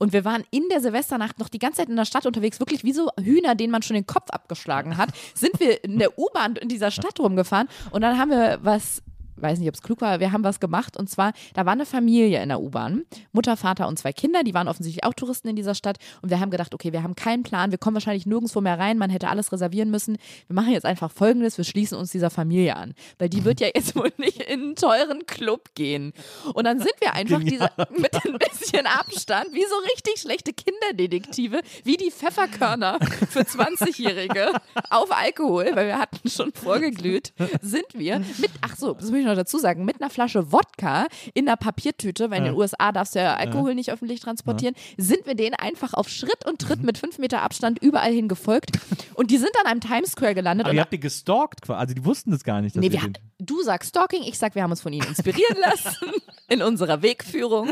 [0.00, 2.84] Und wir waren in der Silvesternacht noch die ganze Zeit in der Stadt unterwegs, wirklich
[2.84, 5.10] wie so Hühner, denen man schon den Kopf abgeschlagen hat.
[5.34, 9.02] Sind wir in der U-Bahn in dieser Stadt rumgefahren und dann haben wir was
[9.42, 10.96] weiß nicht, ob es klug war, wir haben was gemacht.
[10.96, 14.54] Und zwar, da war eine Familie in der U-Bahn, Mutter, Vater und zwei Kinder, die
[14.54, 15.98] waren offensichtlich auch Touristen in dieser Stadt.
[16.22, 18.98] Und wir haben gedacht, okay, wir haben keinen Plan, wir kommen wahrscheinlich nirgendwo mehr rein,
[18.98, 20.16] man hätte alles reservieren müssen.
[20.46, 23.68] Wir machen jetzt einfach folgendes, wir schließen uns dieser Familie an, weil die wird ja
[23.74, 26.12] jetzt wohl nicht in einen teuren Club gehen.
[26.54, 31.60] Und dann sind wir einfach diese, mit ein bisschen Abstand, wie so richtig schlechte Kinderdetektive,
[31.84, 32.98] wie die Pfefferkörner
[33.30, 34.52] für 20-Jährige
[34.90, 37.32] auf Alkohol, weil wir hatten schon vorgeglüht,
[37.62, 41.06] sind wir mit, ach so, das muss ich noch dazu sagen, mit einer Flasche Wodka
[41.34, 45.26] in einer Papiertüte, weil in den USA darfst du ja Alkohol nicht öffentlich transportieren, sind
[45.26, 48.78] wir denen einfach auf Schritt und Tritt mit fünf Meter Abstand überall hin gefolgt.
[49.14, 50.66] Und die sind dann am Times Square gelandet.
[50.66, 51.80] Aber und ihr habt die gestalkt quasi.
[51.80, 52.76] Also die wussten das gar nicht.
[52.76, 53.00] Dass Nee, wir,
[53.38, 56.12] du sagst Stalking, ich sag, wir haben uns von ihnen inspirieren lassen
[56.48, 57.70] in unserer Wegführung.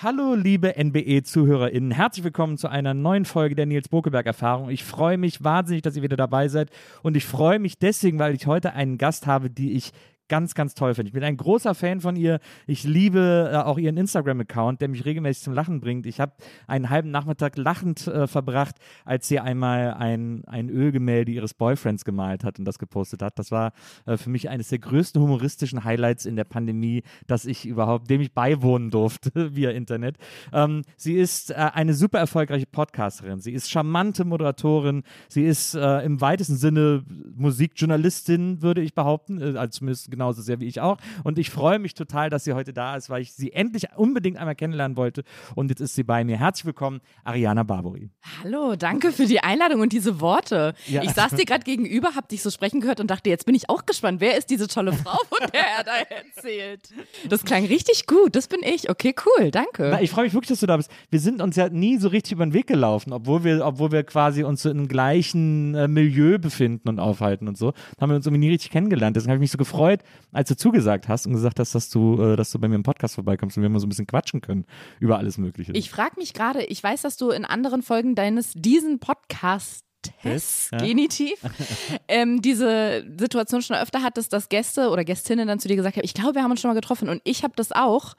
[0.00, 1.90] Hallo, liebe NBE-ZuhörerInnen.
[1.90, 4.70] Herzlich willkommen zu einer neuen Folge der Nils Bokeberg-Erfahrung.
[4.70, 6.70] Ich freue mich wahnsinnig, dass ihr wieder dabei seid.
[7.02, 9.90] Und ich freue mich deswegen, weil ich heute einen Gast habe, die ich
[10.28, 11.08] ganz, ganz toll finde.
[11.08, 12.40] Ich bin ein großer Fan von ihr.
[12.66, 16.06] Ich liebe äh, auch ihren Instagram-Account, der mich regelmäßig zum Lachen bringt.
[16.06, 16.32] Ich habe
[16.66, 22.44] einen halben Nachmittag lachend äh, verbracht, als sie einmal ein, ein Ölgemälde ihres Boyfriends gemalt
[22.44, 23.38] hat und das gepostet hat.
[23.38, 23.72] Das war
[24.06, 28.20] äh, für mich eines der größten humoristischen Highlights in der Pandemie, dass ich überhaupt, dem
[28.20, 30.16] ich beiwohnen durfte via Internet.
[30.52, 33.40] Ähm, sie ist äh, eine super erfolgreiche Podcasterin.
[33.40, 35.02] Sie ist charmante Moderatorin.
[35.28, 39.40] Sie ist äh, im weitesten Sinne Musikjournalistin, würde ich behaupten.
[39.40, 40.98] Äh, zumindest genauso sehr wie ich auch.
[41.22, 44.36] Und ich freue mich total, dass sie heute da ist, weil ich sie endlich unbedingt
[44.36, 45.22] einmal kennenlernen wollte.
[45.54, 46.36] Und jetzt ist sie bei mir.
[46.36, 48.10] Herzlich willkommen, Ariana Barbori.
[48.42, 50.74] Hallo, danke für die Einladung und diese Worte.
[50.88, 51.02] Ja.
[51.04, 53.70] Ich saß dir gerade gegenüber, hab dich so sprechen gehört und dachte, jetzt bin ich
[53.70, 54.20] auch gespannt.
[54.20, 56.92] Wer ist diese tolle Frau, von der er da erzählt?
[57.28, 58.34] Das klang richtig gut.
[58.34, 58.90] Das bin ich.
[58.90, 59.52] Okay, cool.
[59.52, 59.90] Danke.
[59.92, 60.90] Na, ich freue mich wirklich, dass du da bist.
[61.10, 64.02] Wir sind uns ja nie so richtig über den Weg gelaufen, obwohl wir, obwohl wir
[64.02, 67.72] quasi uns so im gleichen äh, Milieu befinden und aufhalten und so.
[68.00, 69.14] Haben wir uns irgendwie nie richtig kennengelernt.
[69.16, 70.00] Deswegen habe ich mich so gefreut,
[70.32, 72.82] als du zugesagt hast und gesagt hast, dass du, äh, dass du bei mir im
[72.82, 74.66] Podcast vorbeikommst und wir mal so ein bisschen quatschen können
[75.00, 75.72] über alles Mögliche.
[75.72, 80.70] Ich frage mich gerade, ich weiß, dass du in anderen Folgen deines diesen Podcast Test,
[80.72, 80.78] ja.
[80.78, 81.34] Genitiv,
[82.08, 86.04] ähm, diese Situation schon öfter hattest, dass Gäste oder Gästinnen dann zu dir gesagt haben,
[86.04, 88.14] ich glaube, wir haben uns schon mal getroffen und ich habe das auch.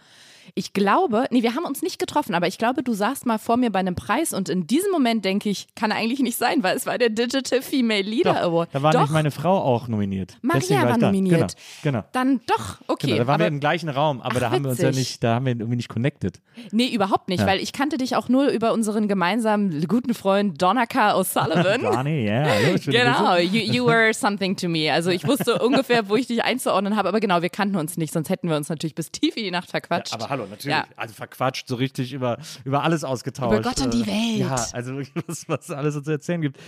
[0.55, 3.57] Ich glaube, nee, wir haben uns nicht getroffen, aber ich glaube, du saßt mal vor
[3.57, 6.75] mir bei einem Preis und in diesem Moment denke ich, kann eigentlich nicht sein, weil
[6.77, 8.69] es war der Digital Female Leader Doch, Award.
[8.73, 10.37] da war doch, nämlich meine Frau auch nominiert.
[10.41, 11.07] Maria war da.
[11.07, 11.55] nominiert.
[11.83, 12.03] Genau, genau.
[12.13, 13.07] Dann doch, okay.
[13.07, 13.17] genau.
[13.19, 14.99] Da waren aber, wir im gleichen Raum, aber Ach, da haben wir uns ja witzig.
[15.09, 16.39] nicht, da haben wir irgendwie nicht connected.
[16.71, 17.47] nee, überhaupt nicht, Ja.
[17.47, 21.81] weil ich kannte dich auch nur über unseren gemeinsamen guten Freund Donaka O'Sullivan.
[21.81, 22.45] Barney, ja,
[22.77, 24.91] schöne Genau, you, you were something to me.
[24.91, 28.13] Also ich wusste ungefähr, wo ich dich einzuordnen habe, aber genau, wir kannten uns nicht,
[28.13, 30.13] sonst hätten wir uns natürlich bis tief in die Nacht verquatscht.
[30.13, 30.65] Aber hallo, natürlich.
[30.75, 30.85] Ja.
[30.95, 33.53] Also verquatscht, so richtig über, über alles ausgetauscht.
[33.59, 34.39] Über Gott und die Äh, Welt.
[34.39, 36.59] Ja, also wirklich, was, was es alles so zu erzählen gibt.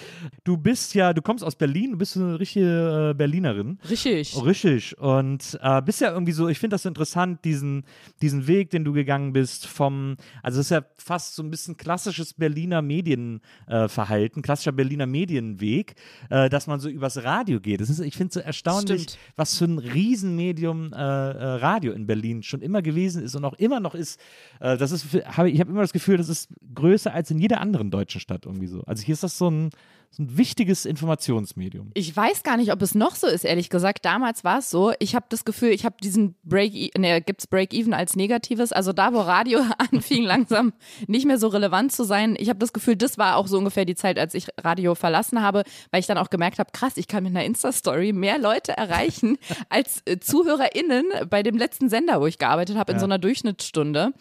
[0.44, 3.80] Du bist ja, du kommst aus Berlin, du bist eine richtige äh, Berlinerin.
[3.90, 4.34] Richtig.
[4.36, 4.98] Oh, Richtig.
[4.98, 7.84] Und äh, bist ja irgendwie so, ich finde das so interessant, diesen,
[8.22, 11.78] diesen Weg, den du gegangen bist, vom, also es ist ja fast so ein bisschen
[11.78, 15.96] klassisches Berliner Medienverhalten, äh, klassischer Berliner Medienweg,
[16.30, 17.82] äh, dass man so übers Radio geht.
[17.82, 19.18] Das ist, ich finde es so erstaunlich, Stimmt.
[19.36, 23.80] was für ein Riesenmedium äh, Radio in Berlin schon immer gewesen ist und auch immer
[23.80, 24.20] noch ist,
[24.60, 27.62] äh, das ist, habe ich habe immer das Gefühl, das ist größer als in jeder
[27.62, 28.82] anderen deutschen Stadt irgendwie so.
[28.86, 29.70] Also hier ist das so ein,
[30.14, 31.92] so ein wichtiges Informationsmedium.
[31.94, 34.04] Ich weiß gar nicht, ob es noch so ist, ehrlich gesagt.
[34.04, 34.92] Damals war es so.
[35.00, 38.74] Ich habe das Gefühl, ich habe diesen Break, ne, gibt's Break-Even als Negatives.
[38.74, 40.74] Also da, wo Radio anfing, langsam
[41.08, 42.36] nicht mehr so relevant zu sein.
[42.38, 45.42] Ich habe das Gefühl, das war auch so ungefähr die Zeit, als ich Radio verlassen
[45.42, 48.76] habe, weil ich dann auch gemerkt habe, krass, ich kann mit einer Insta-Story mehr Leute
[48.76, 49.38] erreichen
[49.70, 54.12] als äh, ZuhörerInnen bei dem letzten Sender, wo ich gearbeitet habe, in so einer Durchschnittsstunde.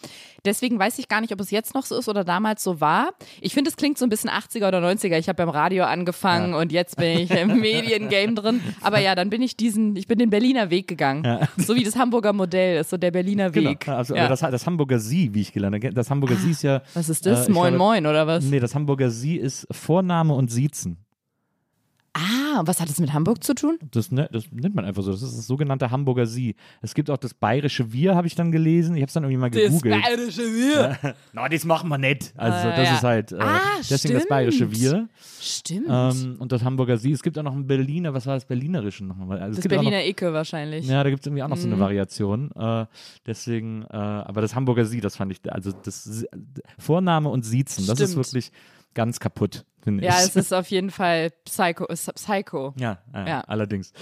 [0.45, 3.13] Deswegen weiß ich gar nicht, ob es jetzt noch so ist oder damals so war.
[3.41, 5.17] Ich finde, es klingt so ein bisschen 80er oder 90er.
[5.17, 8.61] Ich habe beim Radio angefangen und jetzt bin ich im Mediengame drin.
[8.81, 11.47] Aber ja, dann bin ich diesen, ich bin den Berliner Weg gegangen.
[11.57, 13.81] So wie das Hamburger Modell ist, so der Berliner Weg.
[13.81, 13.97] Genau.
[13.97, 14.25] Also, ja.
[14.25, 15.93] Ah, das, das Hamburger Sie, wie ich gelernt habe.
[15.93, 16.81] Das Hamburger Sie ist ja.
[16.93, 17.47] Was ist das?
[17.47, 18.43] äh, moin, glaube- moin, oder was?
[18.45, 20.97] Nee, das Hamburger Sie ist Vorname und Siezen.
[22.13, 23.79] Ah, und was hat das mit Hamburg zu tun?
[23.91, 25.11] Das, ne, das nennt man einfach so.
[25.11, 26.55] Das ist das sogenannte Hamburger Sie.
[26.81, 28.95] Es gibt auch das bayerische Wir, habe ich dann gelesen.
[28.95, 30.03] Ich habe es dann irgendwie mal gegoogelt.
[30.03, 30.97] bayerische Wir.
[31.33, 32.33] Na, das machen wir nicht.
[32.35, 32.95] Also, Ah, das ja.
[32.95, 33.31] ist halt.
[33.31, 34.27] Äh, Ah, deswegen das stimmt.
[34.29, 35.07] bayerische Wir.
[35.39, 35.87] Stimmt.
[35.89, 37.13] Ähm, und das Hamburger Sie.
[37.13, 39.39] Es gibt auch noch ein Berliner, was war das Berlinerische nochmal?
[39.39, 40.85] Also, das gibt auch noch, Berliner Ecke wahrscheinlich.
[40.87, 41.73] Ja, da gibt es irgendwie auch noch so Mhm.
[41.75, 42.51] eine Variation.
[42.55, 42.85] Äh,
[43.25, 46.25] deswegen, äh, aber das Hamburger Sie, das fand ich, also das
[46.77, 48.25] Vorname und Siezen, das ist Stimmt.
[48.27, 48.51] wirklich
[48.93, 50.25] ganz kaputt, finde Ja, ich.
[50.27, 51.85] es ist auf jeden Fall Psycho.
[51.87, 52.73] Psycho.
[52.79, 53.41] Ja, äh, Ja.
[53.41, 53.93] allerdings.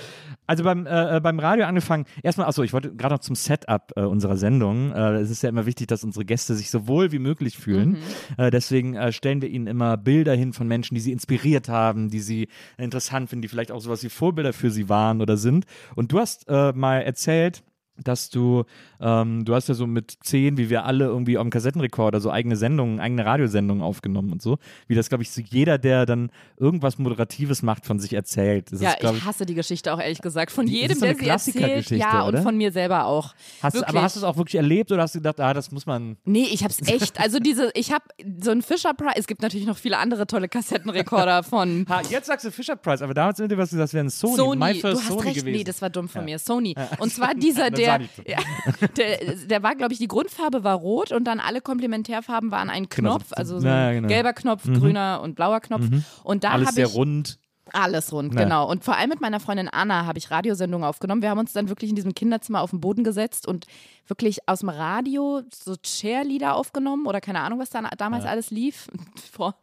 [0.47, 3.91] Also beim, äh, äh, beim Radio angefangen, erstmal, achso, ich wollte gerade noch zum Setup
[3.95, 4.91] äh, unserer Sendung.
[4.91, 7.89] Äh, es ist ja immer wichtig, dass unsere Gäste sich so wohl wie möglich fühlen.
[7.91, 7.97] Mhm.
[8.37, 12.19] Äh, deswegen stellen wir ihnen immer Bilder hin von Menschen, die sie inspiriert haben, die
[12.19, 12.47] sie
[12.77, 15.65] interessant finden, die vielleicht auch sowas wie Vorbilder für sie waren oder sind.
[15.95, 17.63] Und du hast mal erzählt,
[18.03, 18.63] dass du,
[19.01, 22.55] ähm, du hast ja so mit zehn, wie wir alle irgendwie am Kassettenrekorder so eigene
[22.55, 24.57] Sendungen, eigene Radiosendungen aufgenommen und so.
[24.87, 28.71] Wie das, glaube ich, so jeder, der dann irgendwas Moderatives macht, von sich erzählt.
[28.71, 30.51] Das Ja, ist, ich hasse die Geschichte auch ehrlich gesagt.
[30.51, 31.91] Von das jedem, ist so eine der sie erzählt.
[31.99, 32.41] Ja, und oder?
[32.41, 33.33] von mir selber auch.
[33.61, 33.89] Hast, du- Wirklich.
[33.95, 36.17] aber hast du es auch wirklich erlebt oder hast du gedacht, ah, das muss man.
[36.25, 37.19] Nee, ich hab's echt.
[37.19, 38.03] Also diese, ich hab
[38.41, 39.13] so einen Fisher Price.
[39.15, 43.01] Es gibt natürlich noch viele andere tolle Kassettenrekorder von Ha, jetzt sagst du Fisher Price,
[43.01, 44.57] aber damals was, das wäre ein Sony, Sony.
[44.59, 45.35] my Du first hast Sony recht.
[45.39, 45.57] gewesen.
[45.57, 46.39] Nee, das war dumm von mir.
[46.39, 46.75] Sony.
[46.99, 48.37] Und zwar dieser, Dann der, ja,
[48.97, 52.87] der, der war, glaube ich, die Grundfarbe war rot und dann alle Komplementärfarben waren ein
[52.89, 54.07] Genau, Knopf, so- also so ja, ein genau.
[54.07, 55.83] gelber Knopf, grüner und blauer Knopf.
[56.23, 57.39] Und da Alles sehr ich rund.
[57.73, 58.43] alles rund, Ja.
[58.43, 58.69] genau.
[58.69, 61.21] Und vor allem mit meiner Freundin Anna habe ich Radiosendungen aufgenommen.
[61.21, 63.65] Wir haben uns dann wirklich in diesem Kinderzimmer auf den Boden gesetzt und
[64.09, 68.87] wirklich aus dem Radio so Cheerleader aufgenommen oder keine Ahnung, was da damals alles lief.
[69.31, 69.55] Vor,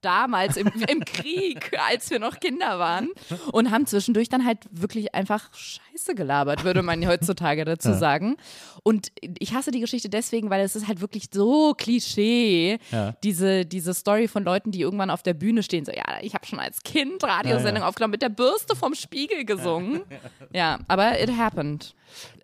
[0.00, 3.08] damals im, im Krieg, als wir noch Kinder waren.
[3.52, 8.36] Und haben zwischendurch dann halt wirklich einfach Scheiße gelabert, würde man heutzutage dazu sagen.
[8.82, 13.12] Und ich hasse die Geschichte deswegen, weil es ist halt wirklich so Klischee, Ja.
[13.24, 16.46] diese, diese Story von Leuten, die irgendwann auf der Bühne stehen, so, ja, ich habe
[16.46, 20.02] schon als Kind Radiosendung aufgenommen, mit der Bürste vom Spiegel gesungen.
[20.52, 21.94] Ja, aber it happened.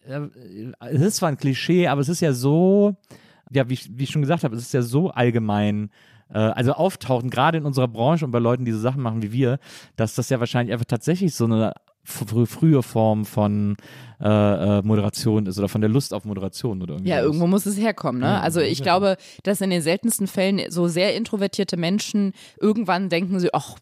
[0.06, 2.96] Es ist zwar ein Klischee, aber es ist ja so,
[3.50, 5.90] ja, wie, ich- wie ich schon gesagt habe, es ist ja so allgemein.
[6.30, 9.30] äh, Also auftauchen, gerade in unserer Branche und bei Leuten, die so Sachen machen wie
[9.30, 9.58] wir,
[9.96, 11.74] dass das ja wahrscheinlich einfach tatsächlich so eine
[12.04, 13.76] fr frühe Form von
[14.20, 14.28] äh,
[14.78, 17.10] äh, Moderation ist oder von der Lust auf Moderation oder irgendwie.
[17.10, 17.26] Ja, sowas.
[17.26, 18.26] irgendwo muss es herkommen, ne?
[18.26, 18.84] Ja, Also ich ja.
[18.84, 23.76] glaube, dass in den seltensten Fällen so sehr introvertierte Menschen irgendwann denken sie, ach,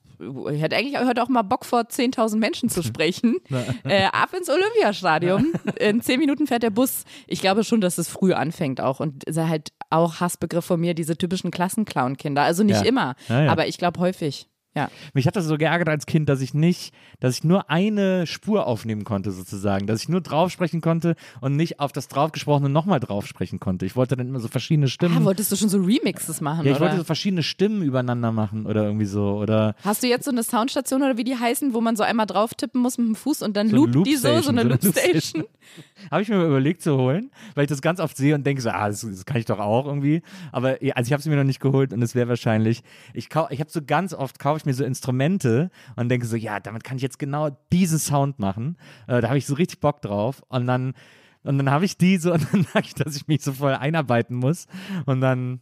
[0.53, 3.37] ich hätte eigentlich heute auch mal Bock vor 10.000 Menschen zu sprechen.
[3.85, 5.53] äh, ab ins Olympiastadion.
[5.81, 7.05] In zehn Minuten fährt der Bus.
[7.27, 9.01] Ich glaube schon, dass es früh anfängt auch.
[9.01, 12.43] Und ist halt auch Hassbegriff von mir, diese typischen Klassenclown-Kinder.
[12.43, 12.87] Also nicht Ja.
[12.89, 14.49] immer, aber ich glaube häufig.
[14.75, 14.89] Ja.
[15.13, 18.67] Mich hat das so geärgert als Kind, dass ich nicht, dass ich nur eine Spur
[18.67, 19.87] aufnehmen konnte, sozusagen.
[19.87, 23.85] Dass ich nur drauf sprechen konnte und nicht auf das draufgesprochene nochmal drauf sprechen konnte.
[23.85, 25.19] Ich wollte dann immer so verschiedene Stimmen.
[25.19, 26.87] Ah, wolltest du schon so Remixes machen, ja, ich oder?
[26.87, 29.37] wollte so verschiedene Stimmen übereinander machen oder irgendwie so.
[29.37, 32.27] Oder Hast du jetzt so eine Soundstation oder wie die heißen, wo man so einmal
[32.27, 35.45] drauf tippen muss mit dem Fuß und dann So loopt die so, so eine Loopstation?
[36.11, 38.63] habe ich mir mal überlegt zu holen, weil ich das ganz oft sehe und denke
[38.63, 40.23] so, ah, das, das kann ich doch auch irgendwie.
[40.51, 43.61] Aber also ich habe es mir noch nicht geholt und es wäre wahrscheinlich, ich ich
[43.61, 46.97] habe so ganz oft kaufe ich mir so Instrumente und denke so, ja, damit kann
[46.97, 48.77] ich jetzt genau diesen Sound machen.
[49.07, 50.95] Äh, da habe ich so richtig Bock drauf und dann
[51.45, 54.37] und dann habe ich diese und dann merke ich, dass ich mich so voll einarbeiten
[54.37, 54.67] muss
[55.07, 55.61] und dann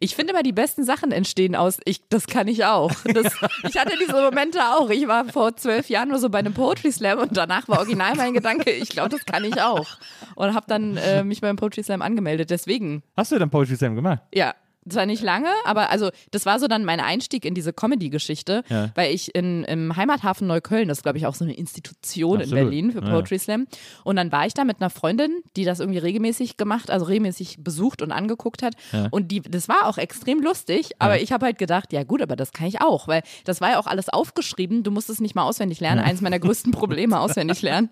[0.00, 2.92] Ich finde immer, die besten Sachen entstehen aus, ich, das kann ich auch.
[3.14, 3.32] Das,
[3.68, 4.90] ich hatte diese Momente auch.
[4.90, 8.14] Ich war vor zwölf Jahren nur so bei einem Poetry Slam und danach war original
[8.16, 9.86] mein Gedanke, ich glaube, das kann ich auch.
[10.34, 12.50] Und habe dann äh, mich beim Poetry Slam angemeldet.
[12.50, 14.22] Deswegen, hast du dann Poetry Slam gemacht?
[14.34, 14.54] ja.
[14.88, 18.90] Zwar nicht lange, aber also das war so dann mein Einstieg in diese Comedy-Geschichte, Ja.
[18.94, 22.42] weil ich in, im Heimathafen Neukölln, das ist glaube ich auch so eine Institution in
[22.42, 22.64] Absolut.
[22.64, 23.10] Berlin für Ja.
[23.10, 23.66] Poetry Slam.
[24.04, 27.58] Und dann war ich da mit einer Freundin, die das irgendwie regelmäßig gemacht, also regelmäßig
[27.62, 28.74] besucht und angeguckt hat.
[29.10, 32.36] Und die, das war auch extrem lustig, aber ich habe halt gedacht, ja gut, aber
[32.36, 35.34] das kann ich auch, weil das war ja auch alles aufgeschrieben, du musst es nicht
[35.34, 37.90] mal auswendig lernen, eins meiner größten Probleme, auswendig lernen.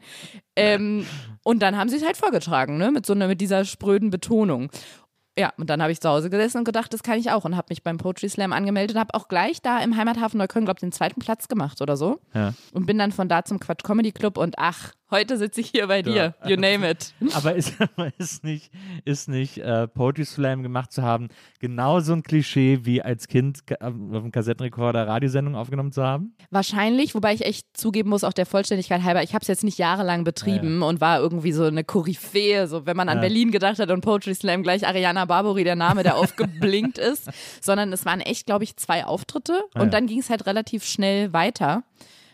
[0.56, 1.06] Ähm,
[1.44, 4.70] und dann haben sie es halt vorgetragen, ne, mit so einer, mit dieser spröden Betonung.
[5.38, 7.56] Ja, und dann habe ich zu Hause gesessen und gedacht, das kann ich auch und
[7.56, 10.78] habe mich beim Poetry Slam angemeldet und habe auch gleich da im Heimathafen Neukölln, glaube
[10.78, 12.18] ich, den zweiten Platz gemacht oder so.
[12.34, 12.54] Ja.
[12.72, 15.86] Und bin dann von da zum Quatsch Comedy Club und ach, heute sitze ich hier
[15.86, 16.34] bei dir.
[16.46, 17.14] You name it.
[17.34, 17.74] Aber ist,
[18.18, 18.70] ist nicht,
[19.04, 21.28] ist nicht äh, Poetry Slam gemacht zu haben,
[21.60, 26.34] genau so ein Klischee wie als Kind ge- auf dem Kassettenrekorder Radiosendungen aufgenommen zu haben?
[26.50, 29.78] Wahrscheinlich, wobei ich echt zugeben muss, auch der Vollständigkeit halber, ich habe es jetzt nicht
[29.78, 33.20] jahrelang betrieben und war irgendwie so eine Koryphäe, so wenn man an Ja.
[33.22, 37.28] Berlin gedacht hat und Poetry Slam gleich Ariana Barbori der Name, der aufgeblinkt ist,
[37.60, 39.82] sondern es waren echt, glaube ich, zwei Auftritte Ah, ja.
[39.82, 41.82] und dann ging es halt relativ schnell weiter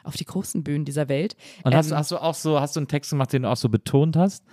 [0.05, 1.37] auf die großen Bühnen dieser Welt.
[1.65, 3.51] Und hast, Ähm, du- hast du auch so, hast du einen Text gemacht, den du
[3.51, 4.45] auch so betont hast?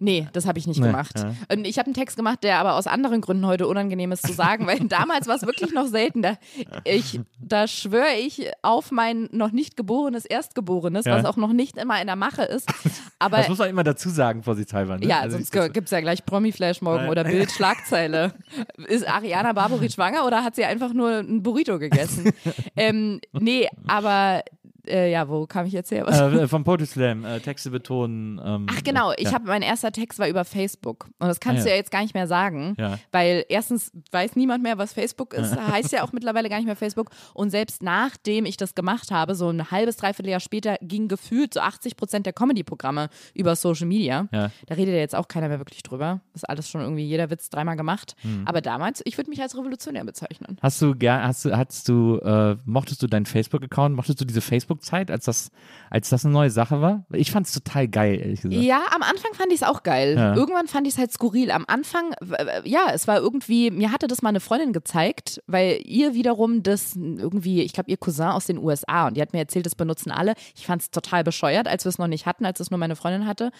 [0.00, 1.12] Nee, das habe ich nicht Nee, gemacht.
[1.16, 1.32] ja.
[1.62, 4.66] Ich habe einen Text gemacht, der aber aus anderen Gründen heute unangenehm ist zu sagen,
[4.66, 6.22] weil damals war es wirklich noch selten.
[6.22, 6.34] Da,
[6.84, 11.16] ich, da schwöre ich auf mein noch nicht geborenes Erstgeborenes, Ja.
[11.16, 12.68] was auch noch nicht immer in der Mache ist.
[13.20, 14.98] Aber Das muss man immer dazu sagen, vorsichtshalber.
[14.98, 15.06] Ne?
[15.06, 17.10] ja, Also sonst gibt es ja gleich Promi-Flash morgen Nein.
[17.10, 18.34] oder Bild-Schlagzeile.
[18.88, 22.32] Ist Ariana Barbori schwanger oder hat sie einfach nur ein Burrito gegessen?
[22.76, 24.42] ähm, nee, aber
[24.88, 26.06] äh, ja, wo kam ich jetzt her?
[26.06, 28.40] Äh, vom Poetry Slam, äh, Texte betonen.
[28.44, 29.32] Ähm, Ach genau, ich ja.
[29.32, 31.74] habe mein erster Text war über Facebook und das kannst Ah, du ja.
[31.74, 32.98] ja jetzt gar nicht mehr sagen, Ja.
[33.12, 36.76] weil erstens weiß niemand mehr, was Facebook ist, heißt ja auch mittlerweile gar nicht mehr
[36.76, 41.08] Facebook und selbst nachdem ich das gemacht habe, so ein halbes dreiviertel Jahr später ging
[41.08, 44.28] gefühlt so 80 Prozent der Comedy-Programme über Social Media.
[44.32, 44.50] Ja.
[44.66, 46.20] Da redet ja jetzt auch keiner mehr wirklich drüber.
[46.32, 48.16] Das ist alles schon irgendwie jeder Witz dreimal gemacht.
[48.22, 48.42] Hm.
[48.46, 50.56] Aber damals, ich würde mich als revolutionär bezeichnen.
[50.62, 54.40] Hast du gern, hast du, hast du, äh, mochtest du deinen Facebook-Account, mochtest du diese
[54.76, 55.50] Facebook-Zeit, als das,
[55.90, 57.04] als das eine neue Sache war?
[57.12, 58.62] Ich fand es total geil, ehrlich gesagt.
[58.62, 60.14] Ja, am Anfang fand ich es auch geil.
[60.16, 60.34] Ja.
[60.34, 61.50] Irgendwann fand ich es halt skurril.
[61.50, 62.14] Am Anfang,
[62.64, 66.96] ja, es war irgendwie, mir hatte das mal eine Freundin gezeigt, weil ihr wiederum das
[66.96, 70.10] irgendwie, ich glaube, ihr Cousin aus den USA und die hat mir erzählt, das benutzen
[70.10, 70.34] alle.
[70.54, 72.96] Ich fand es total bescheuert, als wir es noch nicht hatten, als es nur meine
[72.96, 73.50] Freundin hatte.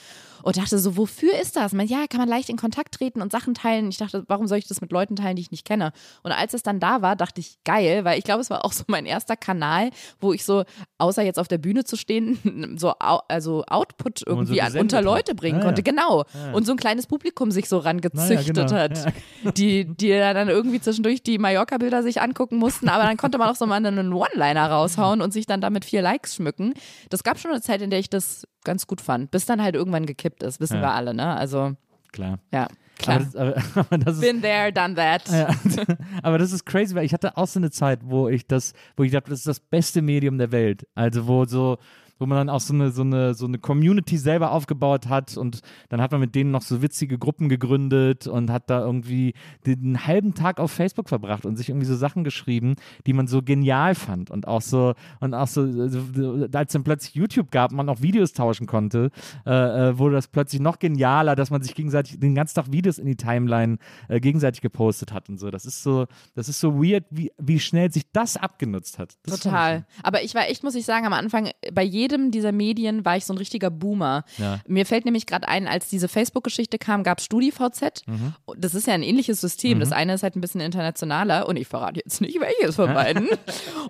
[0.43, 1.73] Und dachte so, wofür ist das?
[1.73, 3.89] Man, ja, kann man leicht in Kontakt treten und Sachen teilen.
[3.89, 5.93] Ich dachte, warum soll ich das mit Leuten teilen, die ich nicht kenne?
[6.23, 8.73] Und als es dann da war, dachte ich, geil, weil ich glaube, es war auch
[8.73, 10.65] so mein erster Kanal, wo ich so,
[11.07, 15.05] außer jetzt auf der Bühne zu stehen, so also Output so irgendwie gesendet unter hat.
[15.05, 15.83] Leute bringen Ja, konnte.
[15.85, 15.91] ja.
[15.91, 16.25] Genau.
[16.53, 18.73] Und so ein kleines Publikum sich so rangezüchtet genau.
[18.73, 19.13] hat,
[19.57, 23.57] die, die dann irgendwie zwischendurch die Mallorca-Bilder sich angucken mussten, aber dann konnte man auch
[23.57, 26.75] so mal einen One-Liner raushauen und sich dann damit vier Likes schmücken.
[27.11, 29.75] Das gab schon eine Zeit, in der ich das ganz gut fand, bis dann halt
[29.75, 30.83] irgendwann gekippt ist, wissen Ja.
[30.83, 31.37] wir alle, ne?
[31.37, 31.73] Also,
[32.13, 32.39] Klar.
[32.53, 33.17] ja, klar.
[33.17, 35.29] Aber das, aber, aber das ist, Been there, done that.
[35.29, 35.49] ja,
[36.23, 39.03] aber das ist crazy, weil ich hatte auch so eine Zeit, wo ich das, wo
[39.05, 40.87] ich dachte, das ist das beste Medium der Welt.
[40.95, 41.79] Also wo so,
[42.19, 45.61] wo man dann auch so eine, so eine, so eine Community selber aufgebaut hat und
[45.89, 49.35] dann hat man mit denen noch so witzige Gruppen gegründet und hat da irgendwie
[49.67, 53.43] den halben Tag auf Facebook verbracht und sich irgendwie so Sachen geschrieben, die man so
[53.43, 57.77] genial fand und auch so, und auch so, so als dann plötzlich YouTube gab und
[57.77, 59.11] man auch Videos tauschen konnte,
[59.47, 59.51] äh,
[59.91, 63.07] äh, wurde das plötzlich noch genialer, dass man sich gegenseitig den ganzen Tag Videos in
[63.07, 65.51] die Timeline äh, gegenseitig gepostet hat und so.
[65.51, 69.17] Das ist so, das ist so weird, wie, wie schnell sich das abgenutzt hat.
[69.25, 69.87] Das Total.
[70.03, 73.25] Aber ich war echt, muss ich sagen, am Anfang bei jedem dieser Medien war ich
[73.25, 74.25] so ein richtiger Boomer.
[74.39, 74.61] Ja.
[74.67, 78.03] Mir fällt nämlich gerade ein, als diese Facebook-Geschichte kam, gab es StudiVZ.
[78.07, 78.35] Mhm.
[78.57, 79.81] Das ist ja ein ähnliches System.
[79.81, 83.29] Das eine ist halt ein bisschen internationaler und ich verrate jetzt nicht, welches von beiden.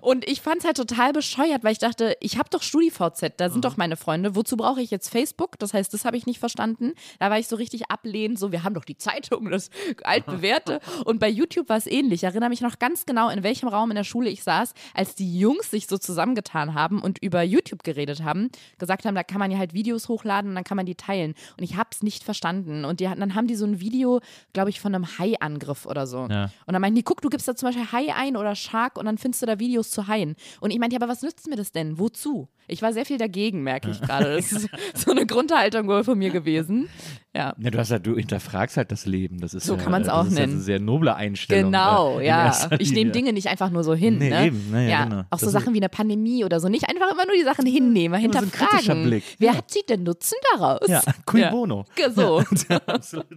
[0.01, 3.47] und ich fand es halt total bescheuert, weil ich dachte, ich habe doch StudiVZ, da
[3.47, 3.53] Mhm.
[3.53, 4.35] sind doch meine Freunde.
[4.35, 5.57] Wozu brauche ich jetzt Facebook?
[5.59, 6.93] Das heißt, das habe ich nicht verstanden.
[7.19, 9.69] Da war ich so richtig ablehnend, so wir haben doch die Zeitung, das
[10.03, 10.79] altbewährte.
[11.05, 12.21] Und bei YouTube war es ähnlich.
[12.21, 15.15] Ich erinnere mich noch ganz genau, in welchem Raum in der Schule ich saß, als
[15.15, 19.39] die Jungs sich so zusammengetan haben und über YouTube geredet haben, gesagt haben, da kann
[19.39, 21.33] man ja halt Videos hochladen und dann kann man die teilen.
[21.57, 22.85] Und ich habe es nicht verstanden.
[22.85, 24.21] Und die, dann haben die so ein Video,
[24.53, 26.27] glaube ich, von einem Hai-Angriff oder so.
[26.29, 26.45] Ja.
[26.65, 29.05] Und dann meinten die, guck, du gibst da zum Beispiel Hai ein oder Shark und
[29.05, 30.35] dann findest du da Videos zu Haien.
[30.59, 31.99] Und ich meinte, ja, aber was nützt mir das denn?
[31.99, 32.49] Wozu?
[32.69, 34.35] Ich war sehr viel dagegen, merke ich gerade.
[34.35, 36.89] Das ist so eine Grundhaltung wohl von mir gewesen.
[37.35, 37.53] Ja.
[37.59, 39.39] Ja, du hast halt, du hinterfragst halt das Leben.
[39.39, 40.53] Das ist So ja, kann man's das auch ist ja nennen.
[40.53, 41.71] eine sehr noble Einstellung.
[41.71, 42.69] Genau, äh, ja.
[42.79, 43.11] Ich nehme.
[43.11, 44.17] Dinge nicht einfach nur so hin.
[44.17, 44.47] Nee, ne?
[44.47, 44.71] eben.
[44.71, 45.23] Naja, genau.
[45.29, 46.67] Auch so Das Sachen wie eine Pandemie oder so.
[46.67, 49.03] Nicht einfach immer nur die Sachen hinnehmen, Immer so ein kritischer hinterfragen.
[49.05, 49.23] Blick.
[49.39, 49.57] Wer Ja.
[49.57, 50.87] hat sie denn Nutzen daraus?
[50.87, 51.51] Ja, cui Ja.
[51.51, 51.85] bono.
[52.15, 52.41] So.
[52.69, 53.27] Ja, absolut.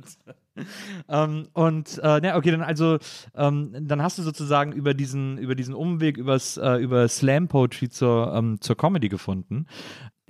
[1.08, 2.98] Ähm, und äh, na, okay, dann also,
[3.34, 7.88] ähm, dann hast du sozusagen über diesen, über diesen Umweg, übers, äh, über Slam Poetry
[7.88, 9.66] zur, ähm, zur Comedy gefunden.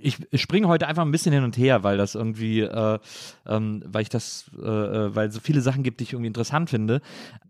[0.03, 2.99] ich springe heute einfach ein bisschen hin und her, weil das irgendwie, äh,
[3.47, 6.71] ähm, weil ich das, äh, äh, weil so viele Sachen gibt, die ich irgendwie interessant
[6.71, 7.01] finde.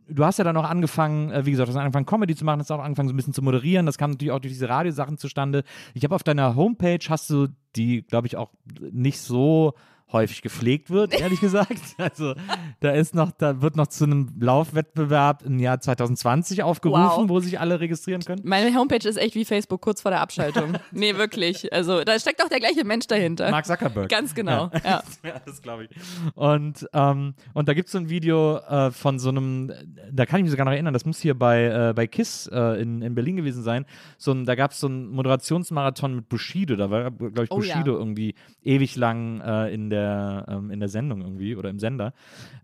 [0.09, 2.71] Du hast ja dann auch angefangen, äh, wie gesagt, hast angefangen Comedy zu machen, hast
[2.73, 3.87] auch angefangen so ein bisschen zu moderieren.
[3.87, 5.63] Das kam natürlich auch durch diese Radiosachen zustande.
[5.95, 8.51] Ich habe auf deiner Homepage hast du die, glaube ich, auch
[8.91, 9.75] nicht so
[10.13, 11.71] häufig gepflegt wird, ehrlich gesagt.
[11.99, 12.35] Also
[12.81, 17.29] da ist noch, da wird noch zu einem Laufwettbewerb im Jahr 2020 aufgerufen, Wow.
[17.29, 18.43] wo sich alle registrieren können.
[18.45, 20.75] Meine Homepage ist echt wie Facebook kurz vor der Abschaltung.
[20.93, 21.73] nee, wirklich.
[21.73, 23.51] Also da steckt auch der gleiche Mensch dahinter.
[23.51, 24.09] Mark Zuckerberg.
[24.09, 24.71] Ganz genau.
[24.85, 25.03] Ja.
[25.25, 25.91] Ja, das glaube ich.
[26.35, 29.73] Und, ähm, und da gibt es so ein Video äh, von so einem,
[30.11, 32.81] da kann ich mich sogar noch erinnern, das muss hier bei, äh, bei KISS äh,
[32.81, 33.85] in, in Berlin gewesen sein.
[34.19, 36.77] So ein, da gab es so einen Moderationsmarathon mit Bushido.
[36.77, 37.75] Da war, glaube ich, Oh ja.
[37.75, 42.13] Bushido irgendwie ewig lang äh, in, der, ähm, in der Sendung irgendwie oder im Sender.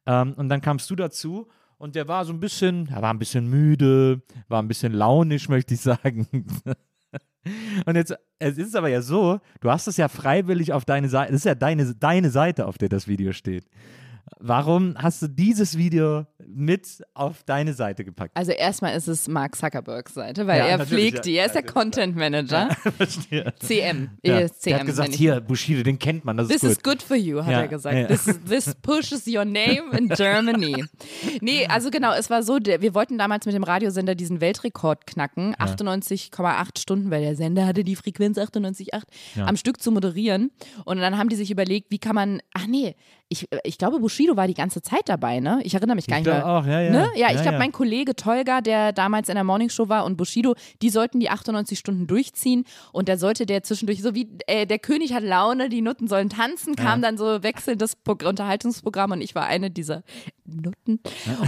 [0.07, 1.49] Ähm, und dann kamst du dazu.
[1.78, 5.49] Und der war so ein bisschen, er war ein bisschen müde, war ein bisschen launisch,
[5.50, 6.26] möchte ich sagen.
[7.85, 11.33] Und jetzt, es ist aber ja so, du hast es ja freiwillig auf deine Seite,
[11.33, 13.66] das ist ja deine, deine Seite, auf der das Video steht.
[14.38, 18.37] Warum hast du dieses Video mit auf deine Seite gepackt?
[18.37, 21.23] Also erstmal ist es Mark Zuckerbergs Seite, weil Ja, er pflegt ja.
[21.23, 21.37] die.
[21.37, 22.68] Er ist der Content Manager.
[22.97, 23.54] Verstehe.
[23.61, 24.11] CM.
[24.25, 24.47] Ja.
[24.64, 26.85] Der hat gesagt, hier, Bushido, den kennt man, das This ist is gut.
[26.99, 27.97] good for you, hat Ja, er gesagt.
[27.97, 28.06] ja.
[28.06, 30.85] This, is, this pushes your name in Germany.
[31.40, 35.54] Nee, also genau, es war so, wir wollten damals mit dem Radiosender diesen Weltrekord knacken,
[35.56, 39.02] 98,8 Stunden, weil der Sender hatte die Frequenz 98,8
[39.45, 40.50] am Stück zu moderieren.
[40.85, 42.95] Und dann haben die sich überlegt, wie kann man, ach nee,
[43.28, 45.61] ich, ich glaube, Bushido war die ganze Zeit dabei, ne?
[45.64, 46.47] Ich erinnere mich gar Ich nicht mehr.
[46.47, 46.90] auch, ja, ja.
[46.90, 47.09] Ne?
[47.16, 47.59] Ja, ich Ja, glaube, ja.
[47.59, 51.78] mein Kollege Tolga, der damals in der Morningshow war und Bushido, die sollten die 98
[51.78, 55.83] Stunden durchziehen und da sollte der zwischendurch, so wie äh, der König hat Laune, die
[55.83, 60.02] Nutten sollen tanzen, kam dann so wechselndes Pro Unterhaltungsprogramm und ich war eine dieser
[60.45, 61.00] Nutten.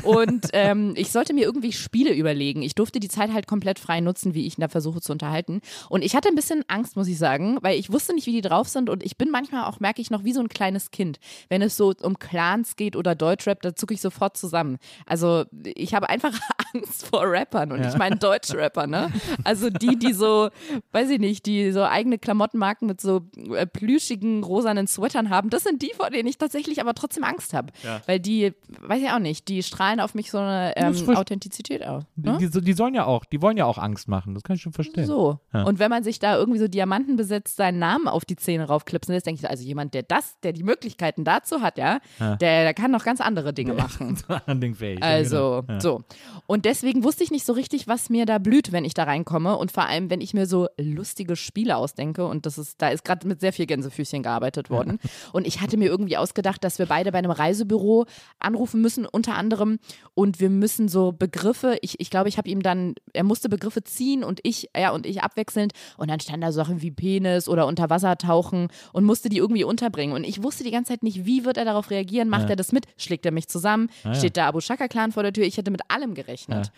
[0.03, 2.63] Und ähm, ich sollte mir irgendwie Spiele überlegen.
[2.63, 5.61] Ich durfte die Zeit halt komplett frei nutzen, wie ich da versuche zu unterhalten.
[5.89, 8.41] Und ich hatte ein bisschen Angst, muss ich sagen, weil ich wusste nicht, wie die
[8.41, 11.19] drauf sind und ich bin manchmal auch, merke ich noch, wie so ein kleines Kind.
[11.49, 14.79] Wenn es so um Clans geht oder Deutschrap, da zucke ich sofort zusammen.
[15.07, 16.33] Also ich habe einfach
[16.75, 19.11] Angst vor Rappern und ich meine Deutschrapper, ne?
[19.45, 20.51] Also die, die so,
[20.93, 23.23] weiß ich nicht, die so eigene Klamottenmarken mit so
[23.55, 27.55] äh, plüschigen, rosanen Sweatern haben, das sind die, vor denen ich tatsächlich aber trotzdem Angst
[27.55, 27.73] habe.
[28.07, 31.17] Weil die, weiß ich auch nicht, die strahlen auf mich so eine ähm.
[31.17, 32.05] Authentizität aus.
[32.17, 32.39] Ne?
[32.41, 34.63] Die, die, die sollen ja auch, die wollen ja auch Angst machen, das kann ich
[34.63, 35.07] schon verstehen.
[35.07, 35.41] So.
[35.53, 39.15] Und wenn man sich da irgendwie so Diamanten besetzt, seinen Namen auf die Zähne raufklipsen
[39.15, 42.75] lässt, denke ich, also jemand, der das, der die Möglichkeiten dazu hat, ja, Der, der
[42.75, 44.17] kann noch ganz andere Dinge machen.
[44.17, 45.01] Zu anderen Dingen fähig.
[45.01, 45.75] ja, Also, genau.
[45.75, 45.81] Ja.
[45.81, 46.03] so.
[46.47, 49.57] Und deswegen wusste ich nicht so richtig, was mir da blüht, wenn ich da reinkomme.
[49.57, 52.27] Und vor allem, wenn ich mir so lustige Spiele ausdenke.
[52.27, 54.99] Und das ist, da ist gerade mit sehr viel Gänsefüßchen gearbeitet worden.
[55.33, 58.07] Und ich hatte mir irgendwie ausgedacht, dass wir beide bei einem Reisebüro
[58.39, 59.79] anrufen müssen, unter anderem.
[60.15, 63.83] Und wir müssen so Begriffe, ich, ich glaube, ich habe ihm dann, er musste Begriffe
[63.85, 65.73] ziehen und ich, er und ich abwechselnd.
[65.97, 70.15] Und dann stand da Sachen wie Penis oder Unterwasser tauchen und musste die irgendwie unterbringen.
[70.15, 72.29] Und ich wusste die ganze Zeit nicht, wie wird er darauf reagieren?
[72.29, 72.85] Macht er das mit?
[72.97, 73.91] Schlägt er mich zusammen?
[74.05, 74.15] ja.
[74.15, 75.45] Steht der Abu Shaka Clan vor der Tür?
[75.45, 76.71] Ich hätte mit allem gerechnet.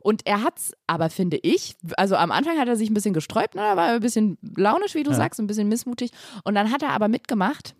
[0.00, 3.54] Und er hat's, aber finde ich, also am Anfang hat er sich ein bisschen gesträubt,
[3.54, 3.60] ne?
[3.60, 6.10] da war er ein bisschen launisch, wie du sagst, ein bisschen missmutig.
[6.44, 7.74] Und dann hat er aber mitgemacht.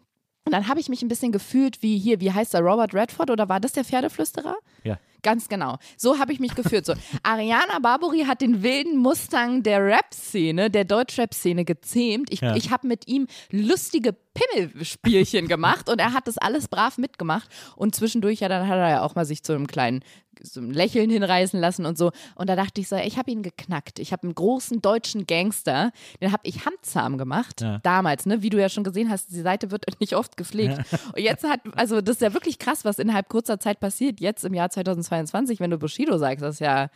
[0.45, 3.31] Und dann habe ich mich ein bisschen gefühlt wie hier, wie heißt er, Robert Redford
[3.31, 4.55] oder war das der Pferdeflüsterer?
[4.85, 4.97] Ja.
[5.23, 5.79] Ganz genau.
[5.97, 6.87] So habe ich mich gefühlt.
[6.87, 6.95] So.
[7.23, 12.33] Ariana Barbori hat den wilden Mustang der Rap-Szene, der Deutsch-Rap-Szene gezähmt.
[12.33, 12.55] Ich, Ja.
[12.57, 17.49] ich habe mit ihm lustige Pimmelspielchen gemacht und er hat das alles brav mitgemacht.
[17.77, 20.03] Und zwischendurch, ja, dann hat er ja auch mal sich zu einem kleinen
[20.43, 22.13] so einem Lächeln hinreißen lassen und so.
[22.35, 23.99] Und da dachte ich so, ich habe ihn geknackt.
[23.99, 27.63] Ich habe einen großen deutschen Gangster, den habe ich handzahm gemacht.
[27.63, 27.79] Ja.
[27.83, 28.43] Damals, ne?
[28.43, 30.79] Wie du ja schon gesehen hast, die Seite wird nicht oft gepflegt.
[31.15, 34.21] Und jetzt hat, also das ist ja wirklich krass, was innerhalb kurzer Zeit passiert.
[34.21, 34.69] Jetzt im Jahr
[35.07, 36.89] 2022, wenn du Bushido sagst, das ist ja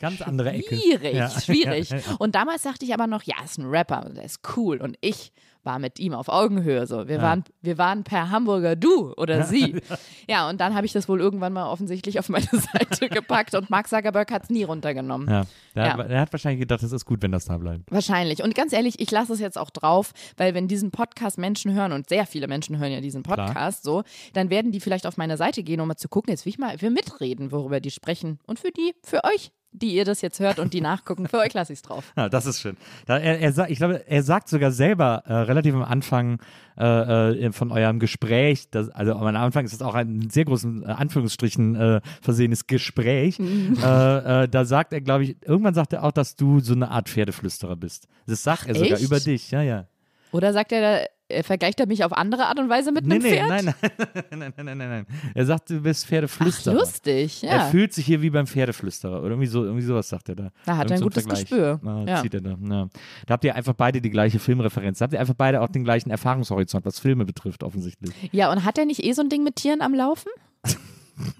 [0.00, 0.76] Ganz andere Ecke.
[0.76, 1.30] schwierig, Ja.
[1.40, 1.90] schwierig.
[1.90, 2.02] Ja, ja.
[2.18, 4.78] Und damals dachte ich aber noch, ja, ist ein Rapper, der ist cool.
[4.78, 5.32] Und ich
[5.66, 6.86] war mit ihm auf Augenhöhe.
[6.86, 7.08] So.
[7.08, 9.80] Wir, waren, wir waren per Hamburger Du oder sie.
[10.28, 13.70] Ja, und dann habe ich das wohl irgendwann mal offensichtlich auf meine Seite gepackt und
[13.70, 15.28] Mark Zuckerberg hat es nie runtergenommen.
[15.28, 15.44] Ja.
[15.74, 15.96] Der, Ja.
[15.96, 17.90] Hat, der hat wahrscheinlich gedacht, es ist gut, wenn das da bleibt.
[17.92, 18.42] Wahrscheinlich.
[18.42, 21.92] Und ganz ehrlich, ich lasse es jetzt auch drauf, weil wenn diesen Podcast Menschen hören
[21.92, 24.02] und sehr viele Menschen hören ja diesen Podcast so,
[24.32, 26.58] dann werden die vielleicht auf meine Seite gehen, um mal zu gucken, jetzt will ich
[26.58, 28.38] mal, wir mitreden, worüber die sprechen.
[28.46, 31.52] Und für die, für euch, die ihr das jetzt hört und die nachgucken, für euch
[31.54, 32.12] lasse ich es drauf.
[32.16, 32.76] Ja, das ist schön.
[33.06, 36.38] Da, er, er, ich glaube, er sagt sogar selber äh, relativ am Anfang
[36.78, 40.82] äh, äh, von eurem Gespräch, dass, also am Anfang ist es auch ein sehr großen
[40.82, 43.38] äh, Anführungsstrichen äh, versehenes Gespräch.
[43.38, 46.90] äh, äh, da sagt er, glaube ich, irgendwann sagt er auch, dass du so eine
[46.90, 48.08] Art Pferdeflüsterer bist.
[48.26, 49.02] Das sagt er sogar Echt?
[49.02, 49.86] über dich, ja, ja.
[50.32, 51.06] Oder sagt er, äh,
[51.42, 53.48] vergleicht er mich auf andere Art und Weise mit einem nee, Pferd?
[53.48, 55.06] nein, nein, nein, nein, nein, nein.
[55.34, 56.74] Er sagt, du bist Ach, Pferdeflüsterer.
[56.74, 57.64] lustig, Er ja.
[57.66, 60.50] fühlt sich hier wie beim Pferdeflüsterer oder irgendwie so, irgendwie sowas sagt er da.
[60.64, 61.40] Da hat er ein gutes Vergleich.
[61.48, 61.80] Gespür.
[61.82, 62.22] Na, Ja.
[62.22, 62.50] zieht er da.
[62.50, 62.88] Ja.
[63.26, 64.98] Da habt ihr einfach beide die gleiche Filmreferenz.
[64.98, 68.12] Da habt ihr einfach beide auch den gleichen Erfahrungshorizont, was Filme betrifft, offensichtlich.
[68.32, 70.30] Ja, und hat er nicht eh so ein Ding mit Tieren am Laufen?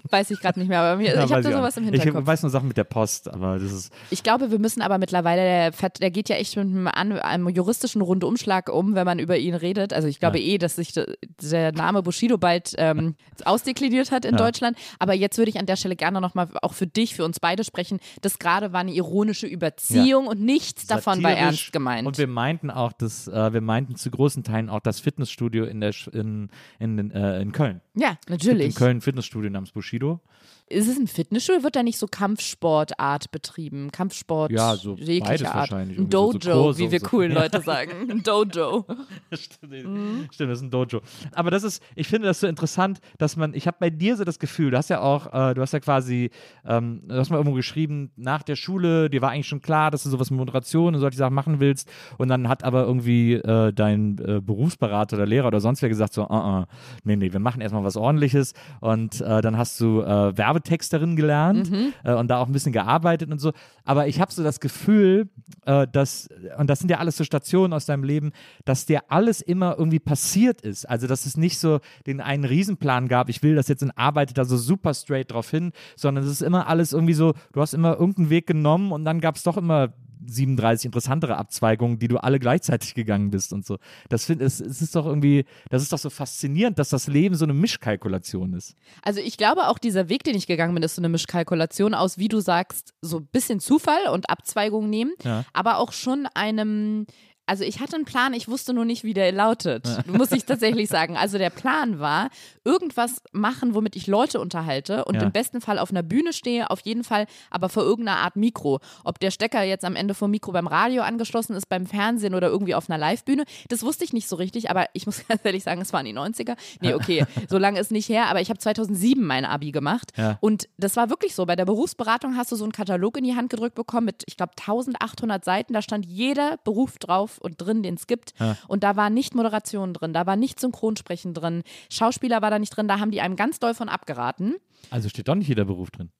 [0.09, 1.83] Weiß ich gerade nicht mehr, aber mir, Ja, ich habe da sowas im.
[1.83, 2.21] Hinterkopf.
[2.21, 3.93] Ich weiß nur Sachen mit der Post, aber das ist.
[4.09, 7.11] Ich glaube, wir müssen aber mittlerweile, der, Vert- der geht ja echt mit einem, an,
[7.19, 9.93] einem juristischen Rundumschlag um, wenn man über ihn redet.
[9.93, 14.31] Also ich glaube eh, dass sich de- der Name Bushido bald ähm, ausdekliniert hat in
[14.31, 14.37] Ja.
[14.37, 14.77] Deutschland.
[14.99, 17.63] Aber jetzt würde ich an der Stelle gerne nochmal auch für dich, für uns beide
[17.63, 17.99] sprechen.
[18.21, 22.07] Das gerade war eine ironische Überziehung und nichts davon war ernst gemeint.
[22.07, 25.81] Und wir meinten auch, dass, äh, wir meinten zu großen Teilen auch das Fitnessstudio in,
[25.81, 27.81] der, Sch- in, in, äh, in Köln.
[27.95, 28.75] ja, In natürlich.
[28.75, 30.21] Köln ein Fitnessstudio namens Bushido.
[30.69, 31.63] Ist es ein Fitnessstudio?
[31.63, 33.89] Wird da nicht so Kampfsportart betrieben?
[33.91, 35.71] Kampfsport Ja, so jeglicher Art.
[35.71, 35.97] wahrscheinlich.
[35.97, 37.05] Ein so- so Dojo, Kurse wie wir so.
[37.05, 37.31] coolen.
[37.31, 37.91] Leute sagen.
[38.11, 38.85] Ein Dojo.
[39.31, 41.01] Stimmt, Stimmt, das ist ein Dojo.
[41.33, 44.23] Aber das ist, ich finde das so interessant, dass man, ich habe bei dir so
[44.23, 46.31] das Gefühl, du hast ja auch, äh, du hast ja quasi,
[46.65, 50.03] ähm, du hast mal irgendwo geschrieben, nach der Schule, dir war eigentlich schon klar, dass
[50.03, 51.89] du sowas mit Moderation und solche Sachen machen willst.
[52.17, 56.13] Und dann hat aber irgendwie äh, dein äh, Berufsberater oder Lehrer oder sonst wer gesagt,
[56.13, 56.63] so, uh, uh,
[57.03, 58.53] nee, nee, wir machen erstmal was ordentliches.
[58.81, 61.71] Und äh, dann hast du äh, Werbetexterin gelernt
[62.03, 63.53] äh, und da auch ein bisschen gearbeitet und so.
[63.83, 65.29] Aber ich habe so das Gefühl,
[65.65, 68.31] äh, dass, und das sind ja alles so Stationen aus deinem Leben,
[68.65, 70.85] dass dir alles immer irgendwie passiert ist.
[70.85, 74.33] Also, dass es nicht so den einen Riesenplan gab, ich will das jetzt und arbeite
[74.33, 77.73] da so super straight drauf hin, sondern es ist immer alles irgendwie so, du hast
[77.73, 79.93] immer irgendeinen Weg genommen und dann gab es doch immer
[80.25, 83.77] 37 interessantere Abzweigungen, die du alle gleichzeitig gegangen bist und so.
[84.09, 87.35] Das finde es, es ist doch irgendwie, das ist doch so faszinierend, dass das Leben
[87.35, 88.75] so eine Mischkalkulation ist.
[89.03, 92.17] Also ich glaube auch dieser Weg, den ich gegangen bin, ist so eine Mischkalkulation aus,
[92.17, 95.45] wie du sagst, so ein bisschen Zufall und Abzweigung nehmen, Ja.
[95.53, 97.05] aber auch schon einem
[97.47, 100.89] also ich hatte einen Plan, ich wusste nur nicht, wie der lautet, muss ich tatsächlich
[100.89, 101.17] sagen.
[101.17, 102.29] Also der Plan war,
[102.65, 105.21] irgendwas machen, womit ich Leute unterhalte und Ja.
[105.23, 108.79] im besten Fall auf einer Bühne stehe, auf jeden Fall aber vor irgendeiner Art Mikro.
[109.05, 112.49] Ob der Stecker jetzt am Ende vom Mikro beim Radio angeschlossen ist, beim Fernsehen oder
[112.49, 115.63] irgendwie auf einer Live-Bühne, das wusste ich nicht so richtig, aber ich muss ganz ehrlich
[115.63, 116.55] sagen, es waren die 90er.
[116.81, 120.37] Nee, okay, so lange ist nicht her, aber ich habe 2007 mein Abi gemacht Ja.
[120.41, 121.45] und das war wirklich so.
[121.45, 124.35] Bei der Berufsberatung hast du so einen Katalog in die Hand gedrückt bekommen mit, ich
[124.35, 125.73] glaube, 1800 Seiten.
[125.73, 128.33] Da stand jeder Beruf drauf und drin, den es gibt.
[128.67, 132.75] Und da war nicht Moderation drin, da war nicht Synchronsprechen drin, Schauspieler war da nicht
[132.75, 132.87] drin.
[132.87, 134.55] Da haben die einem ganz doll von abgeraten.
[134.89, 136.11] Also steht doch nicht jeder Beruf drin.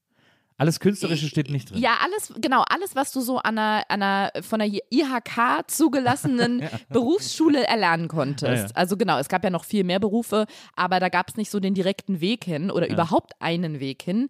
[0.59, 1.79] Alles Künstlerische steht nicht drin.
[1.79, 6.63] Ja, alles, genau, alles, was du so an einer, an einer von der IHK zugelassenen
[6.89, 8.51] Berufsschule erlernen konntest.
[8.51, 8.71] Ja, ja.
[8.73, 11.59] Also genau, es gab ja noch viel mehr Berufe, aber da gab es nicht so
[11.59, 14.29] den direkten Weg hin oder überhaupt einen Weg hin.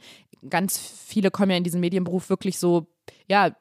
[0.50, 2.88] Ganz viele kommen ja in diesen Medienberuf wirklich so,
[3.28, 3.56] ja,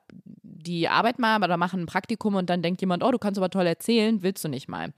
[0.66, 3.50] die arbeiten mal oder machen ein Praktikum und dann denkt jemand, oh, du kannst aber
[3.50, 4.92] toll erzählen, willst du nicht mal.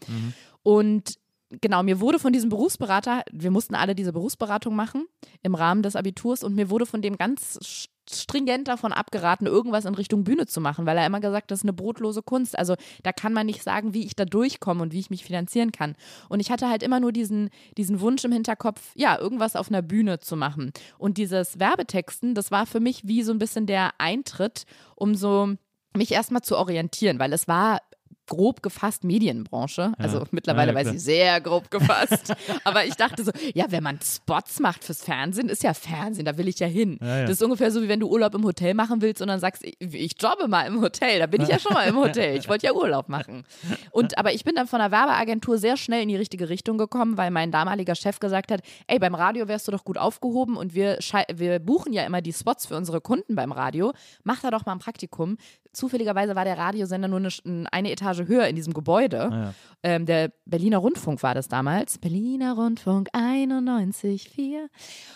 [0.63, 1.19] Und
[1.51, 5.07] genau, mir wurde von diesem Berufsberater, wir mussten alle diese Berufsberatung machen
[5.43, 9.95] im Rahmen des Abiturs und mir wurde von dem ganz stringent davon abgeraten, irgendwas in
[9.95, 12.59] Richtung Bühne zu machen, weil er immer gesagt hat, das ist eine brotlose Kunst.
[12.59, 15.73] Also da kann man nicht sagen, wie ich da durchkomme und wie ich mich finanzieren
[15.73, 15.95] kann.
[16.29, 19.83] Und ich hatte halt immer nur diesen, diesen Wunsch im Hinterkopf, ja, irgendwas auf einer
[19.83, 20.73] Bühne zu machen.
[20.97, 24.65] Und dieses Werbetexten, das war für mich wie so ein bisschen der Eintritt,
[24.97, 25.55] um so
[25.97, 27.81] mich erstmal zu orientieren, weil es war
[28.29, 29.93] grob gefasst Medienbranche.
[29.99, 32.35] Also mittlerweile Ja, weiß ich sehr grob gefasst.
[32.65, 36.39] Aber ich dachte so, ja, wenn man Spots macht fürs Fernsehen, ist ja Fernsehen, da
[36.39, 36.99] will ich ja hin.
[37.01, 37.23] Ja.
[37.23, 39.65] Das ist ungefähr so, wie wenn du Urlaub im Hotel machen willst und dann sagst,
[39.65, 41.19] ich, ich jobbe mal im Hotel.
[41.19, 42.37] Da bin ich ja schon mal im Hotel.
[42.37, 43.45] Ich wollte ja Urlaub machen.
[43.91, 47.17] Und aber ich bin dann von der Werbeagentur sehr schnell in die richtige Richtung gekommen,
[47.17, 50.75] weil mein damaliger Chef gesagt hat, ey, beim Radio wärst du doch gut aufgehoben und
[50.75, 50.99] wir,
[51.35, 53.93] wir buchen ja immer die Spots für unsere Kunden beim Radio.
[54.25, 55.39] Mach da doch mal ein Praktikum.
[55.73, 59.17] Zufälligerweise war der Radiosender nur eine, eine Etage höher in diesem Gebäude.
[59.31, 59.55] ja.
[59.85, 61.99] Ähm, der Berliner Rundfunk war das damals.
[61.99, 64.67] Berliner Rundfunk 91,4.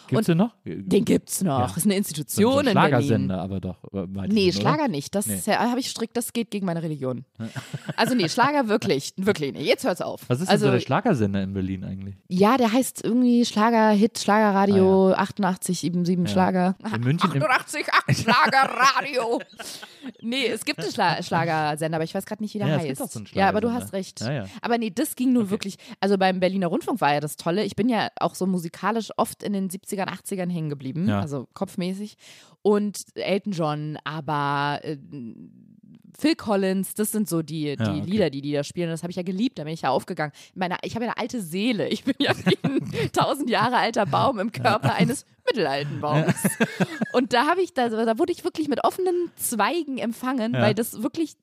[0.07, 0.55] Gibt's den noch?
[0.65, 1.59] Den gibt's noch.
[1.59, 1.67] Ja.
[1.67, 2.89] Das ist eine so Institution ein in Berlin.
[2.91, 3.83] Schlagersender, aber doch.
[3.93, 5.15] äh, Nee, Sinne, Schlager nicht.
[5.17, 5.41] Das Nee.
[5.47, 7.25] ja- habe ich strikt, das geht gegen meine Religion.
[7.97, 9.67] Also nee, Schlager wirklich, wirklich nicht.
[9.67, 10.23] Jetzt hört's auf.
[10.29, 12.15] Was ist also, denn so der Schlagersender in Berlin eigentlich?
[12.29, 16.77] Ja, der heißt irgendwie Schlager-Hit, Schlagerradio, 88, 77 Schlager.
[16.95, 19.41] In München im- 88, 8 Schlagerradio.
[20.23, 22.92] nee, es gibt einen Schla Schlagersender, aber ich weiß gerade nicht, wie der Ja, heißt.
[22.99, 24.21] Gibt auch so einen ja, aber du hast recht.
[24.21, 24.45] Ja, ja.
[24.61, 27.65] Aber nee, das ging nur wirklich, also beim Berliner Rundfunk war ja das Tolle.
[27.65, 31.21] Ich bin ja auch so musikalisch oft in den 70ern, 80ern hängen geblieben, Ja.
[31.21, 32.17] also kopfmäßig.
[32.63, 34.97] Und Elton John, aber äh,
[36.19, 38.01] Phil Collins, das sind so die, die okay.
[38.05, 38.91] Lieder, die die da spielen.
[38.91, 40.33] Das habe ich ja geliebt, da bin ich ja aufgegangen.
[40.55, 41.89] Meine, ich habe ja eine alte Seele.
[41.89, 42.81] Ich bin ja wie ein
[43.13, 46.35] tausend Jahre alter Baum im Körper eines mittelalten Baums.
[47.13, 50.61] Und da habe ich, da, da wurde ich wirklich mit offenen Zweigen empfangen, Ja.
[50.63, 51.37] weil das wirklich,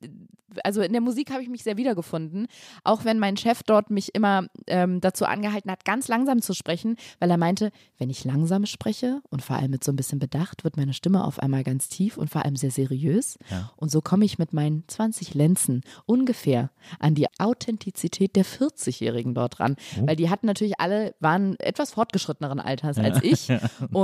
[0.64, 2.48] also in der Musik habe ich mich sehr wiedergefunden,
[2.82, 6.96] auch wenn mein Chef dort mich immer ähm, dazu angehalten hat, ganz langsam zu sprechen,
[7.20, 10.64] weil er meinte, wenn ich langsam spreche und vor allem mit so ein bisschen Bedacht,
[10.64, 13.38] wird meine Stimme auf einmal ganz tief und vor allem sehr seriös.
[13.48, 13.70] Ja.
[13.76, 19.60] Und so komme ich mit meinen 20 Lenzen ungefähr an die Authentizität der 40-Jährigen dort
[19.60, 20.06] ran, Oh.
[20.08, 23.48] weil die hatten natürlich alle, waren etwas fortgeschritteneren Alters als ich
[23.92, 23.99] und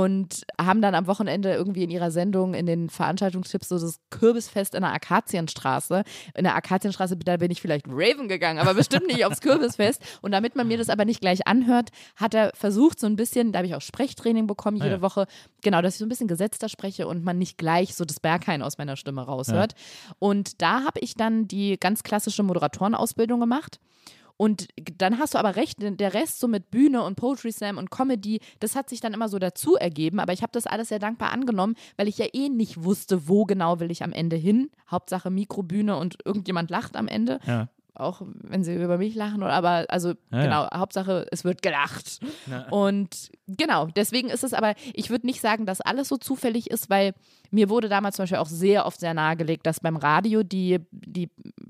[0.59, 4.81] haben dann am Wochenende irgendwie in ihrer Sendung in den Veranstaltungstipps so das Kürbisfest in
[4.81, 6.03] der Akazienstraße.
[6.35, 10.01] In der Akazienstraße, da bin ich vielleicht Raven gegangen, aber bestimmt nicht aufs Kürbisfest.
[10.21, 13.51] Und damit man mir das aber nicht gleich anhört, hat er versucht, so ein bisschen,
[13.51, 15.01] da habe ich auch Sprechtraining bekommen jede Ah ja.
[15.01, 15.27] Woche,
[15.61, 18.61] genau, dass ich so ein bisschen gesetzter spreche und man nicht gleich so das Berghain
[18.61, 19.73] aus meiner Stimme raushört.
[20.19, 23.79] Und da habe ich dann die ganz klassische Moderatorenausbildung gemacht.
[24.37, 27.89] Und dann hast du aber recht, der Rest so mit Bühne und Poetry Slam und
[27.89, 30.19] Comedy, das hat sich dann immer so dazu ergeben.
[30.19, 33.45] Aber ich habe das alles sehr dankbar angenommen, weil ich ja eh nicht wusste, wo
[33.45, 34.69] genau will ich am Ende hin.
[34.89, 37.39] Hauptsache Mikrobühne und irgendjemand lacht am Ende.
[37.45, 37.67] Ja.
[37.99, 42.19] Auch wenn sie über mich lachen oder aber, also Ja, genau, Hauptsache es wird gelacht.
[42.49, 42.67] Ja.
[42.69, 46.89] Und genau, deswegen ist es aber, ich würde nicht sagen, dass alles so zufällig ist,
[46.89, 47.13] weil
[47.51, 51.29] mir wurde damals zum Beispiel auch sehr oft sehr nahegelegt, dass beim Radio die, die,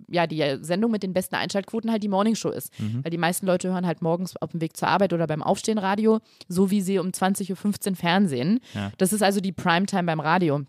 [0.10, 2.78] ja, die Sendung mit den besten Einschaltquoten halt die Morningshow ist.
[2.80, 3.04] Mhm.
[3.04, 5.78] Weil die meisten Leute hören halt morgens auf dem Weg zur Arbeit oder beim Aufstehen
[5.78, 8.60] Radio, so wie sie um 20.15 Uhr Fernsehen.
[8.74, 8.92] Ja.
[8.98, 10.62] Das ist also die Primetime beim Radio.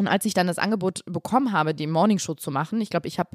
[0.00, 3.18] Und als ich dann das Angebot bekommen habe, die Morningshow zu machen, ich glaube, ich
[3.18, 3.30] habe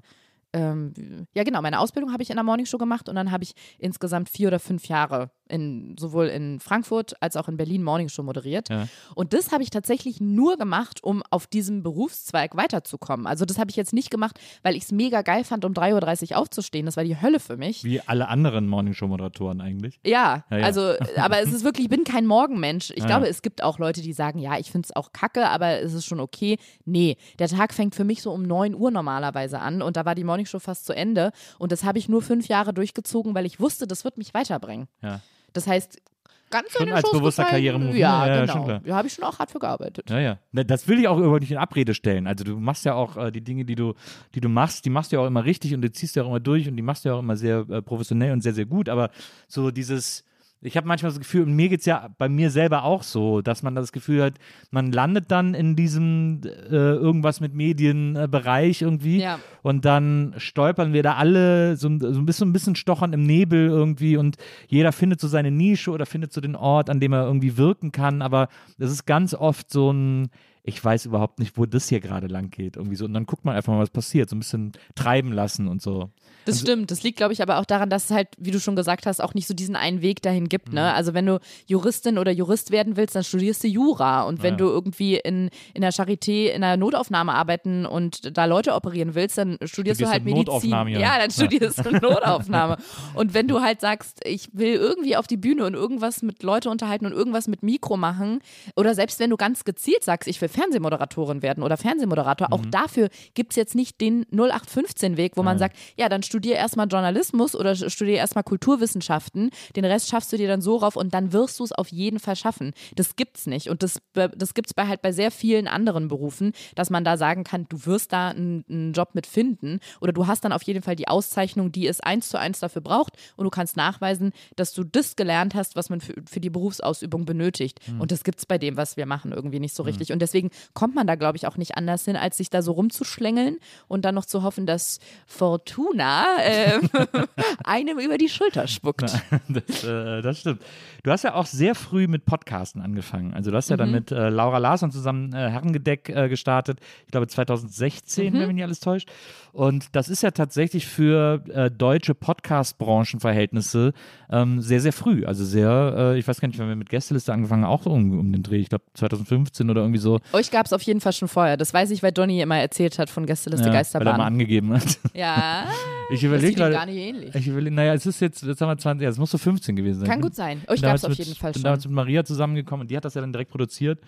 [0.56, 0.94] ähm,
[1.34, 4.30] ja genau, meine Ausbildung habe ich in der Morningshow gemacht und dann habe ich insgesamt
[4.30, 8.70] vier oder fünf Jahre in, sowohl in Frankfurt als auch in Berlin Morningshow moderiert.
[8.70, 8.88] Ja.
[9.14, 13.28] Und das habe ich tatsächlich nur gemacht, um auf diesem Berufszweig weiterzukommen.
[13.28, 16.32] Also das habe ich jetzt nicht gemacht, weil ich es mega geil fand, um 3.30
[16.32, 16.86] Uhr aufzustehen.
[16.86, 17.84] Das war die Hölle für mich.
[17.84, 20.00] Wie alle anderen Morningshow-Moderatoren eigentlich.
[20.04, 20.64] Ja, Ja, ja.
[20.64, 22.92] also, aber es ist wirklich, ich bin kein Morgenmensch.
[22.96, 25.82] Ich glaube, es gibt auch Leute, die sagen, ja, ich finde es auch kacke, aber
[25.82, 26.58] es ist schon okay.
[26.86, 30.16] Nee, der Tag fängt für mich so um 9 Uhr normalerweise an und da war
[30.16, 31.32] die Morningshow fast zu Ende.
[31.60, 34.88] Und das habe ich nur fünf Jahre durchgezogen, weil ich wusste, das wird mich weiterbringen.
[35.02, 35.22] Ja.
[35.56, 36.02] Das heißt,
[36.50, 37.46] ganz Schon als Schoß bewusster.
[37.46, 38.28] Karrieremove, Ja?
[38.28, 38.80] Ja, ja, genau.
[38.84, 40.10] Da habe ich schon auch hart für gearbeitet.
[40.10, 40.40] Ja, ja.
[40.52, 42.28] Das will ich auch überhaupt nicht in Abrede stellen.
[42.28, 43.94] Also du machst ja auch äh, die Dinge, die du,
[44.34, 46.26] die du machst, die machst du ja auch immer richtig und die ziehst du ja
[46.26, 48.54] auch immer durch und die machst du ja auch immer sehr äh, professionell und sehr,
[48.54, 48.90] sehr gut.
[48.90, 49.10] Aber
[49.48, 50.24] so dieses,
[50.62, 53.42] ich habe manchmal das Gefühl, und mir geht es ja bei mir selber auch so,
[53.42, 54.34] dass man das Gefühl hat,
[54.72, 56.42] man landet dann in diesem
[56.72, 59.40] äh, irgendwas mit Medienbereich irgendwie Ja.
[59.62, 63.24] und dann stolpern wir da alle so, ein- so ein bisschen, ein bisschen stochern im
[63.26, 64.38] Nebel irgendwie und
[64.68, 67.92] jeder findet so seine Nische oder findet so den Ort, an dem er irgendwie wirken
[67.92, 70.30] kann, aber es ist ganz oft so ein,
[70.68, 73.46] ich weiß überhaupt nicht, wo das hier gerade lang geht, irgendwie so und dann guckt
[73.46, 76.10] man einfach mal, was passiert, so ein bisschen treiben lassen und so.
[76.46, 76.92] Das stimmt.
[76.92, 79.20] Das liegt, glaube ich, aber auch daran, dass es halt, wie du schon gesagt hast,
[79.20, 80.70] auch nicht so diesen einen Weg dahin gibt.
[80.70, 80.76] Mhm.
[80.76, 80.94] Ne?
[80.94, 84.22] Also wenn du Juristin oder Jurist werden willst, dann studierst du Jura.
[84.24, 84.58] Und wenn Ja.
[84.58, 89.40] du irgendwie in, in der Charité in der Notaufnahme arbeiten und da Leute operieren willst,
[89.40, 90.46] dann studierst, Studierst du halt du Medizin.
[90.46, 91.00] Notaufnahme, ja.
[91.00, 92.78] ja, dann studierst du Notaufnahme.
[93.16, 96.70] Und wenn du halt sagst, ich will irgendwie auf die Bühne und irgendwas mit Leute
[96.70, 98.40] unterhalten und irgendwas mit Mikro machen,
[98.76, 102.54] oder selbst wenn du ganz gezielt sagst, ich will Fernsehmoderatorin werden oder Fernsehmoderator, Mhm.
[102.54, 106.88] auch dafür gibt es jetzt nicht den 0815-Weg, wo man sagt, ja, dann studier erstmal
[106.88, 111.34] Journalismus oder studier erstmal Kulturwissenschaften, den Rest schaffst du dir dann so rauf und dann
[111.34, 112.72] wirst du es auf jeden Fall schaffen.
[112.96, 113.70] Das gibt's nicht.
[113.70, 117.44] Und das, das gibt's bei halt bei sehr vielen anderen Berufen, dass man da sagen
[117.44, 120.82] kann, du wirst da einen, einen Job mit finden oder du hast dann auf jeden
[120.82, 124.74] Fall die Auszeichnung, die es eins zu eins dafür braucht und du kannst nachweisen, dass
[124.74, 127.80] du das gelernt hast, was man für, für die Berufsausübung benötigt.
[128.00, 130.12] Und das gibt's bei dem, was wir machen, irgendwie nicht so richtig.
[130.12, 132.72] Und deswegen kommt man da, glaube ich, auch nicht anders hin, als sich da so
[132.74, 136.80] rumzuschlängeln und dann noch zu hoffen, dass Fortuna äh,
[137.64, 139.04] einem über die Schulter spuckt.
[139.48, 140.62] Das, äh, das stimmt.
[141.04, 143.34] Du hast ja auch sehr früh mit Podcasten angefangen.
[143.34, 143.96] Also du hast ja dann Mhm.
[143.96, 146.80] mit äh, Laura Larsson zusammen äh, Herrengedeck äh, gestartet.
[147.06, 148.40] Ich glaube 2016, Mhm.
[148.40, 149.10] wenn mich nicht alles täuscht.
[149.54, 153.94] Und das ist ja tatsächlich für äh, deutsche Podcast-Branchenverhältnisse
[154.30, 155.26] ähm, sehr, sehr früh.
[155.26, 158.44] Also sehr, ich weiß gar nicht, wenn wir mit Gästeliste angefangen, auch um, um den
[158.44, 158.58] Dreh.
[158.60, 160.20] Ich glaube 2015 oder irgendwie so.
[160.36, 161.58] Euch gab es auf jeden Fall schon vorher.
[161.58, 164.18] Das weiß ich, weil Donny immer erzählt hat von Gästeliste Ja, weil er Geisterbahn.
[164.18, 165.00] mal angegeben hat.
[165.14, 165.66] ja,
[166.12, 166.74] Ich überlege gerade.
[166.74, 167.34] gar nicht ähnlich.
[167.34, 169.76] Ich überlege, naja, es ist jetzt, jetzt haben wir 20, ja, es muss so 15
[169.76, 170.10] gewesen sein.
[170.10, 170.62] Kann gut sein.
[170.68, 171.64] Euch bin gab es auf jeden Fall bin schon.
[171.64, 174.00] damals mit Maria zusammengekommen und die hat das ja dann direkt produziert.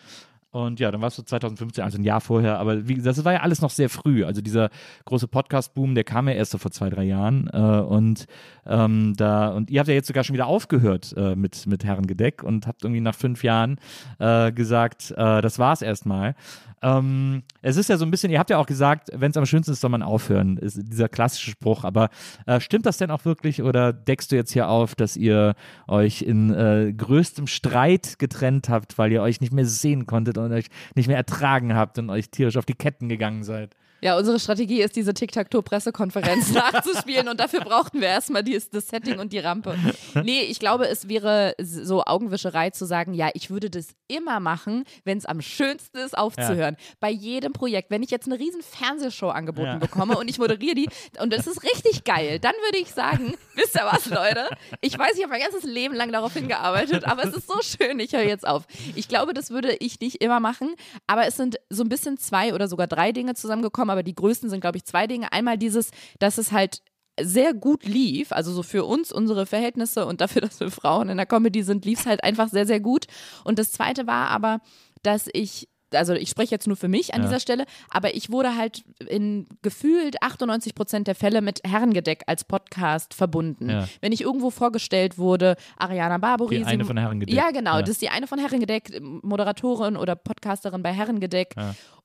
[0.52, 2.58] Und ja, dann warst du 2015, also ein Jahr vorher.
[2.58, 4.24] Aber wie gesagt, das war ja alles noch sehr früh.
[4.24, 4.70] Also dieser
[5.06, 7.50] große Podcast-Boom, der kam ja erst so vor zwei, drei Jahren.
[7.52, 8.28] Äh, und
[8.66, 12.44] ähm, da, und ihr habt ja jetzt sogar schon wieder aufgehört äh, mit, mit Herrengedeck
[12.44, 13.78] und habt irgendwie nach fünf Jahren
[14.20, 16.36] äh, gesagt, äh, das war's erstmal.
[16.82, 19.46] Ähm, Es ist ja so ein bisschen, ihr habt ja auch gesagt, wenn es am
[19.46, 21.84] schönsten ist, soll man aufhören, ist dieser klassische Spruch.
[21.84, 22.10] Aber
[22.46, 25.56] äh, stimmt das denn auch wirklich oder deckst du jetzt hier auf, dass ihr
[25.88, 30.52] euch in äh, größtem Streit getrennt habt, weil ihr euch nicht mehr sehen konntet und
[30.52, 33.76] euch nicht mehr ertragen habt und euch tierisch auf die Ketten gegangen seid?
[34.02, 39.20] Ja, unsere Strategie ist, diese Tic-Tac-Toe-Pressekonferenz nachzuspielen und dafür brauchten wir erstmal die, das Setting
[39.20, 39.76] und die Rampe.
[40.24, 44.84] Nee, ich glaube, es wäre so Augenwischerei zu sagen, ja, ich würde das immer machen,
[45.04, 46.78] wenn es am schönsten ist, aufzuhören.
[46.80, 46.96] Ja.
[47.00, 47.90] Bei jedem Projekt.
[47.90, 49.78] Wenn ich jetzt eine riesen Fernsehshow angeboten ja.
[49.78, 53.76] bekomme und ich moderiere die und das ist richtig geil, dann würde ich sagen, wisst
[53.76, 54.48] ihr was, Leute?
[54.82, 58.00] Ich weiß, ich habe mein ganzes Leben lang darauf hingearbeitet, aber es ist so schön,
[58.00, 58.66] ich höre jetzt auf.
[58.96, 60.76] Ich glaube, das würde ich nicht immer machen,
[61.08, 64.16] aber es sind so ein bisschen zwei oder sogar drei Dinge zusammengekommen mitbekommen, aber die
[64.16, 65.32] größten sind, glaube ich, zwei Dinge.
[65.32, 66.82] Einmal dieses, dass es halt
[67.20, 71.18] sehr gut lief, also so für uns, unsere Verhältnisse und dafür, dass wir Frauen in
[71.18, 73.08] der Comedy sind, lief es halt einfach sehr, sehr gut.
[73.44, 74.60] Und das zweite war aber,
[75.04, 77.28] dass ich also ich spreche jetzt nur für mich an ja.
[77.28, 82.44] dieser Stelle, aber ich wurde halt in gefühlt 98 Prozent der Fälle mit Herrengedeck als
[82.44, 83.70] Podcast verbunden.
[83.70, 83.88] Ja.
[84.02, 86.58] Wenn ich irgendwo vorgestellt wurde, Ariana Barbori.
[86.58, 87.34] Die eine von Herrengedeck.
[87.34, 87.82] Ja, genau, ja.
[87.82, 91.56] das ist die eine von Herrengedeck, Moderatorin oder Podcasterin bei Herrengedeck.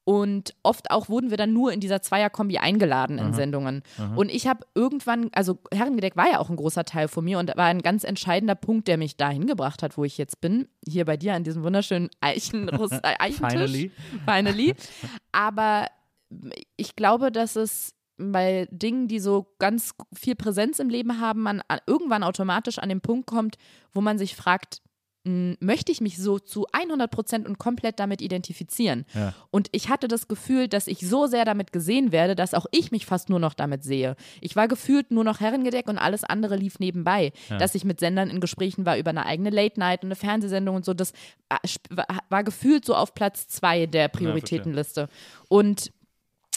[0.05, 3.83] Und oft auch wurden wir dann nur in dieser Zweierkombi eingeladen in aha, Sendungen.
[3.99, 4.15] Aha.
[4.17, 7.57] Und ich habe irgendwann, also Herrengedeck war ja auch ein großer Teil von mir und
[7.57, 10.67] war ein ganz entscheidender Punkt, der mich dahin gebracht hat, wo ich jetzt bin.
[10.87, 12.69] Hier bei dir an diesem wunderschönen Eichen
[13.03, 13.51] Eichentisch.
[13.51, 13.91] Finally.
[14.27, 14.75] Finally.
[15.33, 15.87] Aber
[16.77, 21.63] ich glaube, dass es bei Dingen, die so ganz viel Präsenz im Leben haben, man
[21.87, 23.57] irgendwann automatisch an den Punkt kommt,
[23.93, 24.83] wo man sich fragt,
[25.25, 29.05] möchte ich mich so zu 100 Prozent und komplett damit identifizieren.
[29.15, 29.35] Ja.
[29.51, 32.91] Und ich hatte das Gefühl, dass ich so sehr damit gesehen werde, dass auch ich
[32.91, 34.17] mich fast nur noch damit sehe.
[34.41, 37.33] Ich war gefühlt nur noch Herrengedeck und alles andere lief nebenbei.
[37.49, 37.59] Ja.
[37.59, 40.77] Dass ich mit Sendern in Gesprächen war über eine eigene Late Night und eine Fernsehsendung
[40.77, 41.13] und so, das
[41.91, 45.09] war, war gefühlt so auf Platz zwei der Prioritätenliste.
[45.49, 45.93] Und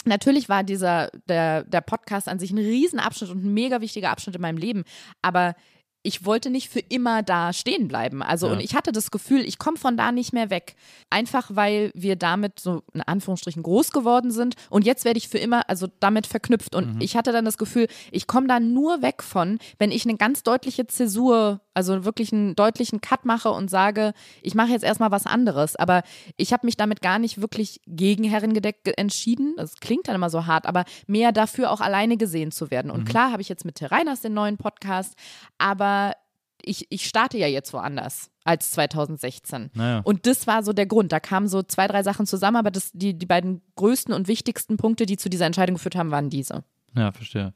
[0.06, 4.36] Natürlich war dieser, der, der Podcast an sich ein Riesenabschnitt und ein mega wichtiger Abschnitt
[4.36, 4.84] in meinem Leben.
[5.20, 5.56] Aber
[6.06, 8.22] ich wollte nicht für immer da stehen bleiben.
[8.22, 8.52] Also, ja.
[8.52, 10.76] und ich hatte das Gefühl, ich komme von da nicht mehr weg.
[11.10, 14.54] Einfach weil wir damit so in Anführungsstrichen groß geworden sind.
[14.70, 16.76] Und jetzt werde ich für immer, also damit verknüpft.
[16.76, 17.00] Und mhm.
[17.00, 20.44] ich hatte dann das Gefühl, ich komme da nur weg von, wenn ich eine ganz
[20.44, 25.26] deutliche Zäsur, also wirklich einen deutlichen Cut mache und sage, ich mache jetzt erstmal was
[25.26, 25.76] anderes.
[25.76, 26.02] Aber
[26.38, 29.54] ich habe mich damit gar nicht wirklich gegen Herrengedeck entschieden.
[29.58, 32.90] Das klingt dann immer so hart, aber mehr dafür auch alleine gesehen zu werden.
[32.90, 33.04] Und mhm.
[33.04, 35.14] klar habe ich jetzt mit Terreinas den neuen Podcast,
[35.58, 36.14] aber
[36.62, 39.70] ich, ich starte ja jetzt woanders als 2016.
[39.74, 40.00] Naja.
[40.02, 41.12] Und das war so der Grund.
[41.12, 44.78] Da kamen so zwei, drei Sachen zusammen, aber das, die, die beiden größten und wichtigsten
[44.78, 46.64] Punkte, die zu dieser Entscheidung geführt haben, waren diese.
[46.94, 47.52] Ja, verstehe.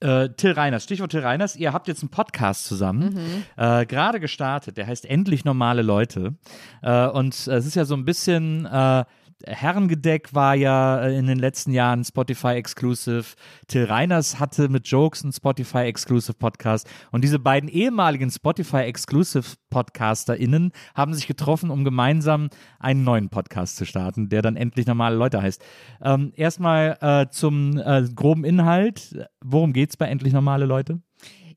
[0.00, 3.44] Äh, Till Reiners, Stichwort Till Reiners, ihr habt jetzt einen Podcast zusammen, mhm.
[3.56, 6.34] äh, gerade gestartet, der heißt Endlich normale Leute.
[6.82, 9.04] Äh, und es ist ja so ein bisschen äh,
[9.44, 13.24] Herrengedeck war ja äh, in den letzten Jahren Spotify Exclusive.
[13.68, 16.88] Till Reiners hatte mit Jokes einen Spotify Exclusive Podcast.
[17.10, 23.76] Und diese beiden ehemaligen Spotify Exclusive PodcasterInnen haben sich getroffen, um gemeinsam einen neuen Podcast
[23.76, 25.62] zu starten, der dann endlich normale Leute heißt.
[26.02, 29.28] Ähm, erstmal äh, zum äh, groben Inhalt.
[29.44, 31.00] Worum geht es bei endlich normale Leute?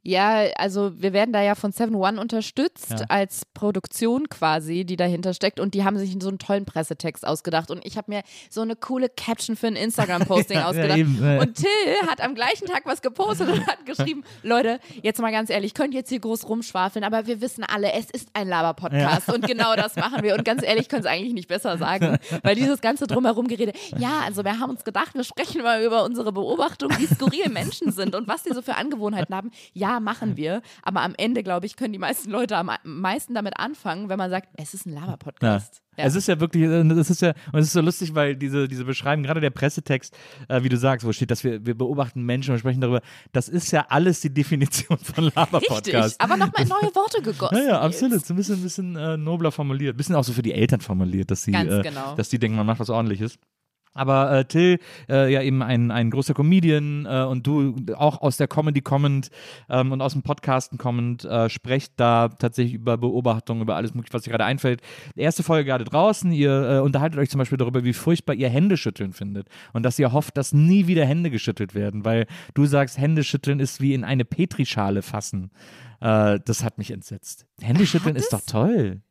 [0.01, 3.05] Ja, also wir werden da ja von Seven One unterstützt ja.
[3.09, 5.59] als Produktion quasi, die dahinter steckt.
[5.59, 7.69] Und die haben sich so einen tollen Pressetext ausgedacht.
[7.69, 10.97] Und ich habe mir so eine coole Caption für ein Instagram-Posting ja, ausgedacht.
[10.97, 11.67] Ja, und Till
[12.09, 15.93] hat am gleichen Tag was gepostet und hat geschrieben, Leute, jetzt mal ganz ehrlich, könnt
[15.93, 19.33] jetzt hier groß rumschwafeln, aber wir wissen alle, es ist ein Laber-Podcast.
[19.33, 20.35] Und genau das machen wir.
[20.35, 24.21] Und ganz ehrlich, können es eigentlich nicht besser sagen, weil dieses ganze drumherum Gerede, ja,
[24.25, 28.15] also wir haben uns gedacht, wir sprechen mal über unsere Beobachtung, wie skurril Menschen sind
[28.15, 29.51] und was die so für Angewohnheiten haben.
[29.73, 30.61] Ja, ja, machen wir.
[30.83, 34.29] Aber am Ende, glaube ich, können die meisten Leute am meisten damit anfangen, wenn man
[34.29, 35.81] sagt, es ist ein Lava-Podcast.
[35.97, 36.05] Ja.
[36.05, 38.85] Es ist ja wirklich, es ist ja, und es ist so lustig, weil diese, diese
[38.85, 40.15] Beschreibung, gerade der Pressetext,
[40.47, 43.01] äh, wie du sagst, wo steht, dass wir, wir beobachten Menschen und sprechen darüber,
[43.33, 45.85] das ist ja alles die Definition von Lava-Podcast.
[45.85, 47.57] Richtig, aber nochmal neue Worte gegossen.
[47.57, 48.25] Ja, ja absolut.
[48.25, 49.95] So ein bisschen, ein bisschen äh, nobler formuliert.
[49.95, 52.15] Ein bisschen auch so für die Eltern formuliert, dass sie, äh, genau.
[52.15, 53.37] dass die denken, man macht was ordentliches.
[53.93, 58.37] Aber äh, Till, äh, ja eben ein, ein großer Comedian äh, und du auch aus
[58.37, 59.29] der Comedy kommend
[59.69, 64.13] ähm, und aus dem Podcasten kommend, äh, sprecht da tatsächlich über Beobachtungen, über alles mögliche,
[64.13, 64.81] was dir gerade einfällt.
[65.15, 69.13] erste Folge gerade draußen, ihr äh, unterhaltet euch zum Beispiel darüber, wie furchtbar ihr Händeschütteln
[69.13, 73.59] findet und dass ihr hofft, dass nie wieder Hände geschüttelt werden, weil du sagst, Händeschütteln
[73.59, 75.51] ist wie in eine Petrischale fassen.
[75.99, 77.47] Äh, das hat mich entsetzt.
[77.59, 79.01] Händeschütteln ist doch toll.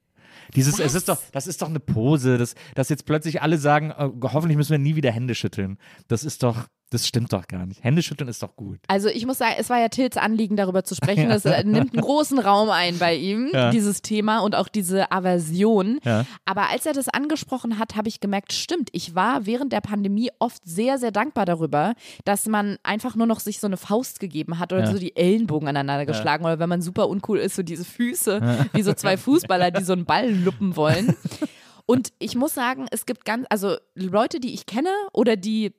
[0.54, 3.92] Dieses, es ist doch, das ist doch eine Pose, dass, dass jetzt plötzlich alle sagen,
[3.96, 5.78] oh, hoffentlich müssen wir nie wieder Hände schütteln.
[6.08, 7.84] Das ist doch, Das stimmt doch gar nicht.
[7.84, 8.78] Händeschütteln ist doch gut.
[8.88, 11.28] Also ich muss sagen, es war ja Tils Anliegen, darüber zu sprechen.
[11.38, 13.70] Das äh, nimmt einen großen Raum ein bei ihm, Ja.
[13.70, 16.00] dieses Thema und auch diese Aversion.
[16.04, 16.24] Ja.
[16.46, 20.30] Aber als er das angesprochen hat, habe ich gemerkt, stimmt, ich war während der Pandemie
[20.38, 24.58] oft sehr, sehr dankbar darüber, dass man einfach nur noch sich so eine Faust gegeben
[24.58, 27.84] hat oder so die Ellenbogen aneinander geschlagen oder wenn man super uncool ist, so diese
[27.84, 31.14] Füße, wie so zwei Fußballer, die so einen Ball luppen wollen.
[31.86, 35.72] Und ich muss sagen, es gibt ganz, also Leute, die ich kenne oder die,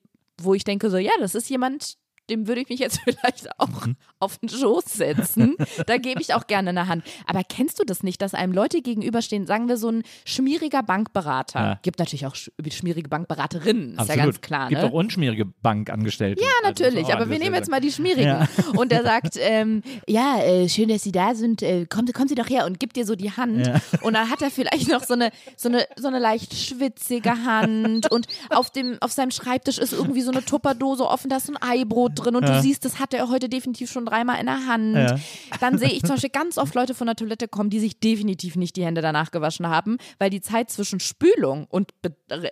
[0.44, 1.96] wo ich denke, so, ja, das ist jemand,
[2.30, 3.96] dem würde ich mich jetzt vielleicht auch Mhm.
[4.20, 5.56] auf den Schoß setzen.
[5.88, 7.04] Da gebe ich auch gerne eine Hand.
[7.26, 11.60] Aber kennst du das nicht, dass einem Leute gegenüberstehen, sagen wir so ein schmieriger Bankberater?
[11.60, 11.80] Ja.
[11.82, 14.18] Gibt natürlich auch sch schmierige Bankberaterinnen, ist Absolut.
[14.18, 14.70] ja ganz klar.
[14.70, 14.88] Gibt ne?
[14.88, 16.42] auch unschmierige Bankangestellte.
[16.42, 18.48] Ja, natürlich, aber wir nehmen jetzt mal die schmierigen.
[18.76, 22.36] Und er sagt, ähm, ja, äh, schön, dass Sie da sind, äh, kommen, kommen Sie
[22.36, 23.72] doch her und gibt dir so die Hand.
[24.02, 28.12] Und dann hat er vielleicht noch so eine, so eine, so eine leicht schwitzige Hand
[28.12, 31.54] und auf, dem, auf seinem Schreibtisch ist irgendwie so eine Tupperdose offen, da ist so
[31.54, 34.66] ein Eibrot drin und du siehst, das hat er heute definitiv schon dreimal in der
[34.68, 34.96] Hand.
[34.96, 35.16] Ja.
[35.60, 38.56] Dann sehe ich zum Beispiel ganz oft Leute von der Toilette kommen, die sich definitiv
[38.56, 41.92] nicht die Hände danach gewaschen haben, weil die Zeit zwischen Spülung und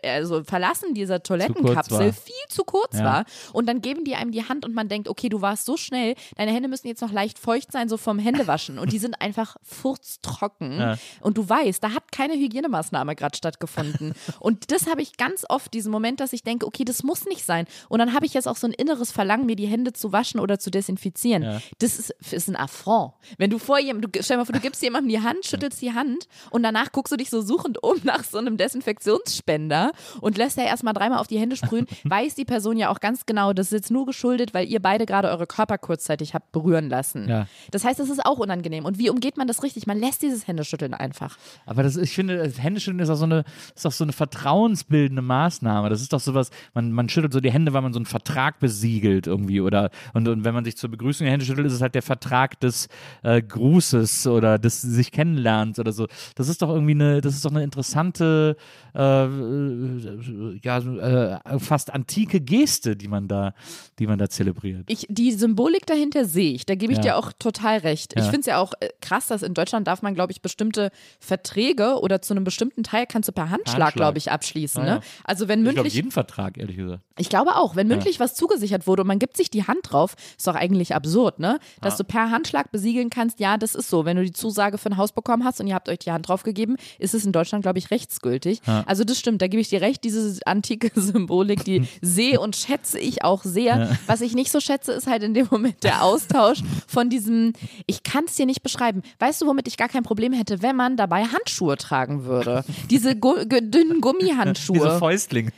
[0.04, 3.04] also Verlassen dieser Toilettenkapsel viel zu kurz Ja.
[3.04, 3.26] war.
[3.54, 6.16] Und dann geben die einem die Hand und man denkt, okay, du warst so schnell,
[6.36, 8.80] deine Hände müssen jetzt noch leicht feucht sein, so vom Händewaschen.
[8.80, 10.80] Und die sind einfach furztrocken.
[10.80, 10.98] Ja.
[11.22, 14.14] Und du weißt, da hat keine Hygienemaßnahme gerade stattgefunden.
[14.40, 17.46] und das habe ich ganz oft, diesen Moment, dass ich denke, okay, das muss nicht
[17.46, 17.66] sein.
[17.90, 20.40] Und dann habe ich jetzt auch so ein inneres Verlangen, mir die Hände zu waschen
[20.40, 21.44] oder zu desinfizieren.
[21.44, 21.62] Ja.
[21.80, 23.14] Das ist, ist ein Affront.
[23.38, 25.82] Wenn du vor jemandem, du, stell dir mal vor, du gibst jemandem die Hand, schüttelst
[25.82, 29.92] die Hand und danach guckst du dich so suchend um nach so einem Desinfektionsspender
[30.22, 33.26] und lässt ja erstmal dreimal auf die Hände sprühen, weiß die Person ja auch ganz
[33.26, 36.90] genau, das ist jetzt nur geschuldet, weil ihr beide gerade eure Körper kurzzeitig habt berühren
[36.90, 37.28] lassen.
[37.28, 37.48] Ja.
[37.72, 38.86] Das heißt, das ist auch unangenehm.
[38.86, 39.88] Und wie umgeht man das richtig?
[39.88, 41.38] Man lässt dieses Händeschütteln einfach.
[41.66, 43.44] Aber das, ich finde, das Händeschütteln ist auch so eine,
[43.76, 45.90] ist auch so eine vertrauensbildende Maßnahme.
[45.90, 48.60] Das ist doch sowas, man, man schüttelt so die Hände, weil man so einen Vertrag
[48.60, 49.47] besiegelt irgendwie.
[49.62, 52.02] Oder und, und wenn man sich zur Begrüßung die Hände schüttelt, ist es halt der
[52.02, 52.88] Vertrag des
[53.24, 56.08] äh, Grußes oder des sich kennenlernens oder so.
[56.36, 58.56] Das ist doch irgendwie eine, das ist doch eine interessante,
[58.96, 63.54] äh, äh, ja, äh, fast antike Geste, die man da,
[64.00, 64.84] die man da zelebriert.
[64.88, 67.04] Ich, die Symbolik dahinter sehe ich, da gebe ich Ja.
[67.04, 68.14] dir auch total recht.
[68.16, 68.30] Ich Ja.
[68.30, 72.00] finde es ja auch äh, krass, dass in Deutschland darf man, glaube ich, bestimmte Verträge
[72.02, 73.94] oder zu einem bestimmten Teil kannst du per Handschlag, Handschlag.
[73.96, 74.82] glaube ich, abschließen.
[74.84, 74.94] Ah, ja.
[74.96, 75.02] Ne?
[75.24, 77.02] Also wenn Ich glaube, mündlich, jeden Vertrag, ehrlich gesagt.
[77.18, 80.16] ich glaube auch, wenn mündlich was zugesichert wurde und man gibt sich die Hand drauf,
[80.38, 81.60] ist doch eigentlich absurd, ne?
[81.82, 84.06] Dass du per Handschlag besiegeln kannst, ja, das ist so.
[84.06, 86.30] Wenn du die Zusage für ein Haus bekommen hast und ihr habt euch die Hand
[86.30, 88.62] drauf gegeben, ist es in Deutschland, glaube ich, rechtsgültig.
[88.86, 93.00] Also das stimmt, da gebe ich dir recht, diese antike Symbolik, die sehe und schätze
[93.00, 93.98] ich auch sehr.
[94.06, 97.54] Was ich nicht so schätze, ist halt in dem Moment der Austausch von diesem,
[97.88, 99.02] ich kann es dir nicht beschreiben.
[99.20, 102.64] Weißt du, womit ich gar kein Problem hätte, wenn man dabei Handschuhe tragen würde?
[102.90, 104.78] Diese dünnen Gummihandschuhe.
[104.78, 105.52] Diese Fäustlinge.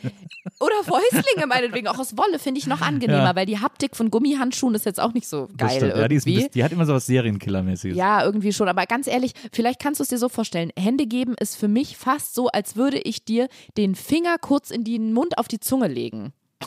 [0.58, 3.36] Oder Fäustlinge meinetwegen, auch aus Wolle finde ich noch angenehmer, Ja.
[3.36, 5.92] weil die Haptik von Gummihandschuhen ist jetzt auch nicht so geil.
[5.96, 7.96] Ja, die, ist bisschen, die hat immer so was Serienkillermäßiges.
[7.96, 8.68] Ja, irgendwie schon.
[8.68, 10.70] Aber ganz ehrlich, vielleicht kannst du es dir so vorstellen.
[10.78, 14.84] Hände geben ist für mich fast so, als würde ich dir den Finger kurz in
[14.84, 16.32] den Mund auf die Zunge legen.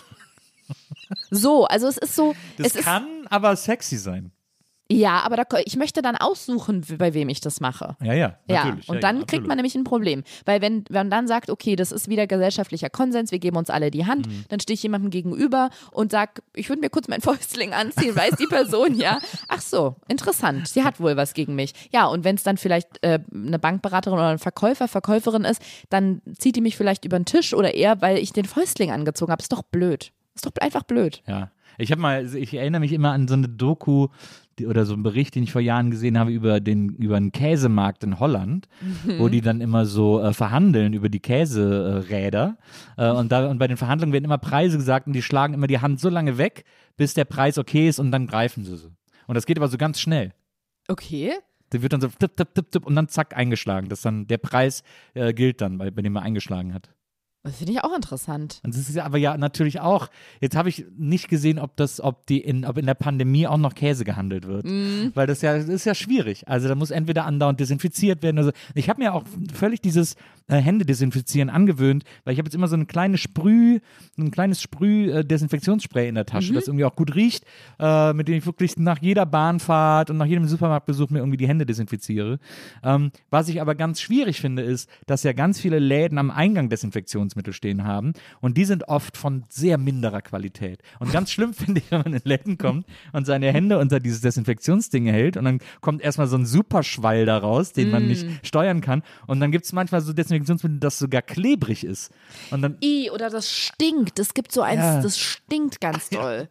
[1.29, 2.33] So, also es ist so.
[2.57, 4.31] Das es ist, kann aber sexy sein.
[4.91, 7.95] Ja, aber da, ich möchte dann aussuchen, bei wem ich das mache.
[8.03, 8.89] Ja, ja, Ja, natürlich.
[8.89, 10.23] und ja, dann ja, kriegt man nämlich ein Problem.
[10.45, 13.69] Weil wenn, wenn man dann sagt, okay, das ist wieder gesellschaftlicher Konsens, wir geben uns
[13.69, 14.45] alle die Hand, Mhm.
[14.49, 18.35] dann stehe ich jemandem gegenüber und sag, ich würde mir kurz mein Fäustling anziehen, weiß
[18.37, 19.19] die Person, ja.
[19.47, 21.73] Ach so, interessant, sie hat wohl was gegen mich.
[21.91, 26.21] Ja, und wenn es dann vielleicht äh, eine Bankberaterin oder ein Verkäufer, Verkäuferin ist, dann
[26.37, 29.41] zieht die mich vielleicht über den Tisch oder eher, weil ich den Fäustling angezogen habe.
[29.41, 30.11] Ist doch blöd.
[30.35, 31.23] Ist doch einfach blöd.
[31.27, 31.51] Ja.
[31.79, 34.09] Ich habe mal, ich erinnere mich immer an so eine Doku
[34.65, 38.03] oder so einen Bericht, den ich vor Jahren gesehen habe über den über einen Käsemarkt
[38.03, 38.67] in Holland,
[39.17, 42.57] wo die dann immer so äh, verhandeln über die Käseräder
[42.97, 45.67] äh, und da und bei den Verhandlungen werden immer Preise gesagt und die schlagen immer
[45.67, 46.65] die Hand so lange weg,
[46.97, 48.89] bis der Preis okay ist und dann greifen sie so.
[49.27, 50.33] Und das geht aber so ganz schnell.
[50.87, 51.33] Okay.
[51.71, 53.89] Die wird dann so tipp, tipp, tipp, tipp und dann zack eingeschlagen.
[53.89, 54.83] Das dann der Preis
[55.15, 56.93] äh, gilt dann, bei, bei dem er eingeschlagen hat.
[57.45, 58.61] Das finde ich auch interessant.
[58.63, 60.07] Und das ist aber ja natürlich auch,
[60.39, 63.57] jetzt habe ich nicht gesehen, ob das, ob die in, ob in der Pandemie auch
[63.57, 64.65] noch Käse gehandelt wird.
[65.13, 66.47] Weil das ja, das ist ja schwierig.
[66.47, 68.37] Also da muss entweder andauernd desinfiziert werden.
[68.37, 70.15] Also ich habe mir auch völlig dieses
[70.47, 73.79] äh, Hände desinfizieren angewöhnt, weil ich habe jetzt immer so eine kleine Sprüh,
[74.17, 77.45] ein kleines Sprüh-Desinfektionsspray in der Tasche, das irgendwie auch gut riecht,
[77.79, 81.47] äh, mit dem ich wirklich nach jeder Bahnfahrt und nach jedem Supermarktbesuch mir irgendwie die
[81.47, 82.39] Hände desinfiziere.
[82.83, 86.69] Ähm, was ich aber ganz schwierig finde, ist, dass ja ganz viele Läden am Eingang
[86.69, 90.81] Desinfektionsmittel stehen haben und die sind oft von sehr minderer Qualität.
[90.99, 94.21] Und ganz schlimm finde ich, wenn man in Läden kommt und seine Hände unter dieses
[94.21, 98.81] Desinfektionsding hält und dann kommt erstmal so ein Superschwall da raus, den man nicht steuern
[98.81, 102.11] kann und dann gibt es manchmal so Desinfektionsmittel, Desinfektionsmittel, das sogar klebrig ist.
[102.51, 104.19] Und dann, I, oder das stinkt.
[104.19, 105.01] Es gibt so eins, Ja.
[105.01, 106.47] das stinkt ganz doll.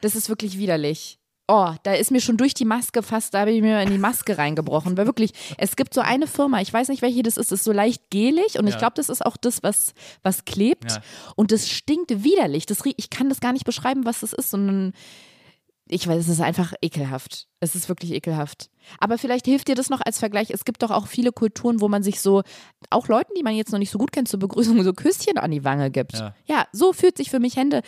[0.00, 1.18] Das ist wirklich widerlich.
[1.48, 3.98] Oh, da ist mir schon durch die Maske fast, da habe ich mir in die
[3.98, 4.96] Maske reingebrochen.
[4.96, 7.64] Weil wirklich, es gibt so eine Firma, ich weiß nicht, welche das ist, das ist
[7.64, 9.94] so leicht gelig und ich glaube, das ist auch das, was,
[10.24, 10.90] was klebt.
[10.90, 11.02] Ja.
[11.36, 12.66] Und das stinkt widerlich.
[12.66, 14.92] Das, ich kann das gar nicht beschreiben, was das ist, sondern
[15.88, 17.46] ich weiß, es ist einfach ekelhaft.
[17.60, 18.70] Es ist wirklich ekelhaft.
[18.98, 20.50] Aber vielleicht hilft dir das noch als Vergleich.
[20.50, 22.42] Es gibt doch auch viele Kulturen, wo man sich so,
[22.90, 25.50] auch Leuten, die man jetzt noch nicht so gut kennt, zur Begrüßung so Küsschen an
[25.50, 26.22] die Wange gibt.
[26.48, 26.66] Ja.
[26.72, 27.82] so fühlt sich für mich Hände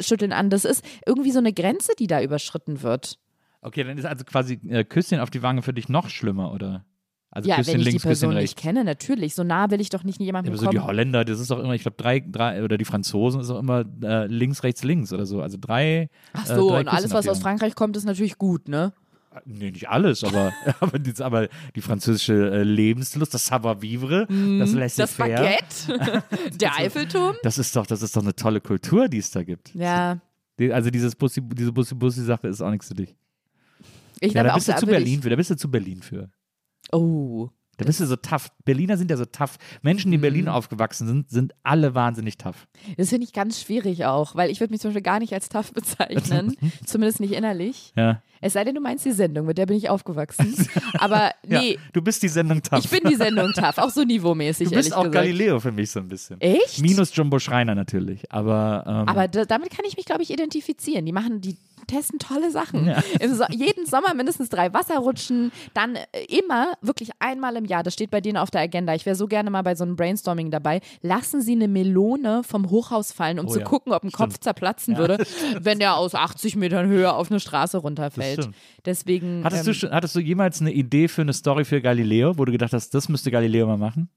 [0.00, 0.50] schütteln an.
[0.50, 3.18] Das ist irgendwie so eine Grenze, die da überschritten wird.
[3.62, 6.84] okay, dann ist also quasi äh, Küsschen auf die Wange für dich noch schlimmer, oder?
[7.36, 9.34] Also ja, Küsschen wenn ich die links, Person Küsschen nicht kenne, natürlich.
[9.34, 10.86] So nah will ich doch nicht Ja, jemandem aber so die kommen.
[10.88, 13.84] Holländer, das ist doch immer, ich glaube, drei, drei, oder die Franzosen ist auch immer
[14.02, 15.42] äh, links, rechts, links oder so.
[15.42, 16.08] Also drei.
[16.32, 17.40] Ach äh, so, drei und alles, Küssen was die aus.
[17.40, 18.92] Frankreich kommt, ist natürlich gut, ne?
[19.46, 24.28] Nee, nicht alles, aber, aber, die, aber die französische äh, Lebenslust, das Savoir-vivre,
[24.60, 25.02] das lässt Mhm.
[25.02, 26.22] Das Baguette,
[26.54, 27.34] der Eiffelturm.
[27.42, 29.74] Das ist doch, das ist doch eine tolle Kultur, die es da gibt.
[29.74, 30.20] Ja,
[30.60, 33.16] Die, also dieses Bussi, diese Bussi-Bussi-Sache ist auch nichts für dich.
[34.20, 35.30] ich Ja, da auch, bist du zu Berlin für.
[35.30, 36.30] Da bist du zu Berlin für.
[36.94, 38.50] Oh, Da bist du so tough.
[38.64, 39.56] Berliner sind ja so tough.
[39.82, 40.22] Menschen, die in Mhm.
[40.22, 42.68] Berlin aufgewachsen sind, sind alle wahnsinnig tough.
[42.96, 45.48] das finde ich ganz schwierig auch, weil ich würde mich zum Beispiel gar nicht als
[45.48, 47.92] tough bezeichnen, zumindest nicht innerlich.
[47.96, 48.22] Ja.
[48.40, 50.54] Es sei denn, du meinst die Sendung, mit der bin ich aufgewachsen.
[50.98, 51.78] Aber nee, ja.
[51.94, 52.84] Du bist die Sendung tough.
[52.84, 55.14] ich bin die Sendung tough, auch so niveaumäßig, du bist auch gesagt.
[55.14, 56.40] Galileo für mich so ein bisschen.
[56.40, 56.80] Echt?
[56.80, 58.30] Minus Jumbo Schreiner natürlich.
[58.30, 61.04] Aber, ähm, Aber da, damit kann ich mich, glaube ich, identifizieren.
[61.06, 61.56] Die machen, die
[61.86, 62.88] testen tolle Sachen.
[63.20, 67.94] Im so jeden Sommer mindestens drei Wasserrutschen, dann äh, immer, wirklich einmal im Jahr, das
[67.94, 68.94] steht bei denen auf der Agenda.
[68.94, 70.80] Ich wäre so gerne mal bei so einem Brainstorming dabei.
[71.02, 74.38] Lassen Sie eine Melone vom Hochhaus fallen, um Oh zu ja, gucken, ob ein Kopf
[74.38, 75.24] zerplatzen würde,
[75.60, 78.48] wenn der aus 80 Metern Höhe auf eine Straße runterfällt.
[78.84, 79.44] Deswegen.
[79.44, 82.44] hattest, ähm, du schon, hattest du jemals eine Idee für eine Story für Galileo, wo
[82.44, 84.08] du gedacht hast, das müsste Galileo mal machen?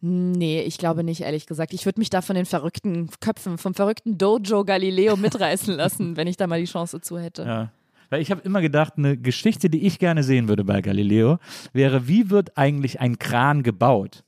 [0.00, 1.74] Nee, ich glaube nicht, ehrlich gesagt.
[1.74, 6.28] Ich würde mich da von den verrückten Köpfen, vom verrückten Dojo Galileo mitreißen lassen, wenn
[6.28, 7.42] ich da mal die Chance zu hätte.
[7.42, 7.72] Ja.
[8.10, 11.38] Weil ich habe immer gedacht, eine Geschichte, die ich gerne sehen würde bei Galileo,
[11.72, 14.24] wäre, wie wird eigentlich ein Kran gebaut?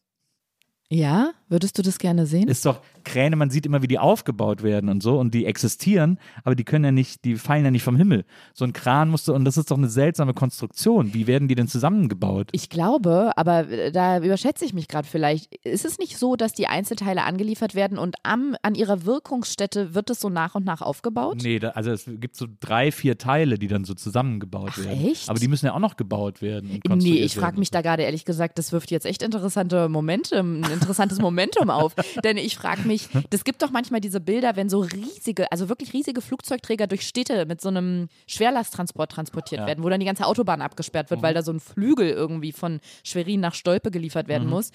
[0.88, 1.32] Ja?
[1.50, 2.46] Würdest du das gerne sehen?
[2.46, 6.18] Ist doch Kräne, man sieht immer, wie die aufgebaut werden und so und die existieren,
[6.44, 8.24] aber die können ja nicht, die fallen ja nicht vom Himmel.
[8.54, 11.12] So ein Kran musste, und das ist doch eine seltsame Konstruktion.
[11.12, 12.50] Wie werden die denn zusammengebaut?
[12.52, 15.52] Ich glaube, aber äh, da überschätze ich mich gerade vielleicht.
[15.64, 20.10] Ist es nicht so, dass die Einzelteile angeliefert werden und am, an ihrer Wirkungsstätte wird
[20.10, 21.38] es so nach und nach aufgebaut?
[21.42, 25.04] Nee, da, also es gibt so drei, vier Teile, die dann so zusammengebaut Ach, werden.
[25.04, 25.28] echt?
[25.28, 26.80] Aber die müssen ja auch noch gebaut werden.
[26.88, 30.38] Und Nee, ich frage mich da gerade ehrlich gesagt, das wirft jetzt echt interessante Momente,
[30.38, 31.94] ein interessantes Momentum auf.
[32.24, 35.92] Denn ich frage mich, das gibt doch manchmal diese Bilder, wenn so riesige, also wirklich
[35.92, 39.66] riesige Flugzeugträger durch Städte mit so einem Schwerlasttransport transportiert Ja.
[39.66, 42.80] werden, wo dann die ganze Autobahn abgesperrt wird, weil da so ein Flügel irgendwie von
[43.04, 44.70] Schwerin nach Stolpe geliefert werden muss.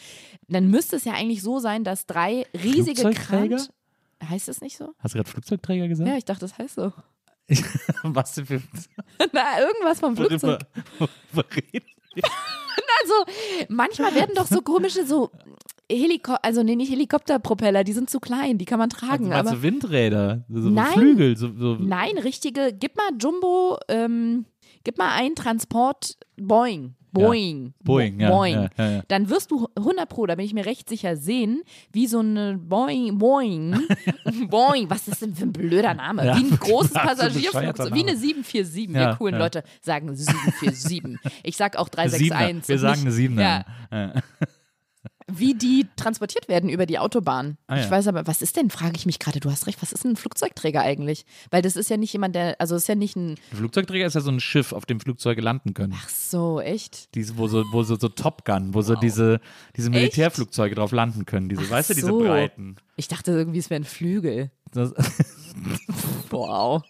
[0.48, 3.66] Dann müsste es ja eigentlich so sein, dass drei riesige Flugzeugträger?
[4.30, 4.94] Heißt das nicht so?
[5.00, 6.10] Hast du gerade Flugzeugträger gesagt?
[6.10, 6.92] Ja, ich dachte, das heißt so.
[8.04, 8.62] Was denn für
[9.34, 10.42] Na, irgendwas vom Flugzeug.
[10.42, 11.86] worüber, worüber reden?
[13.04, 15.30] Also, manchmal werden doch so komische, so
[15.92, 19.32] Heliko also nee, nicht Helikopterpropeller, die sind zu klein, die kann man tragen.
[19.32, 21.38] Also, aber so Windräder, so nein, Flügel.
[21.38, 21.76] So, so.
[21.76, 24.46] Nein, richtige, gib mal Jumbo, ähm,
[24.84, 26.96] gib mal einen Transport Boeing.
[27.16, 27.66] Boeing.
[27.66, 27.72] Ja.
[27.84, 28.70] Boeing, Bo Boeing.
[28.78, 32.08] Ja, ja, Dann wirst du 100 Pro, da bin ich mir recht sicher, sehen, wie
[32.08, 33.80] so eine Boeing, Boeing,
[34.50, 36.24] Boeing, was ist denn für ein blöder Name?
[36.24, 38.94] Wie ein großes Passagierflugzeug, wie eine 747.
[38.94, 41.20] Wir coolen Leute sagen 747.
[41.44, 42.66] Ich sag auch 361.
[42.66, 42.68] Siebener.
[42.68, 43.40] Wir sagen eine 7.
[43.40, 43.66] Ja
[45.28, 47.58] wie die transportiert werden über die Autobahn.
[47.68, 47.84] Ah, ja.
[47.84, 50.04] Ich weiß aber, was ist denn, frage ich mich gerade, du hast recht, was ist
[50.04, 51.26] denn ein Flugzeugträger eigentlich?
[51.50, 54.14] Weil das ist ja nicht jemand, der, also ist ja nicht ein, Ein Flugzeugträger ist
[54.14, 55.94] ja so ein Schiff, auf dem Flugzeuge landen können.
[55.96, 57.14] ach so, echt?
[57.16, 59.40] Diese, wo so, wo so, so Top Gun, wo so diese,
[59.76, 61.50] diese Militärflugzeuge drauf landen können.
[61.50, 62.20] Diese, weißt du, diese so.
[62.20, 62.76] breiten.
[62.96, 64.52] Ich dachte irgendwie, es wären Flügel.
[64.72, 64.94] Das,
[66.30, 66.84] Wow.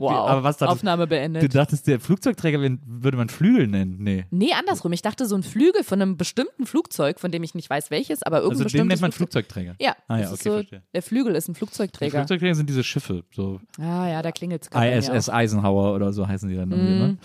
[0.00, 0.28] Wow.
[0.28, 1.54] Aber was dachtest- Aufnahme du beendet.
[1.54, 3.96] dachtest, der Flugzeugträger würde man Flügel nennen?
[4.00, 4.24] Nee.
[4.30, 4.92] Nee, andersrum.
[4.92, 8.22] Ich dachte, so ein Flügel von einem bestimmten Flugzeug, von dem ich nicht weiß welches,
[8.22, 9.46] aber irgendein Also den nennt man Flugzeug.
[9.46, 9.76] Flugzeugträger.
[9.80, 10.82] Ja, Ah ja, okay, so, verstehe.
[10.94, 12.18] der Flügel ist ein Die Flugzeugträger.
[12.18, 16.48] Flugzeugträger sind diese Schiffe, so Ah ja, da klingelt es ISS Eisenhower oder so heißen
[16.48, 16.92] die dann irgendwie.
[16.98, 17.18] Ne?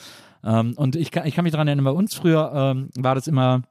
[0.43, 3.27] Ähm, und ich kann, ich kann mich daran erinnern, bei uns früher ähm, war das
[3.27, 3.63] immer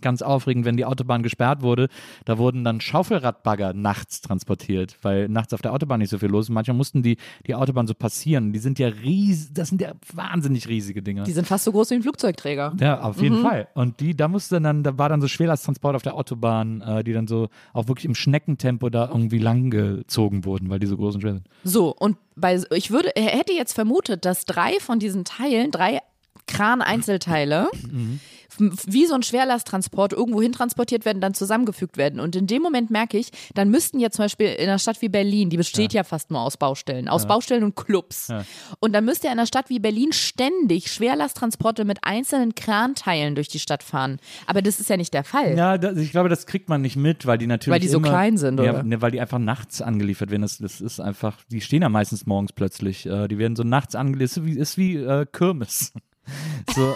[0.00, 1.88] ganz aufregend, wenn die Autobahn gesperrt wurde.
[2.24, 6.46] Da wurden dann Schaufelradbagger nachts transportiert, weil nachts auf der Autobahn nicht so viel los
[6.46, 6.50] ist.
[6.50, 7.16] Manchmal mussten die
[7.46, 8.52] die Autobahn so passieren.
[8.52, 11.24] Die sind ja riesig, das sind ja wahnsinnig riesige Dinger.
[11.24, 12.74] Die sind fast so groß wie ein Flugzeugträger.
[12.80, 13.68] Ja, auf jeden Fall.
[13.74, 17.12] Und die, da musste dann, da war dann so Schwerlasttransport auf der Autobahn, äh, die
[17.12, 21.20] dann so auch wirklich im Schneckentempo da irgendwie langgezogen wurden, weil die so groß und
[21.22, 21.46] schwer sind.
[21.64, 26.00] So, und bei, ich würde, hätte jetzt vermutet, dass drei von diesen Teilen, drei
[26.46, 27.68] Kran-Einzelteile,
[28.60, 32.20] wie so ein Schwerlasttransport irgendwo hin transportiert werden, dann zusammengefügt werden.
[32.20, 35.08] Und in dem Moment merke ich, dann müssten ja zum Beispiel in einer Stadt wie
[35.08, 38.28] Berlin, die besteht ja, fast nur aus Baustellen, aus Baustellen und Clubs.
[38.80, 43.48] Und dann müsste ja in einer Stadt wie Berlin ständig Schwerlasttransporte mit einzelnen Kranteilen durch
[43.48, 44.18] die Stadt fahren.
[44.46, 45.56] Aber das ist ja nicht der Fall.
[45.56, 47.74] Ja, das, ich glaube, das kriegt man nicht mit, weil die natürlich.
[47.74, 48.82] Weil die so immer, klein sind, ja, oder?
[48.82, 50.42] Ne, weil die einfach nachts angeliefert werden.
[50.42, 53.06] Das, das ist einfach, die stehen ja meistens morgens plötzlich.
[53.06, 54.20] Äh, die werden so nachts angeliefert.
[54.20, 55.92] Ist wie, ist wie äh, Kirmes.
[56.76, 56.94] So.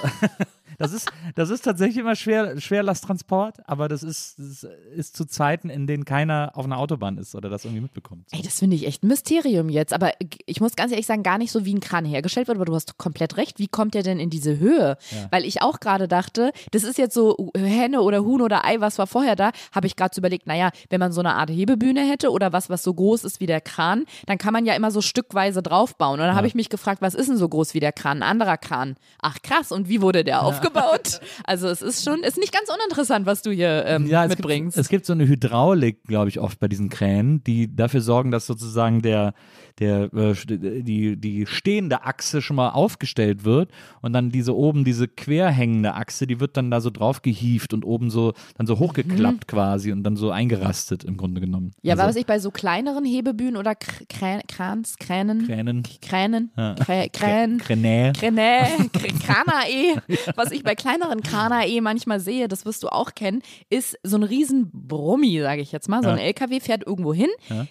[0.79, 5.71] Das ist, das ist tatsächlich immer schwer, Schwerlasttransport, aber das ist, das ist zu Zeiten,
[5.71, 8.27] in denen keiner auf einer Autobahn ist oder das irgendwie mitbekommt.
[8.33, 9.93] Ey, das finde ich echt ein Mysterium jetzt.
[9.93, 10.13] Aber
[10.47, 12.75] ich muss ganz ehrlich sagen, gar nicht so, wie ein Kran hergestellt wird, aber du
[12.75, 13.59] hast komplett recht.
[13.59, 14.97] Wie kommt der denn in diese Höhe?
[15.31, 18.99] Weil ich auch gerade dachte, das ist jetzt so Henne oder Huhn oder Ei, was
[18.99, 19.53] war vorher da?
[19.73, 22.71] Habe ich gerade so überlegt, naja, wenn man so eine Art Hebebühne hätte oder was,
[22.71, 26.21] was so groß ist wie der Kran, dann kann man ja immer so stückweise draufbauen.
[26.21, 28.19] Und dann habe ich mich gefragt, was ist denn so groß wie der Kran?
[28.19, 28.97] Ein anderer Kran.
[29.21, 31.21] Ach krass, und wie wurde der aufgebaut?
[31.45, 34.77] Also es ist schon, ist nicht ganz uninteressant, was du hier ähm, Ja, es mitbringst.
[34.77, 38.31] Gibt, es gibt so eine Hydraulik, glaube ich, oft bei diesen Kränen, die dafür sorgen,
[38.31, 39.35] dass sozusagen der,
[39.81, 43.71] der, äh, die, die stehende Achse schon mal aufgestellt wird
[44.03, 47.85] und dann diese oben, diese querhängende Achse, die wird dann da so drauf gehieft und
[47.85, 51.67] oben so, dann so hochgeklappt quasi und dann so eingerastet im Grunde genommen.
[51.67, 51.73] Mhm.
[51.83, 55.83] ja, also, was ich bei so kleineren Hebebühnen oder Kr Krän, Krans, Kränen, Kränen.
[56.03, 56.75] Kränen, Ja.
[56.75, 58.13] Krä, Krän, Kränä.
[58.13, 60.01] Kränä, Kr- Kranae,
[60.37, 64.23] was ich bei kleineren Kranae manchmal sehe, das wirst du auch kennen, ist so ein
[64.23, 66.03] riesen Brummi, sage ich jetzt mal.
[66.03, 66.25] So ein Ja.
[66.25, 67.29] LKW fährt irgendwo hin,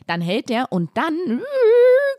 [0.08, 1.14] dann hält der und dann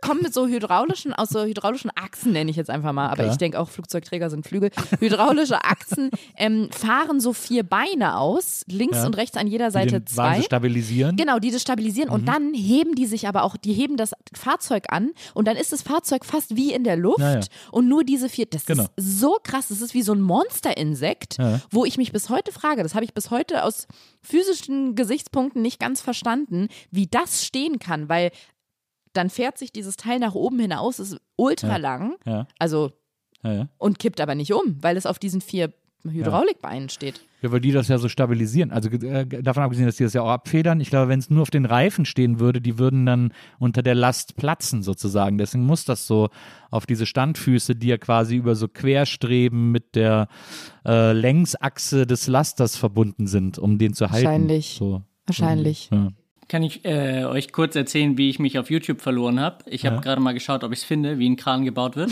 [0.01, 3.31] kommt mit so hydraulischen, aus so hydraulischen Achsen, nenne ich jetzt einfach mal, aber Ja.
[3.33, 4.71] ich denke auch Flugzeugträger sind Flügel,
[5.01, 9.07] hydraulische Achsen ähm, fahren so vier Beine aus, links Ja.
[9.07, 10.43] und rechts an jeder Die Seite Wagen zwei.
[10.43, 11.17] stabilisieren.
[11.17, 14.85] Genau, die das stabilisieren und dann heben die sich aber auch, die heben das Fahrzeug
[14.89, 17.41] an und dann ist das Fahrzeug fast wie in der Luft Ja, ja.
[17.73, 18.85] und nur diese vier, das Genau.
[18.97, 21.37] ist so krass, das ist wie so ein Monsterinsekt,
[21.71, 23.87] wo ich mich bis heute frage, das habe ich bis heute aus
[24.23, 28.31] physischen Gesichtspunkten nicht ganz verstanden, wie das stehen kann, weil
[29.15, 31.77] dann fährt sich dieses Teil nach oben hinaus, ist ultra Ja.
[31.79, 32.93] lang, Ja, also
[33.43, 33.69] ja, ja.
[33.79, 35.73] und kippt aber nicht um, weil es auf diesen vier
[36.07, 37.23] Hydraulikbeinen steht.
[37.41, 38.71] Ja, weil die das ja so stabilisieren.
[38.71, 40.79] Also äh, davon abgesehen, dass die das ja auch abfedern.
[40.81, 43.95] Ich glaube, wenn es nur auf den Reifen stehen würde, die würden dann unter der
[43.95, 45.39] Last platzen sozusagen.
[45.39, 46.29] Deswegen muss das so
[46.71, 50.29] auf diese Standfüße, die ja quasi über so Querstreben mit der
[50.87, 54.27] äh, Längsachse des Lasters verbunden sind, um den zu halten.
[54.27, 54.77] Wahrscheinlich.
[54.79, 55.03] So.
[55.27, 55.89] Wahrscheinlich.
[55.91, 56.09] Ja.
[56.49, 59.59] Kann ich äh, euch kurz erzählen, wie ich mich auf YouTube verloren habe?
[59.67, 62.11] Ich habe gerade mal geschaut, ob ich es finde, wie ein Kran gebaut wird.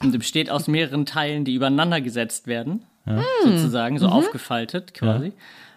[0.00, 2.84] Und es besteht aus mehreren Teilen, die übereinander gesetzt werden,
[3.44, 5.32] sozusagen, so aufgefaltet quasi.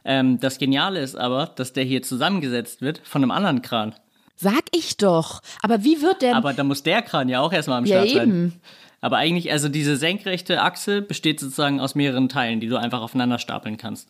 [0.06, 3.96] Ähm, das Geniale ist aber, dass der hier zusammengesetzt wird von einem anderen Kran.
[4.36, 5.42] Sag ich doch.
[5.62, 8.10] Aber wie wird der Aber da muss der Kran ja auch erstmal am Ja, Start
[8.10, 8.30] sein.
[8.30, 8.54] eben.
[9.00, 13.38] Aber eigentlich, also diese senkrechte Achse besteht sozusagen aus mehreren Teilen, die du einfach aufeinander
[13.38, 14.10] stapeln kannst.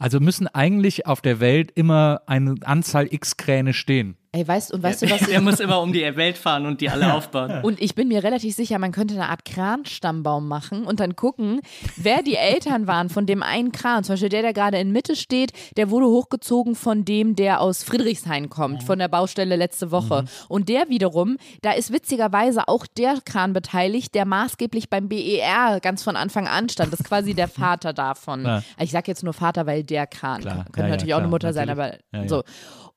[0.00, 4.16] Also müssen eigentlich auf der Welt immer eine Anzahl X Kräne stehen.
[4.32, 5.26] Ey, weißt und weißt du was?
[5.26, 7.62] Der muss immer um die Welt fahren und die alle aufbauen.
[7.62, 11.60] Und ich bin mir relativ sicher, man könnte eine Art Kranstammbaum machen und dann gucken,
[11.96, 14.04] wer die Eltern waren von dem einen Kran.
[14.04, 17.82] Zum Beispiel der, der gerade in Mitte steht, der wurde hochgezogen von dem, der aus
[17.82, 20.26] Friedrichshain kommt, von der Baustelle letzte Woche.
[20.48, 26.04] Und der wiederum, da ist witzigerweise auch der Kran beteiligt, der maßgeblich beim BER ganz
[26.04, 26.92] von Anfang an stand.
[26.92, 28.44] Das ist quasi der Vater davon.
[28.44, 28.62] Ja.
[28.78, 30.42] Ich sage jetzt nur Vater, weil der Kran.
[30.42, 30.66] Klar.
[30.66, 32.04] Könnte Ja, ja, natürlich auch eine Mutter sein, aber natürlich.
[32.12, 32.28] Ja, ja.
[32.28, 32.42] so.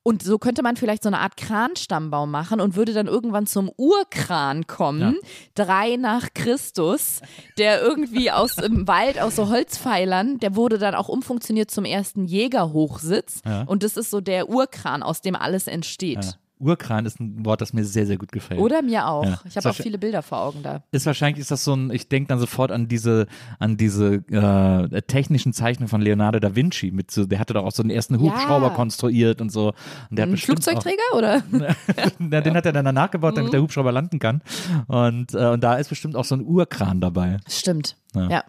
[0.04, 3.72] Und so könnte man vielleicht so eine Art Kranstammbaum machen und würde dann irgendwann zum
[3.78, 5.18] Urkran kommen,
[5.56, 7.22] drei nach Christus,
[7.58, 12.26] der irgendwie aus dem Wald, aus so Holzpfeilern, der wurde dann auch umfunktioniert zum ersten
[12.26, 13.42] Jägerhochsitz.
[13.66, 16.26] Und das ist so der Urkran, aus dem alles entsteht.
[16.26, 16.32] Ja.
[16.60, 18.60] Urkran ist ein Wort, das mir sehr, sehr gut gefällt.
[18.60, 19.26] Oder mir auch.
[19.26, 19.42] Ja.
[19.46, 20.84] Ich habe auch viele Bilder vor Augen da.
[20.92, 23.28] ist wahrscheinlich ist das so ein, ich denke dann sofort an diese,
[23.60, 26.92] an diese äh, technischen Zeichnungen von Leonardo da Vinci.
[26.92, 28.74] Mit so, der hatte doch auch so einen ersten Hubschrauber Ja.
[28.74, 29.74] konstruiert und so.
[30.10, 31.44] Und der Ein Flugzeugträger oder?
[31.54, 34.42] Auch, Na, den hat er dann danach gebaut, damit der Hubschrauber landen kann.
[34.88, 37.38] Und, äh, und da ist bestimmt auch so ein Urkran dabei.
[37.48, 37.98] Stimmt.
[38.16, 38.30] Ja.
[38.30, 38.44] ja.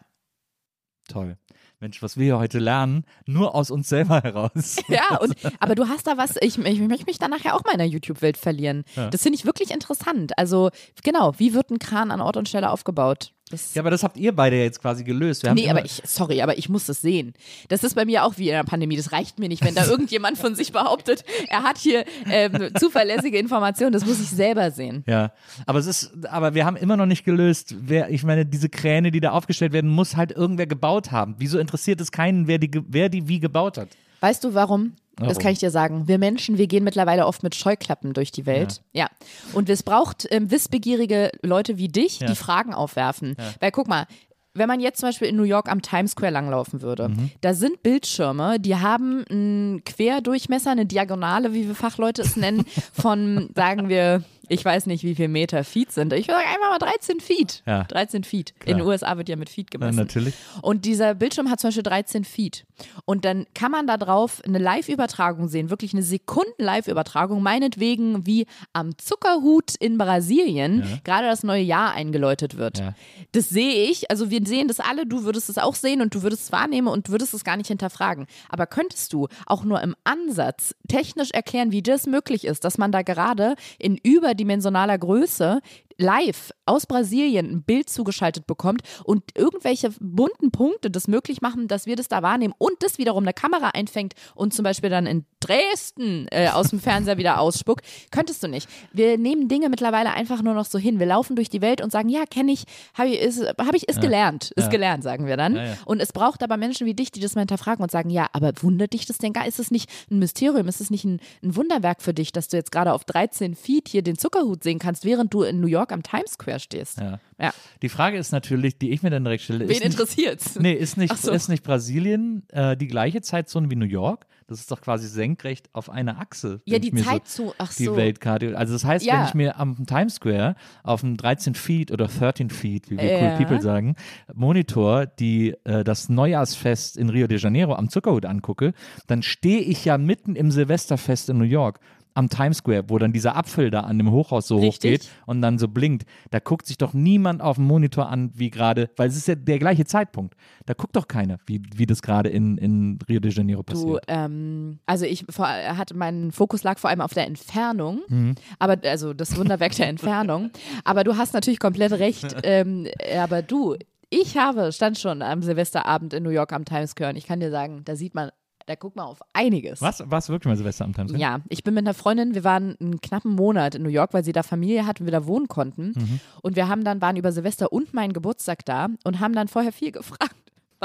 [1.08, 1.36] Toll.
[1.84, 4.76] Mensch, was wir hier heute lernen, nur aus uns selber heraus.
[4.88, 7.72] Ja, und, aber du hast da was, ich, ich möchte mich dann nachher auch mal
[7.72, 8.84] in der YouTube-Welt verlieren.
[9.10, 10.38] Das finde ich wirklich interessant.
[10.38, 10.70] Also,
[11.02, 13.33] genau, wie wird ein Kran an Ort und Stelle aufgebaut?
[13.50, 15.42] Das, Ja, aber das habt ihr beide jetzt quasi gelöst.
[15.42, 17.34] Wir nee, aber ich, sorry, aber ich muss das sehen.
[17.68, 18.96] Das ist bei mir auch wie in der Pandemie.
[18.96, 23.38] Das reicht mir nicht, wenn da irgendjemand von sich behauptet, er hat hier ähm, zuverlässige
[23.38, 23.92] Informationen.
[23.92, 25.04] Das muss ich selber sehen.
[25.06, 25.32] Ja,
[25.66, 29.10] aber es ist, aber wir haben immer noch nicht gelöst, wer, ich meine, diese Kräne,
[29.10, 31.34] die da aufgestellt werden, muss halt irgendwer gebaut haben.
[31.38, 33.88] Wieso interessiert es keinen, wer die, wer die wie gebaut hat?
[34.24, 34.94] Weißt du warum?
[35.16, 35.42] Das Warum?
[35.42, 36.08] kann ich dir sagen.
[36.08, 38.80] Wir Menschen, wir gehen mittlerweile oft mit Scheuklappen durch die Welt.
[38.92, 39.06] Ja.
[39.52, 42.26] Und es braucht ähm, wissbegierige Leute wie dich, Ja.
[42.26, 43.36] die Fragen aufwerfen.
[43.60, 44.06] Weil guck mal,
[44.54, 47.30] wenn man jetzt zum Beispiel in New York am Times Square langlaufen würde, Mhm.
[47.42, 53.50] da sind Bildschirme, die haben einen Querdurchmesser, eine Diagonale, wie wir Fachleute es nennen, von,
[53.54, 56.12] sagen wir, ich weiß nicht, wie viel Meter Feet sind.
[56.12, 57.62] Ich würde sagen einfach mal 13 Feet.
[57.66, 57.84] Ja.
[57.84, 58.54] 13 Feet.
[58.64, 59.96] In den USA wird ja mit Feet Ja, gemessen.
[59.96, 60.34] natürlich.
[60.62, 62.66] Und dieser Bildschirm hat zum Beispiel 13 Feet.
[63.04, 68.96] Und dann kann man da drauf eine Live-Übertragung sehen, wirklich eine Sekunden-Live-Übertragung, meinetwegen wie am
[68.98, 72.78] Zuckerhut in Brasilien gerade das neue Jahr eingeläutet wird.
[72.78, 72.94] Ja.
[73.32, 76.22] Das sehe ich, also wir sehen das alle, du würdest es auch sehen und du
[76.22, 78.26] würdest es wahrnehmen und würdest es gar nicht hinterfragen.
[78.48, 82.92] Aber könntest du auch nur im Ansatz technisch erklären, wie das möglich ist, dass man
[82.92, 83.98] da gerade in
[84.34, 85.60] überdimensionaler Größe
[85.98, 91.86] live aus Brasilien ein Bild zugeschaltet bekommt und irgendwelche bunten Punkte das möglich machen, dass
[91.86, 95.24] wir das da wahrnehmen und das wiederum eine Kamera einfängt und zum Beispiel dann in
[95.40, 98.68] Dresden äh, aus dem Fernseher wieder ausspuckt, könntest du nicht.
[98.92, 100.98] Wir nehmen Dinge mittlerweile einfach nur noch so hin.
[100.98, 102.64] Wir laufen durch die Welt und sagen, ja, kenne ich,
[102.94, 105.56] habe ich, ist, hab ich, ist gelernt, ist gelernt, sagen wir dann.
[105.56, 105.76] Ja, ja.
[105.84, 108.52] Und es braucht aber Menschen wie dich, die das mal hinterfragen und sagen, ja, aber
[108.62, 109.46] wundert dich das denn gar?
[109.46, 110.66] Ist es nicht ein Mysterium?
[110.66, 113.88] Ist es nicht ein, ein Wunderwerk für dich, dass du jetzt gerade auf 13 Feet
[113.88, 116.98] hier den Zuckerhut sehen kannst, während du in New York am Times Square stehst?
[116.98, 117.18] Ja.
[117.40, 117.52] Ja.
[117.82, 120.58] Die Frage ist natürlich, die ich mir dann direkt stelle, Wen ist nicht, interessiert's?
[120.58, 121.32] nee, ist nicht, so.
[121.32, 124.26] ist nicht Brasilien äh, die gleiche Zeitzone wie New York?
[124.46, 126.60] Das ist doch quasi senkrecht auf einer Achse.
[126.66, 127.96] Ja, die ich mir Zeit so zu, ach die so.
[127.96, 128.56] Weltkarte.
[128.56, 129.20] Also das heißt, Ja.
[129.20, 133.04] wenn ich mir am Times Square auf einem 13 Feet oder 13 Feet, wie wir
[133.10, 133.30] Ja.
[133.32, 133.96] cool people sagen,
[134.34, 138.74] Monitor, die äh, das Neujahrsfest in Rio de Janeiro am Zuckerhut angucke,
[139.06, 141.80] dann stehe ich ja mitten im Silvesterfest in New York.
[142.16, 144.92] Am Times Square, wo dann dieser Apfel da an dem Hochhaus so Richtig.
[145.02, 148.50] hochgeht und dann so blinkt, da guckt sich doch niemand auf dem Monitor an, wie
[148.50, 150.34] gerade, weil es ist ja der gleiche Zeitpunkt.
[150.66, 154.04] Da guckt doch keiner, wie, wie das gerade in, in Rio de Janeiro Du, passiert.
[154.06, 158.36] ähm, also ich vor, hatte mein Fokus lag vor allem auf der Entfernung, Mhm.
[158.60, 160.50] aber also das Wunderwerk der Entfernung.
[160.84, 162.34] Aber du hast natürlich komplett recht.
[162.44, 162.86] Ähm,
[163.18, 163.74] aber du,
[164.10, 167.40] ich habe stand schon am Silvesterabend in New York am Times Square und ich kann
[167.40, 168.30] dir sagen, da sieht man,
[168.66, 169.82] da guckt man auf einiges.
[169.82, 170.02] Was?
[170.10, 171.16] Warst du wirklich mal Silvester am Square?
[171.16, 174.24] Ja, ich bin mit einer Freundin, wir waren einen knappen Monat in New York, weil
[174.24, 175.92] sie da Familie hat und wir da wohnen konnten.
[175.94, 176.20] Mhm.
[176.42, 179.72] Und wir haben dann, waren über Silvester und meinen Geburtstag da und haben dann vorher
[179.72, 180.34] viel gefragt.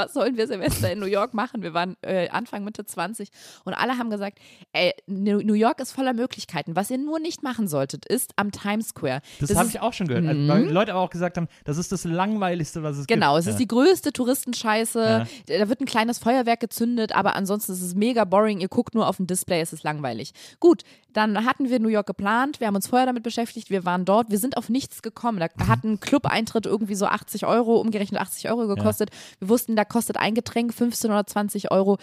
[0.00, 1.62] Was sollen wir Silvester in New York machen?
[1.62, 3.28] Wir waren äh, Anfang, Mitte 20
[3.64, 4.38] und alle haben gesagt,
[4.72, 6.74] ey, New York ist voller Möglichkeiten.
[6.74, 9.20] Was ihr nur nicht machen solltet, ist am Times Square.
[9.40, 10.26] Das, habe ist- ich auch schon gehört.
[10.26, 13.20] Also, weil Leute aber auch gesagt haben, das ist das Langweiligste, was es gibt.
[13.20, 13.52] Genau, es ja.
[13.52, 15.26] ist die größte Touristenscheiße.
[15.46, 18.60] Da wird ein kleines Feuerwerk gezündet, aber ansonsten ist es mega boring.
[18.60, 20.32] Ihr guckt nur auf ein Display, es ist langweilig.
[20.60, 20.82] Gut,
[21.12, 22.60] dann hatten wir New York geplant.
[22.60, 23.70] Wir haben uns vorher damit beschäftigt.
[23.70, 24.30] Wir waren dort.
[24.30, 25.38] Wir sind auf nichts gekommen.
[25.38, 29.10] Da hat ein Club-Eintritt irgendwie so 80 Euro, umgerechnet 80 Euro gekostet.
[29.38, 31.98] Wir wussten, da kostet ein Getränk 15 oder 20 Euro.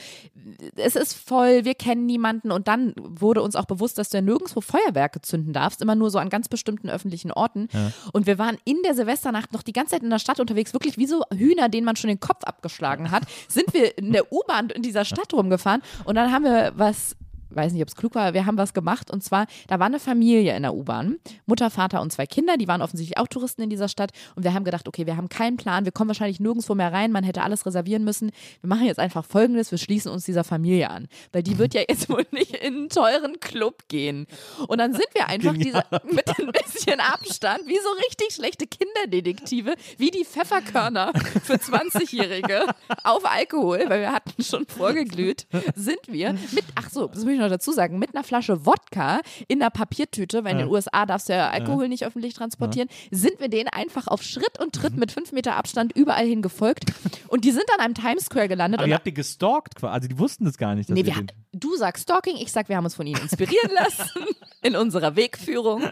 [0.75, 2.51] Es ist voll, wir kennen niemanden.
[2.51, 6.11] Und dann wurde uns auch bewusst, dass du ja nirgendwo Feuerwerke zünden darfst, immer nur
[6.11, 7.67] so an ganz bestimmten öffentlichen Orten.
[8.13, 10.97] Und wir waren in der Silvesternacht noch die ganze Zeit in der Stadt unterwegs, wirklich
[10.97, 14.69] wie so Hühner, denen man schon den Kopf abgeschlagen hat, sind wir in der U-Bahn
[14.69, 17.15] in dieser Stadt rumgefahren und dann haben wir was
[17.49, 19.11] weiß nicht, ob es klug war, wir haben was gemacht.
[19.11, 22.67] Und zwar, da war eine Familie in der U-Bahn, Mutter, Vater und zwei Kinder, die
[22.67, 24.11] waren offensichtlich auch Touristen in dieser Stadt.
[24.35, 27.11] Und wir haben gedacht, okay, wir haben keinen Plan, wir kommen wahrscheinlich nirgendwo mehr rein,
[27.11, 28.31] man hätte alles reservieren müssen.
[28.61, 31.81] Wir machen jetzt einfach folgendes, wir schließen uns dieser Familie an, weil die wird ja
[31.87, 34.27] jetzt wohl nicht in einen teuren Club gehen.
[34.67, 39.75] Und dann sind wir einfach dieser, mit ein bisschen Abstand, wie so richtig schlechte Kinderdetektive,
[39.97, 42.65] wie die Pfefferkörner für 20-Jährige
[43.03, 47.43] auf Alkohol, weil wir hatten schon vorgeglüht, sind wir mit, ach so, das muss ich
[47.43, 51.29] noch dazu sagen, mit einer Flasche Wodka in einer Papiertüte, weil in den USA darfst
[51.29, 55.11] du ja Alkohol nicht öffentlich transportieren, sind wir denen einfach auf Schritt und Tritt mit
[55.11, 56.91] fünf Meter Abstand überall hin gefolgt.
[57.27, 58.79] Und die sind dann am Times Square gelandet.
[58.79, 59.93] Aber und ihr habt die gestalkt quasi.
[59.93, 60.89] Also die wussten das gar nicht.
[60.89, 61.15] Dass Nee, wir,
[61.59, 64.09] du sagst Stalking, ich sag, wir haben uns von ihnen inspirieren lassen
[64.61, 65.83] in unserer Wegführung.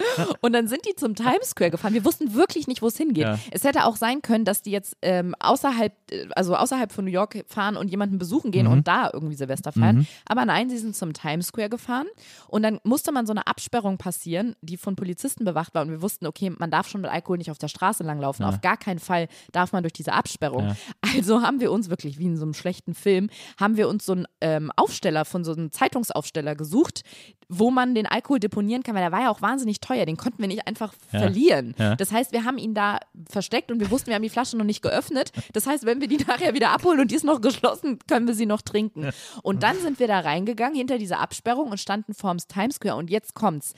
[0.42, 1.94] Und dann sind die zum Times Square gefahren.
[1.94, 3.24] Wir wussten wirklich nicht, wo es hingeht.
[3.24, 3.40] Ja.
[3.52, 7.12] Es hätte auch sein können, dass die jetzt ähm, außerhalb, äh, also außerhalb von New
[7.12, 10.08] York fahren und jemanden besuchen gehen und da irgendwie Silvester feiern.
[10.26, 12.08] Aber nein, sie sind zum Times Square gefahren
[12.48, 15.84] und dann musste man so eine Absperrung passieren, die von Polizisten bewacht war.
[15.84, 18.46] Und wir wussten, okay, man darf schon mit Alkohol nicht auf der Straße langlaufen.
[18.46, 20.76] Auf gar keinen Fall darf man durch diese Absperrung.
[21.16, 24.14] Also haben wir uns wirklich, wie in so einem schlechten Film, haben wir uns so
[24.14, 27.02] einen ähm, Aufsteller von so einem Zeitungsaufsteller gesucht,
[27.50, 30.06] wo man den Alkohol deponieren kann, weil der war ja auch wahnsinnig teuer.
[30.06, 31.76] Den konnten wir nicht einfach verlieren.
[31.78, 31.96] Ja.
[31.96, 33.00] Das heißt, wir haben ihn da
[33.30, 35.32] versteckt und wir wussten, wir haben die Flasche noch nicht geöffnet.
[35.54, 38.34] Das heißt, wenn wir die nachher wieder abholen und die ist noch geschlossen, können wir
[38.36, 39.10] sie noch trinken.
[39.44, 43.10] Und dann sind wir da reingegangen hinter dieser Absperrung und standen vorm Times Square und
[43.10, 43.74] jetzt kommt's.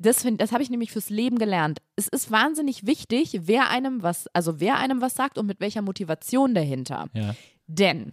[0.00, 1.80] Das, find- das habe ich nämlich fürs Leben gelernt.
[1.96, 5.82] Es ist wahnsinnig wichtig, wer einem was, also wer einem was sagt und mit welcher
[5.82, 7.08] Motivation dahinter.
[7.14, 7.34] Ja.
[7.66, 8.12] Denn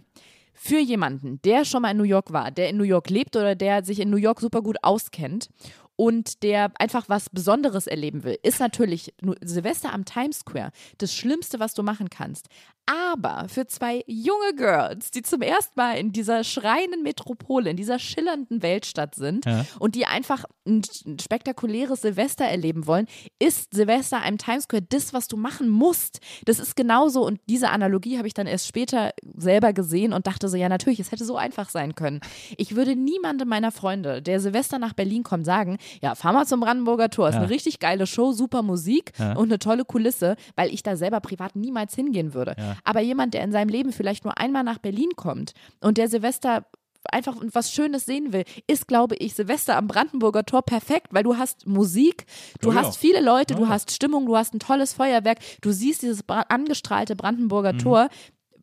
[0.56, 3.54] für jemanden, der schon mal in New York war, der in New York lebt oder
[3.54, 5.50] der sich in New York super gut auskennt
[5.96, 11.60] und der einfach was Besonderes erleben will, ist natürlich Silvester am Times Square das Schlimmste,
[11.60, 12.48] was du machen kannst.
[12.86, 17.98] Aber für zwei junge Girls, die zum ersten Mal in dieser schreienden Metropole, in dieser
[17.98, 19.66] schillernden Weltstadt sind ja.
[19.80, 20.82] und die einfach ein
[21.20, 23.06] spektakuläres Silvester erleben wollen,
[23.40, 26.20] ist Silvester am Times Square das, was du machen musst.
[26.44, 30.48] Das ist genauso und diese Analogie habe ich dann erst später selber gesehen und dachte
[30.48, 32.20] so, ja natürlich, es hätte so einfach sein können.
[32.56, 36.60] Ich würde niemandem meiner Freunde, der Silvester nach Berlin kommt, sagen, ja, fahr mal zum
[36.60, 37.40] Brandenburger Tor, ist ja.
[37.40, 39.32] eine richtig geile Show, super Musik ja.
[39.32, 42.54] und eine tolle Kulisse, weil ich da selber privat niemals hingehen würde.
[42.76, 42.80] Ja.
[42.84, 46.66] Aber jemand, der in seinem Leben vielleicht nur einmal nach Berlin kommt und der Silvester
[47.12, 51.36] einfach was Schönes sehen will, ist, glaube ich, Silvester am Brandenburger Tor perfekt, weil du
[51.36, 52.26] hast Musik,
[52.60, 53.60] du ja, hast viele Leute, ja.
[53.60, 57.78] du hast Stimmung, du hast ein tolles Feuerwerk, du siehst dieses angestrahlte Brandenburger mhm.
[57.78, 58.08] Tor.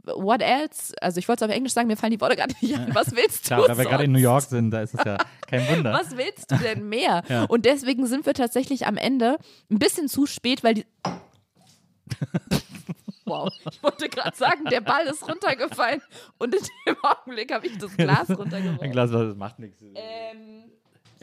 [0.06, 0.94] What else?
[1.00, 2.94] Also ich wollte es auf Englisch sagen, mir fallen die Worte gar nicht ein.
[2.94, 3.56] Was willst du?
[3.56, 5.94] Klar, da wir gerade in New York sind, da ist es ja kein Wunder.
[6.00, 7.24] Was willst du denn mehr?
[7.30, 7.46] ja.
[7.46, 9.38] Und deswegen sind wir tatsächlich am Ende
[9.72, 10.86] ein bisschen zu spät, weil die
[13.26, 13.50] Wow.
[13.72, 16.02] Ich wollte gerade sagen, der Ball ist runtergefallen
[16.40, 18.82] und in dem Augenblick habe ich das Glas runtergeworfen.
[18.82, 19.82] Ein Glas, das macht nichts.
[19.96, 20.72] Ähm,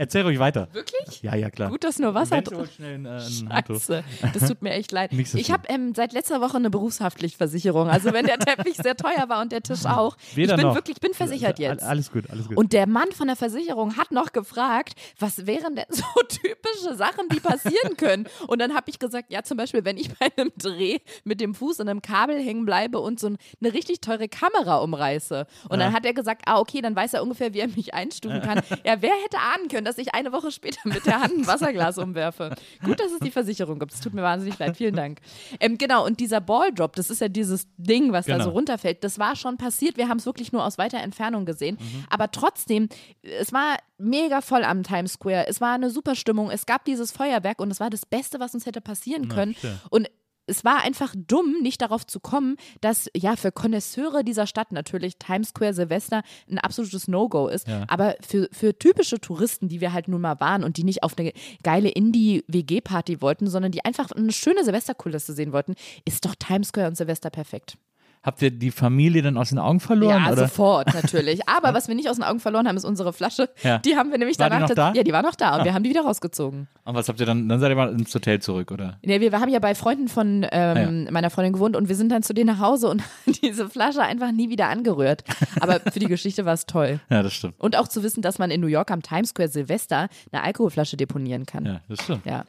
[0.00, 0.66] Erzähl ruhig weiter.
[0.72, 1.22] Wirklich?
[1.22, 1.68] Ja, ja, klar.
[1.68, 3.42] Gut, dass nur Wasser drin ist.
[3.42, 4.02] Äh.
[4.32, 5.10] Das tut mir echt leid.
[5.30, 7.88] So ich habe ähm, seit letzter Woche eine Berufshaftpflichtversicherung.
[7.88, 10.16] Also wenn der Teppich sehr teuer war und der Tisch auch.
[10.34, 10.74] Weder ich bin noch.
[10.74, 11.82] wirklich, ich bin versichert jetzt.
[11.82, 12.56] Alles gut, alles gut.
[12.56, 17.28] Und der Mann von der Versicherung hat noch gefragt, was wären denn so typische Sachen,
[17.28, 18.26] die passieren können?
[18.46, 21.54] Und dann habe ich gesagt, ja, zum Beispiel, wenn ich bei einem Dreh mit dem
[21.54, 25.46] Fuß an einem Kabel hängen bleibe und so eine richtig teure Kamera umreiße.
[25.68, 25.84] Und ja.
[25.84, 28.62] dann hat er gesagt, ah, okay, dann weiß er ungefähr, wie er mich einstufen kann.
[28.84, 31.98] Ja, wer hätte ahnen können, dass ich eine Woche später mit der Hand ein Wasserglas
[31.98, 32.54] umwerfe.
[32.84, 33.92] Gut, dass es die Versicherung gibt.
[33.92, 34.76] Es tut mir wahnsinnig leid.
[34.76, 35.18] Vielen Dank.
[35.58, 38.38] Ähm, genau, und dieser Balldrop, das ist ja dieses Ding, was genau.
[38.38, 39.96] da so runterfällt, das war schon passiert.
[39.96, 41.76] Wir haben es wirklich nur aus weiter Entfernung gesehen.
[41.80, 42.04] Mhm.
[42.08, 42.88] Aber trotzdem,
[43.22, 45.48] es war mega voll am Times Square.
[45.48, 46.50] Es war eine super Stimmung.
[46.50, 49.56] Es gab dieses Feuerwerk und es war das Beste, was uns hätte passieren können.
[49.62, 50.08] Ja, und
[50.50, 55.16] es war einfach dumm, nicht darauf zu kommen, dass ja für Konnoisseure dieser Stadt natürlich
[55.16, 57.68] Times Square Silvester ein absolutes No-Go ist.
[57.68, 57.84] Ja.
[57.88, 61.16] Aber für, für typische Touristen, die wir halt nun mal waren und die nicht auf
[61.16, 61.32] eine
[61.62, 65.74] geile Indie-WG-Party wollten, sondern die einfach eine schöne Silvesterkulisse sehen wollten,
[66.04, 67.76] ist doch Times Square und Silvester perfekt.
[68.22, 70.24] Habt ihr die Familie dann aus den Augen verloren?
[70.24, 70.46] Ja, oder?
[70.46, 71.48] sofort natürlich.
[71.48, 73.48] Aber was wir nicht aus den Augen verloren haben, ist unsere Flasche.
[73.62, 73.78] Ja.
[73.78, 74.66] Die haben wir nämlich war danach.
[74.66, 74.92] Die noch da?
[74.92, 75.64] Ja, die war noch da und ah.
[75.64, 76.68] wir haben die wieder rausgezogen.
[76.84, 77.48] Und was habt ihr dann?
[77.48, 78.98] Dann seid ihr mal ins Hotel zurück, oder?
[79.02, 81.10] Nee, wir, haben ja bei Freunden von ähm, ah, ja.
[81.10, 83.02] meiner Freundin gewohnt und wir sind dann zu denen nach Hause und
[83.42, 85.24] diese Flasche einfach nie wieder angerührt.
[85.60, 87.00] Aber für die Geschichte war es toll.
[87.10, 87.54] Ja, das stimmt.
[87.58, 90.96] Und auch zu wissen, dass man in New York am Times Square Silvester eine Alkoholflasche
[90.96, 91.64] deponieren kann.
[91.64, 92.24] Ja, das stimmt.
[92.24, 92.44] Ja.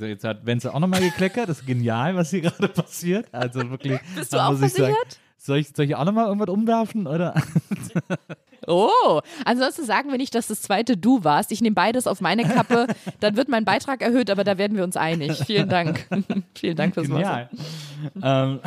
[0.00, 1.48] Jetzt hat Wenzel auch nochmal gekleckert.
[1.48, 3.26] Das ist genial, was hier gerade passiert.
[3.32, 4.00] Also wirklich.
[4.16, 5.18] Bist du auch versichert?
[5.36, 7.06] Soll ich, soll ich auch nochmal irgendwas umwerfen?
[7.06, 7.34] Oder?
[8.70, 11.52] Oh, ansonsten sagen wir nicht, dass das zweite du warst.
[11.52, 12.86] Ich nehme beides auf meine Kappe.
[13.20, 15.42] Dann wird mein Beitrag erhöht, aber da werden wir uns einig.
[15.46, 16.06] Vielen Dank.
[16.54, 17.48] Vielen Dank fürs Wasser.
[18.22, 18.60] Ähm,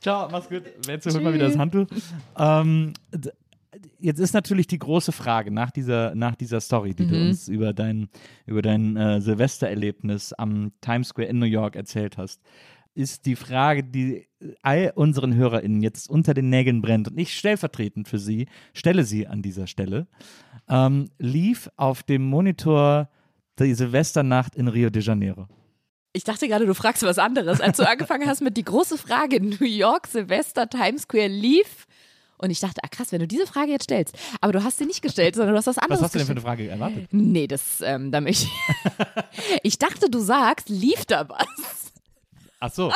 [0.00, 0.62] Ciao, mach's gut.
[0.86, 1.86] Jetzt holt mal wieder das Handtuch.
[2.38, 2.92] Ähm,
[4.04, 7.08] jetzt ist natürlich die große Frage nach dieser, nach dieser Story, die mhm.
[7.08, 8.08] du uns über dein,
[8.46, 12.40] über dein äh, Silvestererlebnis am Times Square in New York erzählt hast
[12.94, 14.28] ist die Frage, die
[14.62, 19.26] all unseren HörerInnen jetzt unter den Nägeln brennt und ich stellvertretend für sie stelle sie
[19.26, 20.06] an dieser Stelle.
[20.68, 23.08] Ähm, lief auf dem Monitor
[23.58, 25.48] die Silvesternacht in Rio de Janeiro.
[26.12, 27.60] Ich dachte gerade, du fragst was anderes.
[27.60, 31.86] Als du angefangen hast mit die große Frage, New York, Silvester, Times Square lief.
[32.44, 34.14] Und ich dachte, ah krass, wenn du diese Frage jetzt stellst.
[34.42, 36.26] Aber du hast sie nicht gestellt, sondern du hast was anderes Was hast du denn
[36.26, 37.08] für eine Frage erwartet?
[37.10, 39.60] Nee, das, ähm, da möchte ich.
[39.62, 41.92] ich dachte, du sagst, lief da was?
[42.60, 42.92] Ach so.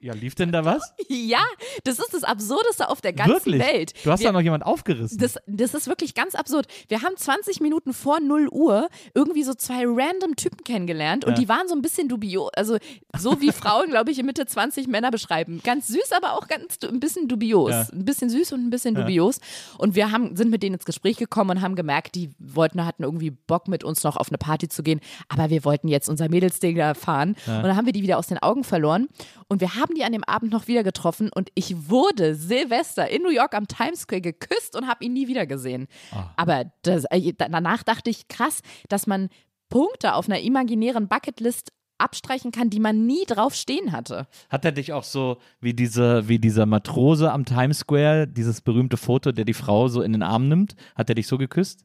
[0.00, 0.94] Ja, lief denn da was?
[1.10, 1.42] Ja,
[1.84, 3.60] das ist das Absurdeste auf der ganzen wirklich?
[3.60, 3.92] Welt.
[4.04, 5.18] Du hast Wir, da noch jemand aufgerissen.
[5.18, 6.66] Das, das ist wirklich ganz absurd.
[6.88, 11.38] Wir haben 20 Minuten vor 0 Uhr irgendwie so zwei random Typen kennengelernt und ja.
[11.38, 12.50] die waren so ein bisschen dubios.
[12.54, 12.76] Also
[13.16, 15.60] so wie Frauen, glaube ich, in Mitte 20 Männer beschreiben.
[15.64, 17.70] Ganz süß, aber auch ganz ein bisschen dubios.
[17.70, 17.88] Ja.
[17.92, 19.02] Ein bisschen süß und ein bisschen ja.
[19.02, 19.40] dubios.
[19.78, 23.02] Und wir haben, sind mit denen ins Gespräch gekommen und haben gemerkt, die wollten, hatten
[23.02, 25.00] irgendwie Bock mit uns noch auf eine Party zu gehen.
[25.28, 27.30] Aber wir wollten jetzt unser Mädelsding da fahren.
[27.46, 29.08] Und dann haben wir die wieder aus den Augen verloren.
[29.48, 33.22] Und wir haben die an dem Abend noch wieder getroffen und ich wurde Silvester in
[33.22, 35.88] New York am Times Square geküsst und habe ihn nie wieder gesehen.
[36.12, 36.22] Oh.
[36.36, 39.28] Aber das, äh, danach dachte ich, krass, dass man
[39.68, 44.28] Punkte auf einer imaginären Bucketlist abstreichen kann, die man nie drauf stehen hatte.
[44.48, 48.96] Hat er dich auch so wie diese wie dieser Matrose am Times Square, dieses berühmte
[48.96, 51.84] Foto, der die Frau so in den Arm nimmt, hat er dich so geküsst?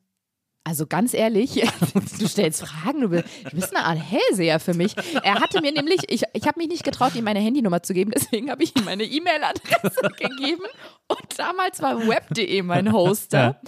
[0.66, 1.56] Also ganz ehrlich,
[2.20, 4.96] du stellst Fragen, du bist, du bist eine Art Hellseher für mich.
[5.22, 8.12] Er hatte mir nämlich, ich, ich habe mich nicht getraut, ihm meine Handynummer zu geben,
[8.16, 10.64] deswegen habe ich ihm meine E-Mail-Adresse gegeben
[11.10, 13.60] und damals war web.de mein Hoster.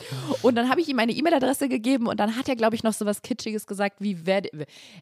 [0.42, 2.94] Und dann habe ich ihm meine E-Mail-Adresse gegeben und dann hat er, glaube ich, noch
[2.94, 4.18] so was Kitschiges gesagt wie,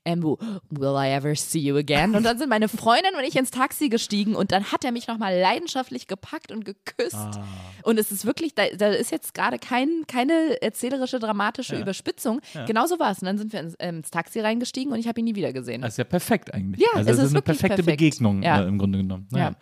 [0.04, 2.16] ähm, will I ever see you again?
[2.16, 5.08] Und dann sind meine Freundin und ich ins Taxi gestiegen und dann hat er mich
[5.08, 7.14] nochmal leidenschaftlich gepackt und geküsst.
[7.14, 7.46] Ah.
[7.84, 11.83] Und es ist wirklich, da, da ist jetzt gerade kein, keine erzählerische, dramatische ja.
[11.84, 12.42] Überspitzung.
[12.54, 12.66] Ja.
[12.66, 13.20] Genau so war es.
[13.20, 15.54] Und dann sind wir ins, ähm, ins Taxi reingestiegen und ich habe ihn nie wieder
[15.54, 15.82] gesehen.
[15.82, 16.82] Das ist ja perfekt eigentlich.
[16.82, 17.98] Ja, also es ist, ist eine perfekte perfekt.
[18.00, 18.62] Begegnung ja.
[18.62, 19.28] äh, im Grunde genommen.
[19.32, 19.56] Naja.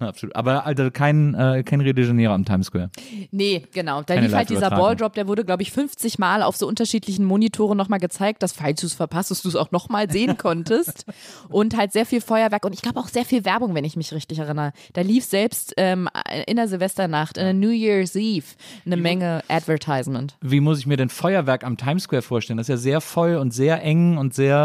[0.00, 0.08] Ja.
[0.08, 0.36] absolut.
[0.36, 2.90] Aber also kein, äh, kein Rio de Janeiro am Times Square.
[3.30, 4.02] Nee, genau.
[4.02, 7.76] Da lief halt dieser Balldrop, der wurde, glaube ich, 50 Mal auf so unterschiedlichen Monitoren
[7.76, 11.06] nochmal gezeigt, dass, falls du es verpasst, dass du es auch nochmal sehen konntest.
[11.48, 14.12] und halt sehr viel Feuerwerk und ich glaube auch sehr viel Werbung, wenn ich mich
[14.12, 14.72] richtig erinnere.
[14.92, 16.08] Da lief selbst ähm,
[16.46, 18.46] in der Silvesternacht, in der New Year's Eve,
[18.84, 20.36] eine Menge Advertisement.
[20.40, 22.56] Wie muss ich mir denn Feuerwerk am Times Square vorstellen?
[22.56, 24.56] Das ist ja sehr voll und sehr eng und sehr,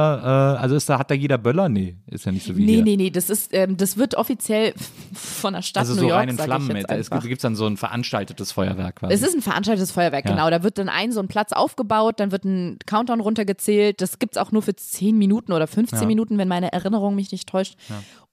[0.59, 1.69] äh, also ist da, hat da jeder Böller?
[1.69, 2.83] Nee, ist ja nicht so wie Nee, hier.
[2.83, 4.73] nee, nee, das ist, ähm, das wird offiziell
[5.13, 6.75] von der Stadt also New so York, rein in Flammen.
[6.75, 9.13] Es gibt dann so ein veranstaltetes Feuerwerk quasi.
[9.13, 10.31] Es ist ein veranstaltetes Feuerwerk, Ja.
[10.31, 10.49] genau.
[10.49, 14.01] Da wird dann ein so ein Platz aufgebaut, dann wird ein Countdown runtergezählt.
[14.01, 16.05] Das gibt es auch nur für 10 Minuten oder 15 Ja.
[16.07, 17.75] Minuten, wenn meine Erinnerung mich nicht täuscht.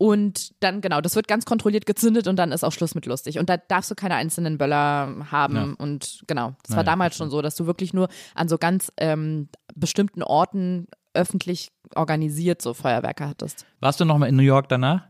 [0.01, 3.39] Und dann, genau, das wird ganz kontrolliert gezündet und dann ist auch Schluss mit lustig.
[3.39, 5.57] Und da darfst du keine einzelnen Böller haben.
[5.57, 5.75] Ja.
[5.77, 8.91] Und genau, das Naja, war damals schon so, dass du wirklich nur an so ganz
[8.97, 13.67] ähm, bestimmten Orten öffentlich organisiert so Feuerwerke hattest.
[13.81, 15.03] Warst du noch mal in New York danach?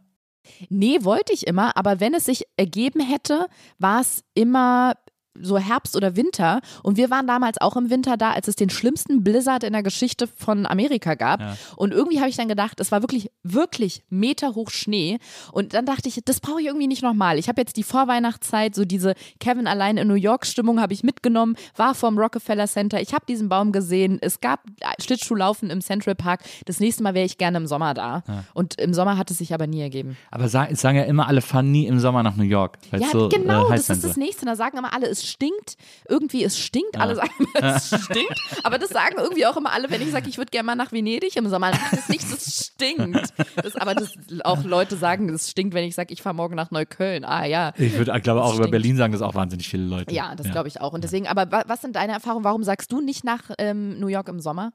[0.70, 3.47] Nee, wollte ich immer, aber wenn es sich ergeben hätte,
[3.78, 4.95] war es immer
[5.39, 6.61] so Herbst oder Winter.
[6.83, 9.83] Und wir waren damals auch im Winter da, als es den schlimmsten Blizzard in der
[9.83, 11.41] Geschichte von Amerika gab.
[11.41, 11.57] Ja.
[11.76, 15.18] Und irgendwie habe ich dann gedacht, es war wirklich, wirklich meterhoch Schnee.
[15.53, 17.39] Und dann dachte ich, das brauche ich irgendwie nicht nochmal.
[17.39, 21.03] Ich habe jetzt die Vorweihnachtszeit, so diese Kevin allein in New York Stimmung habe ich
[21.03, 23.01] mitgenommen, war vom Rockefeller Center.
[23.01, 24.18] Ich habe diesen Baum gesehen.
[24.20, 24.61] Es gab
[25.01, 26.41] Schlittschuhlaufen im Central Park.
[26.66, 28.22] Das nächste Mal wäre ich gerne im Sommer da.
[28.55, 30.16] Und im Sommer hat es sich aber nie ergeben.
[30.31, 32.78] Aber sagen, ja immer alle, fahren nie im Sommer nach New York.
[32.93, 34.47] Ja, so, genau, äh, das ist das nächste.
[34.47, 35.75] Da sagen immer alle, es stinkt.
[36.09, 36.99] Irgendwie, es stinkt.
[36.99, 38.41] Alle sagen immer, es stinkt.
[38.62, 40.93] Aber das sagen irgendwie auch immer alle, wenn ich sage, ich würde gerne mal nach
[40.93, 41.71] Venedig im Sommer.
[41.73, 43.33] Das ist nicht, das stinkt.
[43.57, 44.12] Das, aber das,
[44.45, 47.25] auch Leute sagen, es stinkt, wenn ich sage, ich fahre morgen nach Neukölln.
[47.25, 47.73] Ah ja.
[47.77, 48.71] Ich würde, glaube, auch Das über stinkt.
[48.73, 50.14] Berlin sagen das auch wahnsinnig viele Leute.
[50.14, 50.93] Ja, das glaube ich auch.
[50.93, 52.45] Und deswegen, aber wa- was sind deine Erfahrungen?
[52.45, 54.73] Warum sagst du nicht nach ähm, New York im Sommer?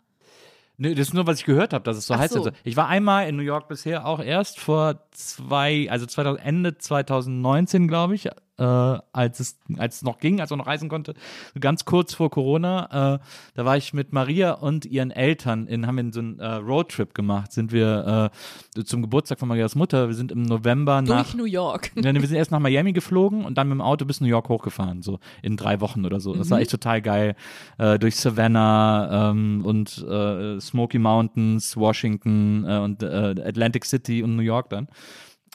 [0.77, 2.47] Nee, das ist nur, was ich gehört habe, dass es so Ach heiß so.
[2.47, 2.53] ist.
[2.65, 7.87] Ich war einmal in New York bisher auch erst vor zwei, also 2000, Ende 2019,
[7.87, 8.27] glaube ich,
[8.57, 11.13] äh, als es als es noch ging, als man noch reisen konnte,
[11.59, 13.15] ganz kurz vor Corona.
[13.15, 13.19] Äh,
[13.53, 17.13] da war ich mit Maria und ihren Eltern in, haben wir so einen äh, Roadtrip
[17.13, 17.51] gemacht.
[17.51, 18.31] Sind wir
[18.77, 20.07] äh, zum Geburtstag von Marias Mutter.
[20.07, 21.91] Wir sind im November nach Durch New York.
[22.01, 24.47] Ja, wir sind erst nach Miami geflogen und dann mit dem Auto bis New York
[24.49, 26.33] hochgefahren, so in drei Wochen oder so.
[26.35, 26.51] Das Mhm.
[26.51, 27.35] war echt total geil.
[27.77, 34.69] Äh, durch Savannah ähm, und äh, Smoky Mountains, Washington und Atlantic City und New York
[34.69, 34.87] dann.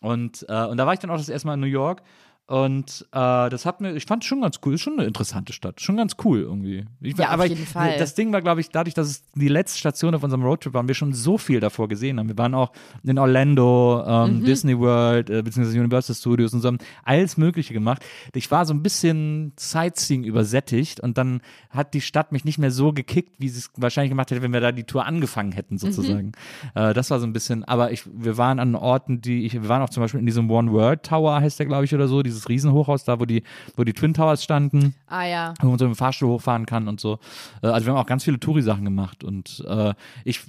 [0.02, 2.02] Und, und da war ich dann auch das erste Mal in New York.
[2.50, 5.52] Und äh, das hat mir, ich fand es schon ganz cool, ist schon eine interessante
[5.52, 6.84] Stadt, schon ganz cool irgendwie.
[7.00, 7.96] Ich, Ja, auf aber jeden ich, Fall.
[7.96, 10.86] Das Ding war, glaube ich, dadurch, dass es die letzte Station auf unserem Roadtrip war,
[10.88, 12.26] wir schon so viel davor gesehen haben.
[12.26, 12.72] Wir waren auch
[13.04, 14.44] in Orlando, ähm, Mhm.
[14.44, 18.04] Disney World, äh, beziehungsweise Universal Studios und so, haben alles Mögliche gemacht.
[18.34, 22.72] Ich war so ein bisschen Sightseeing übersättigt und dann hat die Stadt mich nicht mehr
[22.72, 25.78] so gekickt, wie sie es wahrscheinlich gemacht hätte, wenn wir da die Tour angefangen hätten,
[25.78, 26.32] sozusagen.
[26.74, 29.68] Äh, das war so ein bisschen, aber ich, wir waren an Orten, die ich, wir
[29.68, 32.22] waren auch zum Beispiel in diesem One World Tower, heißt der, glaube ich, oder so,
[32.24, 33.42] dieses Riesenhochhaus da, wo die,
[33.76, 35.54] wo die Twin Towers standen Ah ja.
[35.60, 37.18] wo man so im Fahrstuhl hochfahren kann und so.
[37.62, 40.40] Äh, Also wir haben auch ganz viele Touri-Sachen gemacht und äh, ich,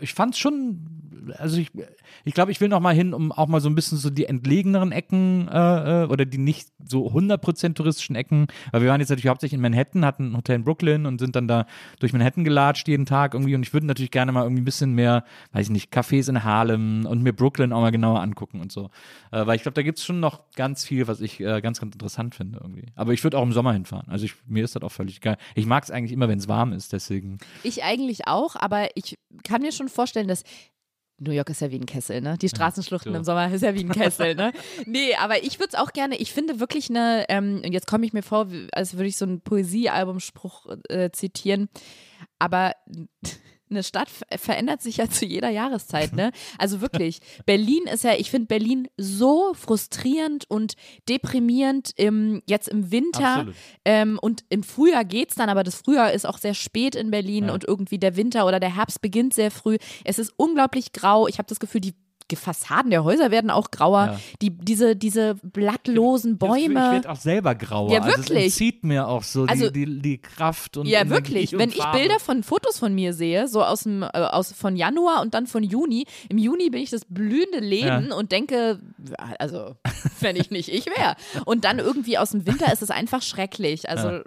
[0.00, 0.86] ich fand es schon,
[1.38, 1.70] also ich,
[2.24, 4.24] ich glaube, ich will noch mal hin, um auch mal so ein bisschen so die
[4.26, 9.10] entlegeneren Ecken äh, äh, oder die nicht so 100% touristischen Ecken, weil wir waren jetzt
[9.10, 11.66] natürlich hauptsächlich in Manhattan, hatten ein Hotel in Brooklyn und sind dann da
[12.00, 14.94] durch Manhattan gelatscht jeden Tag irgendwie und ich würde natürlich gerne mal irgendwie ein bisschen
[14.94, 18.72] mehr, weiß ich nicht, Cafés in Harlem und mir Brooklyn auch mal genauer angucken und
[18.72, 18.90] so.
[19.30, 21.80] Äh, weil ich glaube, da gibt es schon noch ganz viel, was ich äh, ganz,
[21.80, 22.86] ganz interessant finde irgendwie.
[22.94, 24.08] Aber ich würde auch im Sommer hinfahren.
[24.08, 25.36] Also ich, mir ist das auch völlig geil.
[25.54, 27.38] Ich mag es eigentlich immer, wenn es warm ist, deswegen.
[27.62, 30.44] Ich eigentlich auch, aber ich kann mir schon vorstellen, dass
[31.20, 32.38] New York ist ja wie ein Kessel, ne?
[32.40, 33.18] Die Straßenschluchten so.
[33.18, 34.52] im Sommer ist ja wie ein Kessel, ne?
[34.86, 38.06] Nee, aber ich würde es auch gerne, ich finde wirklich eine, ähm, und jetzt komme
[38.06, 41.68] ich mir vor, als würde ich so einen Poesiealbumspruch äh, zitieren,
[42.38, 42.72] aber
[43.70, 46.30] eine Stadt ver- verändert sich ja zu jeder Jahreszeit, ne?
[46.58, 50.74] Also wirklich, Berlin ist ja, ich finde Berlin so frustrierend und
[51.08, 53.46] deprimierend im, jetzt im Winter.
[53.84, 57.46] Ähm, und im Frühjahr geht's dann, aber das Frühjahr ist auch sehr spät in Berlin
[57.48, 57.54] Ja.
[57.54, 59.78] und irgendwie der Winter oder der Herbst beginnt sehr früh.
[60.04, 61.28] Es ist unglaublich grau.
[61.28, 61.94] Ich habe das Gefühl, die
[62.30, 64.06] die Fassaden der Häuser werden auch grauer.
[64.06, 64.20] Ja.
[64.42, 66.74] Die, diese, diese blattlosen Ich Bäume.
[66.92, 67.90] werde auch selber grauer.
[67.92, 68.44] Ja, Also es wirklich.
[68.44, 71.52] entzieht mir auch so Also- die, die, die Kraft und Ja, wirklich.
[71.54, 71.82] und Wenn ich.
[71.92, 75.46] Bilder von Fotos von mir sehe, so aus dem äh, aus von Januar und dann
[75.46, 78.14] von Juni, im Juni bin ich das blühende Leben Ja.
[78.16, 79.76] und denke, ja, also
[80.20, 81.16] wenn ich nicht ich wäre.
[81.44, 83.88] Und dann irgendwie aus dem Winter ist es einfach schrecklich.
[83.88, 84.20] Also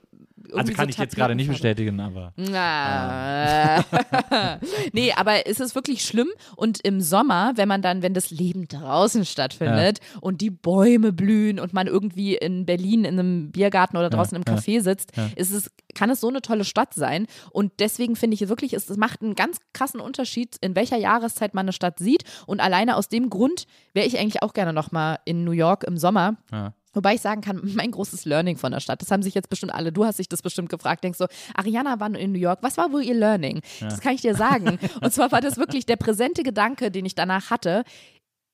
[0.54, 2.34] Also kann so ich jetzt gerade nicht bestätigen, aber.
[2.36, 3.84] Na.
[4.94, 6.28] nee, aber es ist wirklich schlimm.
[6.56, 11.60] Und im Sommer, wenn man dann, wenn das Leben draußen stattfindet und die Bäume blühen
[11.60, 15.72] und man irgendwie in Berlin in einem Biergarten oder draußen im Café sitzt, ist es,
[15.96, 17.28] kann es so eine tolle Stadt sein.
[17.52, 21.54] Und deswegen finde ich wirklich, es, es macht einen ganz krassen Unterschied, in welcher Jahreszeit
[21.54, 22.24] man eine Stadt sieht.
[22.46, 25.98] Und alleine aus dem Grund wäre ich eigentlich auch gerne nochmal in New York im
[25.98, 26.38] Sommer.
[26.52, 26.74] Ja.
[26.94, 29.74] Wobei ich sagen kann, mein großes Learning von der Stadt, das haben sich jetzt bestimmt
[29.74, 32.78] alle, du hast dich das bestimmt gefragt, denkst so, Ariana war in New York, was
[32.78, 33.62] war wohl ihr Learning?
[33.80, 34.78] Das kann ich dir sagen.
[35.02, 37.84] Und zwar war das wirklich der präsente Gedanke, den ich danach hatte.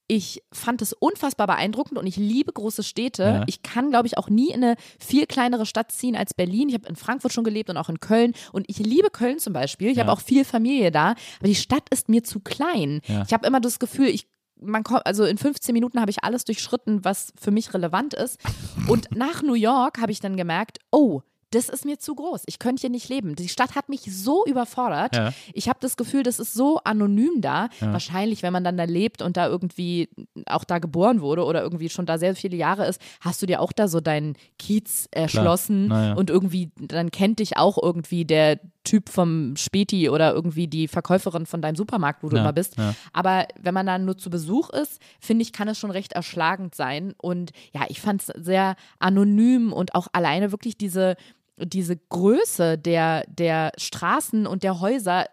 [0.10, 3.24] Ich fand es unfassbar beeindruckend und ich liebe große Städte.
[3.24, 3.44] Ja.
[3.46, 6.70] Ich kann, glaube ich, auch nie in eine viel kleinere Stadt ziehen als Berlin.
[6.70, 8.32] Ich habe in Frankfurt schon gelebt und auch in Köln.
[8.54, 9.90] Und ich liebe Köln zum Beispiel.
[9.90, 10.04] Ich Ja.
[10.04, 11.10] habe auch viel Familie da.
[11.40, 13.02] Aber die Stadt ist mir zu klein.
[13.06, 13.24] Ja.
[13.28, 14.28] Ich habe immer das Gefühl, ich
[14.62, 18.40] man kommt, also in 15 Minuten habe ich alles durchschritten, was für mich relevant ist.
[18.88, 21.22] Und nach New York habe ich dann gemerkt, oh,
[21.52, 22.44] das ist mir zu groß.
[22.48, 23.36] Ich könnte hier nicht leben.
[23.36, 25.16] Die Stadt hat mich so überfordert.
[25.16, 25.34] Ja.
[25.54, 27.70] Ich habe das Gefühl, das ist so anonym da.
[27.80, 30.10] Wahrscheinlich, wenn man dann da lebt und da irgendwie
[30.46, 33.62] auch da geboren wurde oder irgendwie schon da sehr viele Jahre ist, hast du dir
[33.62, 36.14] auch da so deinen Kiez erschlossen ja.
[36.14, 41.46] und irgendwie, dann kennt dich auch irgendwie der Typ vom Späti oder irgendwie die Verkäuferin
[41.46, 42.78] von deinem Supermarkt, wo du Ja, immer bist.
[42.78, 42.96] ja.
[43.12, 46.74] Aber wenn man dann nur zu Besuch ist, finde ich, kann es schon recht erschlagend
[46.74, 47.14] sein.
[47.18, 51.16] Und ja, ich fand es sehr anonym und auch alleine wirklich diese,
[51.58, 55.26] diese Größe der, der Straßen und der Häuser.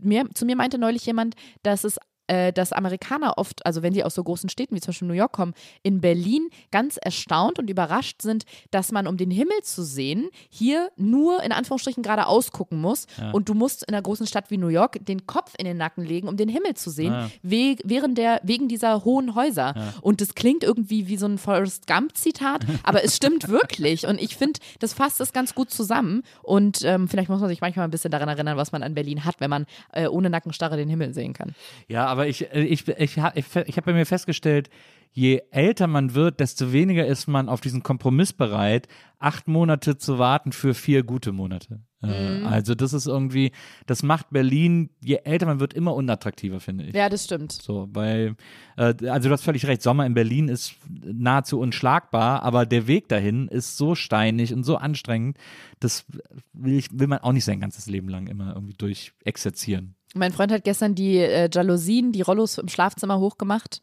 [0.00, 1.98] Mir, zu mir meinte neulich jemand, dass es
[2.30, 5.14] äh, dass Amerikaner oft, also wenn sie aus so großen Städten wie zum Beispiel New
[5.14, 5.52] York kommen,
[5.82, 10.90] in Berlin ganz erstaunt und überrascht sind, dass man, um den Himmel zu sehen, hier
[10.96, 13.06] nur in Anführungsstrichen gerade ausgucken muss.
[13.32, 16.04] Und du musst in einer großen Stadt wie New York den Kopf in den Nacken
[16.04, 17.30] legen, um den Himmel zu sehen, Ah.
[17.42, 19.74] we während der, wegen dieser hohen Häuser.
[20.00, 24.06] Und das klingt irgendwie wie so ein Forrest Gump-Zitat, aber es stimmt wirklich.
[24.06, 26.22] Und ich finde, das fasst es ganz gut zusammen.
[26.42, 29.24] Und ähm, vielleicht muss man sich manchmal ein bisschen daran erinnern, was man an Berlin
[29.24, 31.54] hat, wenn man äh, ohne Nackenstarre den Himmel sehen kann.
[31.88, 34.70] Ja, aber ich, äh, ich, ich, ich, ich habe bei mir festgestellt,
[35.12, 38.86] je älter man wird, desto weniger ist man auf diesen Kompromiss bereit,
[39.18, 41.80] acht Monate zu warten für vier gute Monate.
[42.02, 43.50] Äh, Also das ist irgendwie,
[43.86, 46.94] das macht Berlin, je älter man wird, immer unattraktiver, finde ich.
[46.94, 47.52] Ja, das stimmt.
[47.52, 48.36] So, weil,
[48.76, 53.08] äh, also du hast völlig recht, Sommer in Berlin ist nahezu unschlagbar, aber der Weg
[53.08, 55.38] dahin ist so steinig und so anstrengend,
[55.80, 56.06] das
[56.52, 59.96] will, ich, will man auch nicht sein ganzes Leben lang immer irgendwie durchexerzieren.
[60.14, 63.80] Mein Freund hat gestern die äh, Jalousien, die Rollos im Schlafzimmer hochgemacht,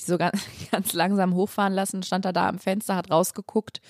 [0.00, 3.80] die so ganz, ganz langsam hochfahren lassen, stand er da am Fenster, hat rausgeguckt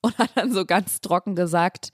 [0.00, 1.90] und hat dann so ganz trocken gesagt,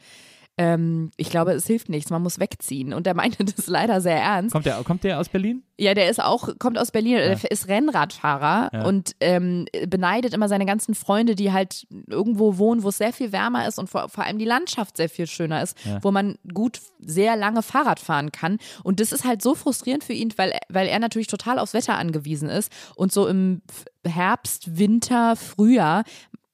[0.60, 2.92] ähm, ich glaube, es hilft nichts, man muss wegziehen.
[2.92, 4.52] Und er meinte das leider sehr ernst.
[4.52, 5.62] Kommt der, kommt der aus Berlin?
[5.78, 8.84] Ja, der ist auch, kommt aus Berlin, der ist Rennradfahrer Ja.
[8.84, 13.32] und ähm, beneidet immer seine ganzen Freunde, die halt irgendwo wohnen, wo es sehr viel
[13.32, 16.80] wärmer ist und vor, vor allem die Landschaft sehr viel schöner ist, wo man gut
[16.98, 18.58] sehr lange Fahrrad fahren kann.
[18.84, 21.96] Und das ist halt so frustrierend für ihn, weil, weil er natürlich total aufs Wetter
[21.96, 23.62] angewiesen ist und so im
[24.06, 26.04] Herbst, Winter, Frühjahr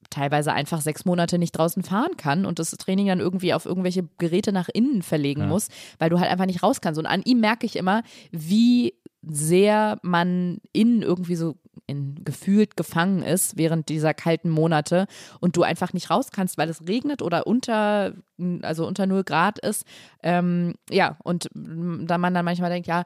[0.09, 4.07] teilweise einfach sechs Monate nicht draußen fahren kann und das Training dann irgendwie auf irgendwelche
[4.17, 6.99] Geräte nach innen verlegen muss, weil du halt einfach nicht raus kannst.
[6.99, 11.55] Und an ihm merke ich immer, wie sehr man innen irgendwie so
[11.85, 15.07] in, gefühlt gefangen ist während dieser kalten Monate
[15.39, 18.13] und du einfach nicht raus kannst, weil es regnet oder unter,
[18.61, 19.85] also unter 0 Grad ist.
[20.21, 23.03] Ähm, ja, und da man dann manchmal denkt, ja,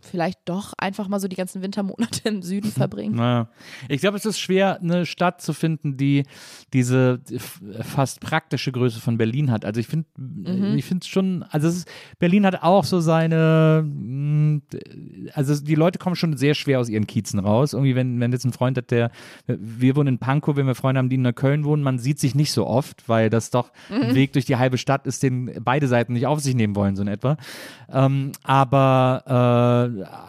[0.00, 3.16] vielleicht doch einfach mal so die ganzen Wintermonate im Süden verbringen.
[3.16, 3.48] Naja.
[3.88, 6.24] Ich glaube, es ist schwer, eine Stadt zu finden, die
[6.72, 7.20] diese
[7.80, 9.64] fast praktische Größe von Berlin hat.
[9.64, 10.06] Also ich finde,
[10.76, 14.60] ich finde es schon, also es ist, Berlin hat auch so seine, mh,
[15.34, 17.72] also die Leute kommen schon sehr schwer aus ihren Kiezen raus.
[17.72, 19.10] Irgendwie, wenn, wenn jetzt ein Freund hat, der,
[19.46, 22.34] wir wohnen in Pankow, wenn wir Freunde haben, die in Neukölln wohnen, man sieht sich
[22.34, 25.88] nicht so oft, weil das doch ein Weg durch die halbe Stadt ist, den beide
[25.88, 27.36] Seiten nicht auf sich nehmen wollen, so in etwa.
[27.90, 29.77] Ähm, aber, äh,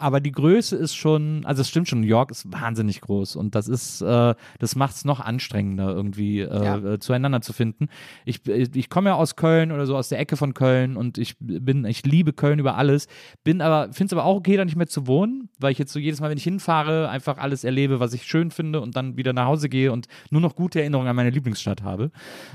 [0.00, 3.54] aber die Größe ist schon, also es stimmt schon, New York ist wahnsinnig groß und
[3.54, 6.76] das ist, äh, das macht es noch anstrengender, irgendwie äh, Ja.
[6.78, 7.88] äh, zueinander zu finden.
[8.24, 11.36] Ich, ich komme ja aus Köln oder so, aus der Ecke von Köln und ich
[11.38, 13.08] bin, ich liebe Köln über alles,
[13.44, 15.92] bin aber, finde es aber auch okay, da nicht mehr zu wohnen, weil ich jetzt
[15.92, 19.16] so jedes Mal, wenn ich hinfahre, einfach alles erlebe, was ich schön finde und dann
[19.16, 22.10] wieder nach Hause gehe und nur noch gute Erinnerungen an meine Lieblingsstadt habe.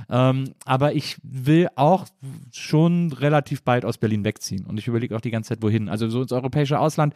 [0.10, 2.06] Ähm, aber ich will auch
[2.52, 5.90] schon relativ bald aus Berlin wegziehen und ich überlege auch die ganze Zeit, wohin.
[5.90, 7.14] Also so ins europäische Ausland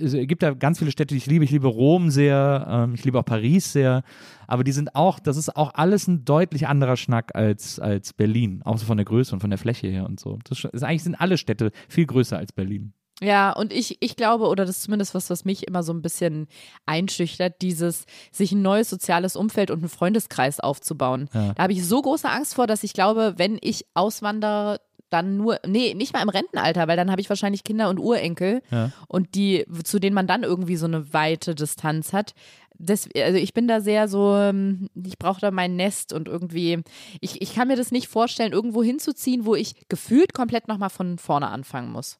[0.00, 1.44] es gibt da ganz viele Städte, die ich liebe.
[1.44, 4.02] Ich liebe Rom sehr, ähm, ich liebe auch Paris sehr.
[4.46, 8.60] Aber die sind auch, das ist auch alles ein deutlich anderer Schnack als, als Berlin.
[8.64, 10.38] Auch so von der Größe und von der Fläche her und so.
[10.44, 12.92] Das ist, eigentlich sind alle Städte viel größer als Berlin.
[13.22, 16.02] Ja, und ich, ich glaube, oder das ist zumindest was, was mich immer so ein
[16.02, 16.48] bisschen
[16.84, 21.30] einschüchtert, dieses, sich ein neues soziales Umfeld und einen Freundeskreis aufzubauen.
[21.32, 21.54] Ja.
[21.54, 24.80] Da habe ich so große Angst vor, dass ich glaube, wenn ich auswandere,
[25.14, 28.62] dann nur, nee, nicht mal im Rentenalter, weil dann habe ich wahrscheinlich Kinder und Urenkel
[28.70, 28.90] ja.
[29.06, 32.34] und die, zu denen man dann irgendwie so eine weite Distanz hat.
[32.76, 36.82] Das, also ich bin da sehr so, ähm, ich brauche da mein Nest und irgendwie,
[37.20, 41.18] ich, ich kann mir das nicht vorstellen, irgendwo hinzuziehen, wo ich gefühlt komplett nochmal von
[41.18, 42.18] vorne anfangen muss.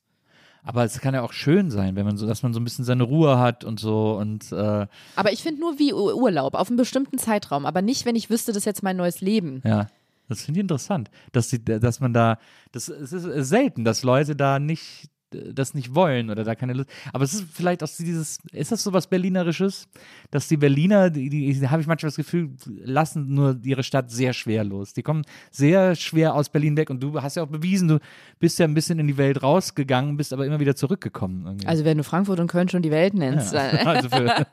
[0.63, 2.87] Aber es kann ja auch schön sein, wenn man so, dass man so ein bisschen
[2.87, 4.51] seine Ruhe hat und so und.
[4.51, 8.31] Äh aber ich finde nur wie Urlaub auf einem bestimmten Zeitraum, aber nicht, wenn ich
[8.31, 9.61] wüsste, das ist jetzt mein neues Leben.
[9.65, 9.89] Ja.
[10.29, 12.39] Das finde ich interessant, dass, die, dass man da,
[12.73, 15.11] das es ist selten, dass Leute da nicht
[15.53, 16.91] das nicht wollen oder da keine Lust.
[17.13, 19.89] Aber es ist vielleicht auch dieses, ist das so was Berlinerisches,
[20.31, 24.33] dass die Berliner, die, die habe ich manchmal das Gefühl, lassen nur ihre Stadt sehr
[24.33, 24.93] schwer los.
[24.93, 27.99] Die kommen sehr schwer aus Berlin weg und du hast ja auch bewiesen, du
[28.39, 31.47] bist ja ein bisschen in die Welt rausgegangen, bist aber immer wieder zurückgekommen.
[31.47, 31.67] Irgendwie.
[31.67, 33.53] Also wenn du Frankfurt und Köln schon die Welt nennst.
[33.55, 34.09] Ja, also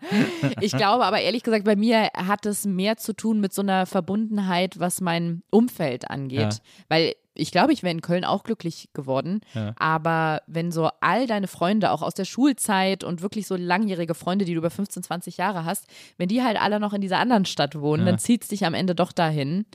[0.62, 3.86] ich glaube aber ehrlich gesagt, bei mir hat es mehr zu tun mit so einer
[3.86, 6.40] Verbundenheit, was mein Umfeld angeht.
[6.40, 6.60] Ja.
[6.90, 9.42] Weil ich glaube, ich wäre in Köln auch glücklich geworden.
[9.54, 9.74] Ja.
[9.78, 14.46] Aber wenn so all deine Freunde, auch aus der Schulzeit und wirklich so langjährige Freunde,
[14.46, 15.88] die du über 15, 20 Jahre hast,
[16.18, 18.12] wenn die halt alle noch in dieser anderen Stadt wohnen, ja.
[18.12, 19.66] dann zieht es dich am Ende doch dahin.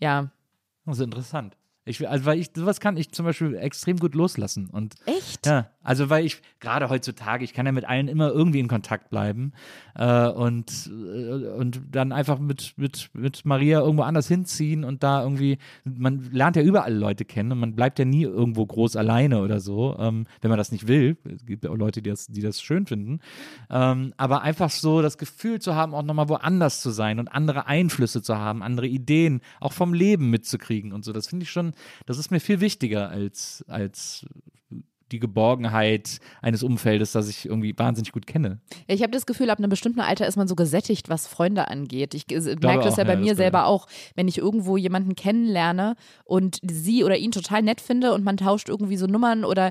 [0.00, 0.30] Ja.
[0.84, 1.56] Das ist interessant.
[1.84, 4.68] Ich, also weil ich, sowas kann ich zum Beispiel extrem gut loslassen.
[4.68, 5.46] Und, Echt?
[5.46, 9.08] Ja, also weil ich, gerade heutzutage, ich kann ja mit allen immer irgendwie in Kontakt
[9.08, 9.52] bleiben
[9.94, 15.22] äh, und, äh, und dann einfach mit, mit, mit Maria irgendwo anders hinziehen und da
[15.22, 19.40] irgendwie, man lernt ja überall Leute kennen und man bleibt ja nie irgendwo groß alleine
[19.40, 21.16] oder so, ähm, wenn man das nicht will.
[21.24, 23.20] Es gibt ja auch Leute, die das, die das schön finden.
[23.70, 27.66] Ähm, aber einfach so das Gefühl zu haben, auch nochmal woanders zu sein und andere
[27.66, 31.72] Einflüsse zu haben, andere Ideen, auch vom Leben mitzukriegen und so, das finde ich schon
[32.06, 34.26] das ist mir viel wichtiger als, als
[35.12, 38.60] die Geborgenheit eines Umfeldes, das ich irgendwie wahnsinnig gut kenne.
[38.86, 42.14] Ich habe das Gefühl, ab einem bestimmten Alter ist man so gesättigt, was Freunde angeht.
[42.14, 46.58] Ich merke das ja bei ja, mir selber auch, wenn ich irgendwo jemanden kennenlerne und
[46.62, 49.70] sie oder ihn total nett finde und man tauscht irgendwie so Nummern oder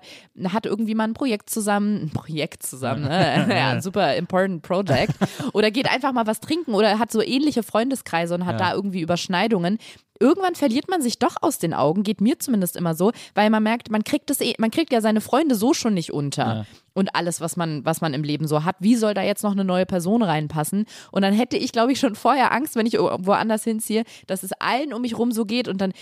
[0.49, 3.47] hat irgendwie mal ein Projekt zusammen, ein Projekt zusammen, ne?
[3.49, 5.13] ja, ein super important project
[5.53, 8.69] oder geht einfach mal was trinken oder hat so ähnliche Freundeskreise und hat ja.
[8.69, 9.77] da irgendwie Überschneidungen,
[10.19, 13.63] irgendwann verliert man sich doch aus den Augen, geht mir zumindest immer so, weil man
[13.63, 16.45] merkt, man kriegt es eh, man kriegt ja seine Freunde so schon nicht unter.
[16.45, 16.65] Ja.
[16.93, 19.51] Und alles, was man, was man im Leben so hat, wie soll da jetzt noch
[19.51, 20.85] eine neue Person reinpassen?
[21.11, 24.51] Und dann hätte ich, glaube ich, schon vorher Angst, wenn ich woanders hinziehe, dass es
[24.53, 25.93] allen um mich rum so geht und dann,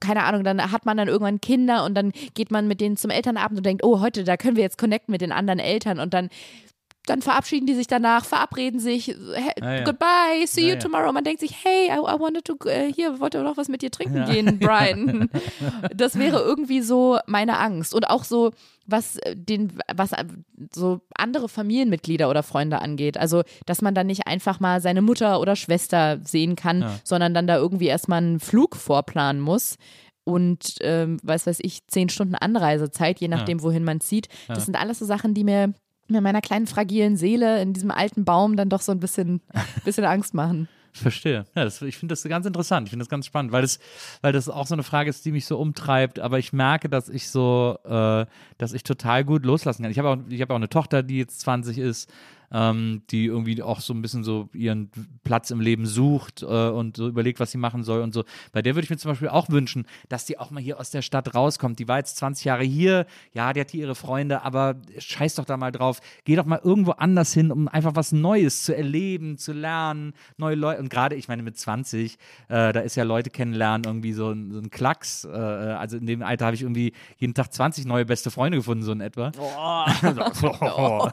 [0.00, 3.10] keine Ahnung, dann hat man dann irgendwann Kinder und dann geht man mit denen zum
[3.10, 6.14] Elternabend und denkt, oh, heute, da können wir jetzt connecten mit den anderen Eltern und
[6.14, 6.30] dann
[7.08, 9.84] dann verabschieden die sich danach, verabreden sich, hey, ah, ja.
[9.84, 11.12] goodbye, see you ja, tomorrow.
[11.12, 13.90] Man denkt sich, hey, I, I wanted to, uh, hier, wollte noch was mit dir
[13.90, 15.30] trinken gehen, Brian.
[15.94, 17.94] das wäre irgendwie so meine Angst.
[17.94, 18.52] Und auch so,
[18.86, 20.24] was äh, den, was äh,
[20.74, 23.18] so andere Familienmitglieder oder Freunde angeht.
[23.18, 27.46] Also, dass man dann nicht einfach mal seine Mutter oder Schwester sehen kann, sondern dann
[27.46, 29.76] da irgendwie erstmal einen Flug vorplanen muss
[30.28, 33.64] und ähm, was weiß ich, zehn Stunden Anreisezeit, je nachdem, ja.
[33.64, 34.28] wohin man zieht.
[34.46, 34.64] Das ja.
[34.66, 35.72] sind alles so Sachen, die mir
[36.10, 39.40] mir meiner kleinen fragilen Seele in diesem alten Baum dann doch so ein bisschen,
[39.84, 40.68] bisschen Angst machen.
[40.92, 41.46] Verstehe.
[41.54, 42.86] Ja, das, ich finde das ganz interessant.
[42.86, 43.78] Ich finde das ganz spannend, weil das,
[44.20, 46.18] weil das auch so eine Frage ist, die mich so umtreibt.
[46.18, 48.26] Aber ich merke, dass ich so, äh,
[48.58, 49.92] dass ich total gut loslassen kann.
[49.92, 52.10] Ich habe auch, ich habe auch eine Tochter, die jetzt 20 ist
[52.52, 54.90] ähm, die irgendwie auch so ein bisschen so ihren
[55.24, 58.24] Platz im Leben sucht äh, und so überlegt, was sie machen soll und so.
[58.52, 60.90] Bei der würde ich mir zum Beispiel auch wünschen, dass die auch mal hier aus
[60.90, 61.78] der Stadt rauskommt.
[61.78, 65.44] Die war jetzt 20 Jahre hier, ja, die hat hier ihre Freunde, aber scheiß doch
[65.44, 66.00] da mal drauf.
[66.24, 70.54] Geh doch mal irgendwo anders hin, um einfach was Neues zu erleben, zu lernen, neue
[70.54, 70.80] Leute.
[70.80, 72.14] Und gerade, ich meine, mit 20,
[72.48, 75.24] äh, da ist ja Leute kennenlernen irgendwie so ein, so ein Klacks.
[75.24, 78.84] Äh, also in dem Alter habe ich irgendwie jeden Tag 20 neue beste Freunde gefunden,
[78.84, 79.32] so in etwa.
[79.38, 79.84] Oh.
[80.76, 81.08] oh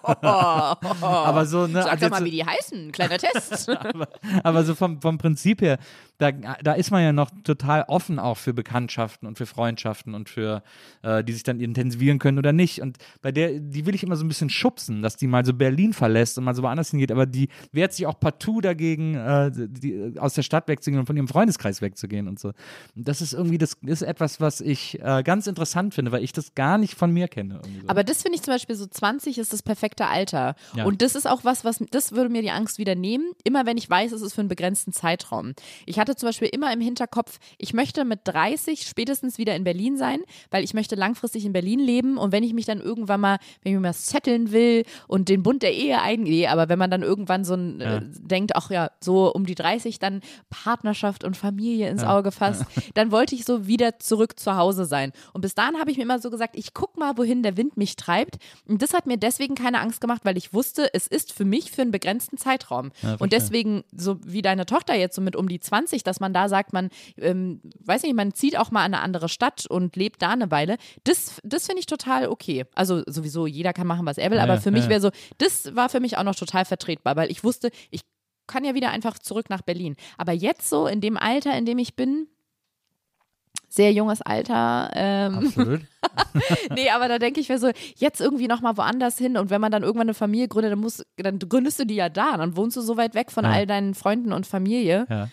[1.25, 2.91] aber so, ne, Sag also doch mal, wie die heißen.
[2.91, 3.69] Kleiner Test.
[3.69, 4.07] aber,
[4.43, 5.77] aber, so vom, vom Prinzip her,
[6.17, 10.29] da, da ist man ja noch total offen auch für Bekanntschaften und für Freundschaften und
[10.29, 10.63] für,
[11.01, 12.81] äh, die sich dann intensivieren können oder nicht.
[12.81, 15.53] Und bei der, die will ich immer so ein bisschen schubsen, dass die mal so
[15.53, 19.51] Berlin verlässt und mal so woanders hingeht, aber die wehrt sich auch partout dagegen, äh,
[19.53, 22.49] die, aus der Stadt wegzugehen und von ihrem Freundeskreis wegzugehen und so.
[22.95, 26.31] Und das ist irgendwie, das ist etwas, was ich äh, ganz interessant finde, weil ich
[26.31, 27.61] das gar nicht von mir kenne.
[27.63, 27.69] So.
[27.87, 30.55] Aber das finde ich zum Beispiel so 20 ist das perfekte Alter.
[30.75, 30.85] Ja.
[30.85, 33.31] Und das ist auch was, was das würde mir die Angst wieder nehmen.
[33.43, 35.53] Immer wenn ich weiß, es ist für einen begrenzten Zeitraum.
[35.85, 39.97] Ich hatte zum Beispiel immer im Hinterkopf, ich möchte mit 30 spätestens wieder in Berlin
[39.97, 40.21] sein,
[40.51, 43.71] weil ich möchte langfristig in Berlin leben und wenn ich mich dann irgendwann mal, wenn
[43.71, 47.01] ich mir mal setteln will und den Bund der Ehe eingehe, aber wenn man dann
[47.01, 47.97] irgendwann so ein, ja.
[47.97, 52.17] äh, denkt, ach ja, so um die 30 dann Partnerschaft und Familie ins ja.
[52.17, 52.81] Auge fasst, ja.
[52.93, 55.11] dann wollte ich so wieder zurück zu Hause sein.
[55.33, 57.77] Und bis dahin habe ich mir immer so gesagt, ich guck mal, wohin der Wind
[57.77, 58.37] mich treibt.
[58.67, 61.71] Und das hat mir deswegen keine Angst gemacht, weil ich wusste, es ist für mich
[61.71, 62.91] für einen begrenzten Zeitraum.
[63.19, 66.49] und deswegen, so wie deine Tochter jetzt so mit um die 20, dass man da
[66.49, 70.21] sagt, man, ähm, weiß nicht, man zieht auch mal in eine andere Stadt und lebt
[70.21, 72.65] da eine Weile, das, das finde ich total okay.
[72.75, 75.89] Also sowieso, jeder kann machen, was er will, aber für mich wäre so, das war
[75.89, 78.01] für mich auch noch total vertretbar, weil ich wusste, ich
[78.47, 79.95] kann ja wieder einfach zurück nach Berlin.
[80.17, 82.27] Aber jetzt so, in dem Alter, in dem ich bin,
[83.75, 84.91] sehr junges Alter.
[84.93, 85.81] Ähm, Absolut.
[86.75, 89.71] nee, aber da denke ich mir so, jetzt irgendwie nochmal woanders hin und wenn man
[89.71, 92.37] dann irgendwann eine Familie gründet, dann, musst, dann gründest du die ja da.
[92.37, 93.51] Dann wohnst du so weit weg von ja.
[93.51, 95.05] all deinen Freunden und Familie.
[95.09, 95.29] Ja.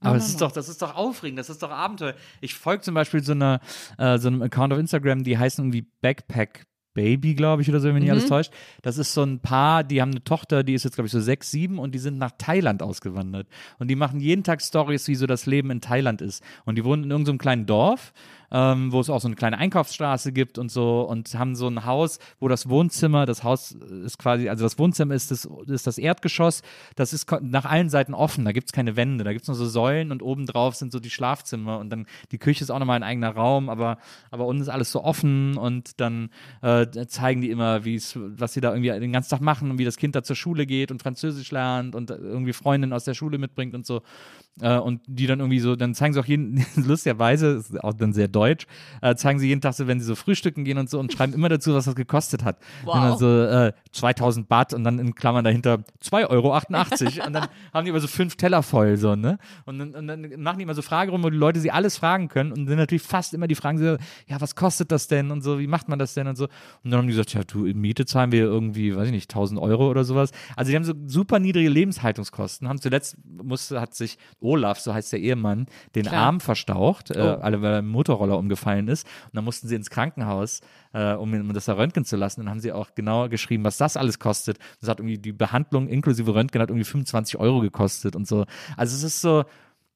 [0.00, 2.14] Aber das ist doch, das ist doch aufregend, das ist doch Abenteuer.
[2.40, 3.60] Ich folge zum Beispiel so, einer,
[3.98, 6.66] äh, so einem Account auf Instagram, die heißen irgendwie Backpack
[6.98, 8.18] Baby, glaube ich, oder so, wenn mich nicht mhm.
[8.18, 8.52] alles täuscht.
[8.82, 11.20] Das ist so ein Paar, die haben eine Tochter, die ist jetzt, glaube ich, so
[11.20, 13.46] sechs, sieben und die sind nach Thailand ausgewandert.
[13.78, 16.42] Und die machen jeden Tag Stories, wie so das Leben in Thailand ist.
[16.64, 18.12] Und die wohnen in irgendeinem so kleinen Dorf
[18.50, 21.84] ähm, wo es auch so eine kleine Einkaufsstraße gibt und so und haben so ein
[21.84, 25.98] Haus, wo das Wohnzimmer, das Haus ist quasi, also das Wohnzimmer ist das, ist das
[25.98, 26.62] Erdgeschoss,
[26.96, 29.56] das ist nach allen Seiten offen, da gibt es keine Wände, da gibt es nur
[29.56, 32.96] so Säulen und obendrauf sind so die Schlafzimmer und dann die Küche ist auch nochmal
[32.96, 33.98] ein eigener Raum, aber,
[34.30, 36.30] aber unten ist alles so offen und dann
[36.62, 39.96] äh, zeigen die immer, was sie da irgendwie den ganzen Tag machen und wie das
[39.96, 43.74] Kind da zur Schule geht und Französisch lernt und irgendwie Freundinnen aus der Schule mitbringt
[43.74, 44.02] und so.
[44.60, 48.12] Äh, und die dann irgendwie so, dann zeigen sie auch jeden, lustigerweise, ist auch dann
[48.12, 48.66] sehr deutsch,
[49.02, 51.32] äh, zeigen sie jeden Tag so, wenn sie so frühstücken gehen und so und schreiben
[51.32, 52.58] immer dazu, was das gekostet hat.
[52.84, 52.94] Wow.
[52.94, 56.52] Und dann so äh, 2000 Baht und dann in Klammern dahinter 2,88 Euro.
[57.26, 59.38] und dann haben die immer so fünf Teller voll, so, ne?
[59.64, 62.28] Und dann, und dann machen die immer so Fragerunden, wo die Leute sie alles fragen
[62.28, 63.96] können und dann natürlich fast immer die Fragen so,
[64.26, 66.44] ja, was kostet das denn und so, wie macht man das denn und so.
[66.84, 69.30] Und dann haben die gesagt, ja, du, in Miete zahlen wir irgendwie, weiß ich nicht,
[69.30, 70.30] 1000 Euro oder sowas.
[70.56, 75.12] Also die haben so super niedrige Lebenshaltungskosten, haben zuletzt, musste, hat sich Olaf, so heißt
[75.12, 76.26] der Ehemann, den Klar.
[76.26, 77.40] Arm verstaucht, äh, oh.
[77.40, 79.06] alle, weil er im Motorroller umgefallen ist.
[79.26, 80.60] Und dann mussten sie ins Krankenhaus,
[80.92, 82.40] äh, um, um das da röntgen zu lassen.
[82.40, 84.58] Und dann haben sie auch genau geschrieben, was das alles kostet.
[84.80, 88.44] Das hat irgendwie die Behandlung inklusive Röntgen hat irgendwie 25 Euro gekostet und so.
[88.76, 89.44] Also es ist so,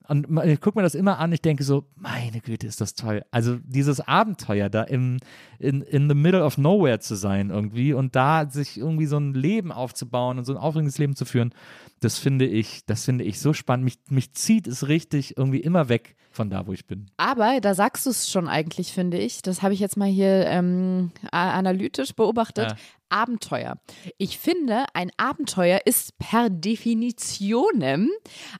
[0.08, 3.24] und ich gucke mir das immer an, ich denke so, meine Güte, ist das toll.
[3.30, 5.18] Also dieses Abenteuer da im,
[5.58, 9.34] in, in the middle of nowhere zu sein irgendwie und da sich irgendwie so ein
[9.34, 11.54] Leben aufzubauen und so ein aufregendes Leben zu führen,
[12.00, 13.84] das finde ich, das finde ich so spannend.
[13.84, 17.06] Mich, mich zieht es richtig irgendwie immer weg von da, wo ich bin.
[17.16, 19.42] Aber da sagst du es schon eigentlich, finde ich.
[19.42, 22.70] Das habe ich jetzt mal hier ähm, analytisch beobachtet.
[22.70, 22.76] Ja.
[23.08, 23.76] Abenteuer.
[24.16, 28.08] Ich finde, ein Abenteuer ist per Definition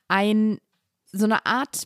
[0.09, 0.59] ein
[1.13, 1.85] so eine Art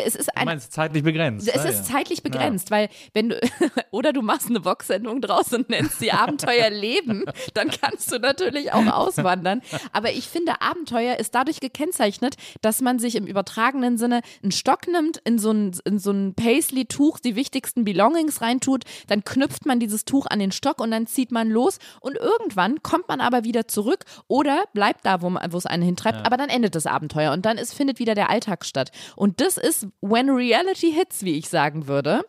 [0.00, 1.48] es ist ein, du meinst zeitlich begrenzt.
[1.48, 1.96] Es ah, ist ja.
[1.96, 2.76] zeitlich begrenzt, ja.
[2.76, 3.40] weil wenn du
[3.90, 8.72] oder du machst eine Boxsendung draus und nennst sie Abenteuer Leben, dann kannst du natürlich
[8.72, 9.62] auch auswandern.
[9.92, 14.86] Aber ich finde, Abenteuer ist dadurch gekennzeichnet, dass man sich im übertragenen Sinne einen Stock
[14.88, 19.80] nimmt, in so ein, in so ein Paisley-Tuch die wichtigsten Belongings reintut, dann knüpft man
[19.80, 23.44] dieses Tuch an den Stock und dann zieht man los und irgendwann kommt man aber
[23.44, 27.32] wieder zurück oder bleibt da, wo, wo es einen hintreibt, aber dann endet das Abenteuer
[27.32, 28.90] und dann ist, findet wieder der Alltag statt.
[29.16, 32.24] Und das ist When Reality Hits, wie ich sagen würde,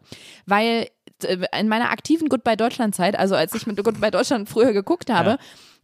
[0.45, 0.87] weil
[1.23, 5.09] äh, in meiner aktiven Goodbye Deutschland Zeit, also als ich mit Goodbye Deutschland früher geguckt
[5.09, 5.37] habe, ja.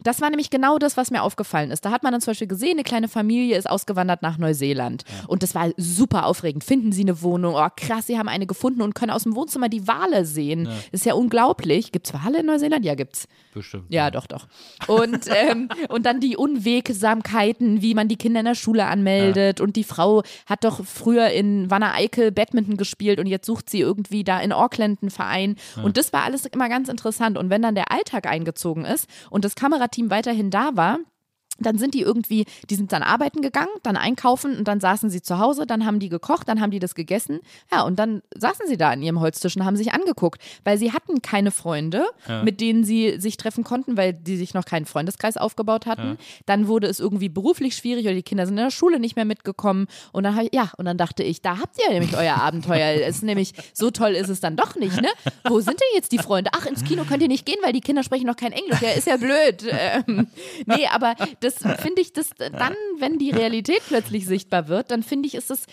[0.04, 1.84] Das war nämlich genau das, was mir aufgefallen ist.
[1.84, 5.04] Da hat man dann zum Beispiel gesehen, eine kleine Familie ist ausgewandert nach Neuseeland.
[5.06, 5.28] Ja.
[5.28, 6.64] Und das war super aufregend.
[6.64, 7.54] Finden sie eine Wohnung?
[7.54, 10.66] Oh, krass, sie haben eine gefunden und können aus dem Wohnzimmer die Wale sehen.
[10.66, 10.72] Ja.
[10.92, 11.92] Ist ja unglaublich.
[11.92, 12.84] Gibt es Wale in Neuseeland?
[12.84, 13.28] Ja, gibt's.
[13.54, 13.84] Bestimmt.
[13.88, 14.46] Ja, doch, doch.
[14.86, 19.58] Und, ähm, und dann die Unwegsamkeiten, wie man die Kinder in der Schule anmeldet.
[19.58, 19.64] Ja.
[19.64, 23.80] Und die Frau hat doch früher in Wanne Eickel Badminton gespielt und jetzt sucht sie
[23.80, 25.56] irgendwie da in Auckland einen Verein.
[25.82, 27.36] Und das war alles immer ganz interessant.
[27.36, 30.98] Und wenn dann der Alltag eingezogen ist und das Kamera Team weiterhin da war,
[31.66, 35.22] dann sind die irgendwie, die sind dann arbeiten gegangen, dann einkaufen und dann saßen sie
[35.22, 37.40] zu Hause, dann haben die gekocht, dann haben die das gegessen.
[37.70, 40.92] Ja, und dann saßen sie da an ihrem Holztisch und haben sich angeguckt, weil sie
[40.92, 42.42] hatten keine Freunde, ja.
[42.42, 46.08] mit denen sie sich treffen konnten, weil die sich noch keinen Freundeskreis aufgebaut hatten.
[46.08, 46.16] Ja.
[46.46, 49.24] Dann wurde es irgendwie beruflich schwierig oder die Kinder sind in der Schule nicht mehr
[49.24, 49.86] mitgekommen.
[50.12, 53.00] Und dann, ja, und dann dachte ich, da habt ihr nämlich euer Abenteuer.
[53.06, 55.08] es ist nämlich, so toll ist es dann doch nicht, ne?
[55.48, 56.50] Wo sind denn jetzt die Freunde?
[56.54, 58.80] Ach, ins Kino könnt ihr nicht gehen, weil die Kinder sprechen noch kein Englisch.
[58.80, 59.64] Ja, ist ja blöd.
[59.68, 60.26] Ähm,
[60.66, 65.28] nee, aber das finde ich, das dann, wenn die Realität plötzlich sichtbar wird, dann finde
[65.28, 65.66] ich, ist das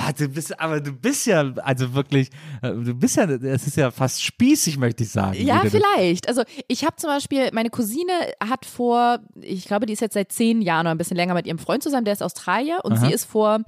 [0.00, 2.30] Ah, du bist, aber du bist ja, also wirklich,
[2.62, 5.44] äh, du bist ja, es ist ja fast spießig, möchte ich sagen.
[5.44, 6.28] Ja, vielleicht.
[6.28, 10.30] Also ich habe zum Beispiel, meine Cousine hat vor, ich glaube, die ist jetzt seit
[10.30, 13.06] zehn Jahren oder ein bisschen länger mit ihrem Freund zusammen, der ist Australier und Aha.
[13.06, 13.58] sie ist vor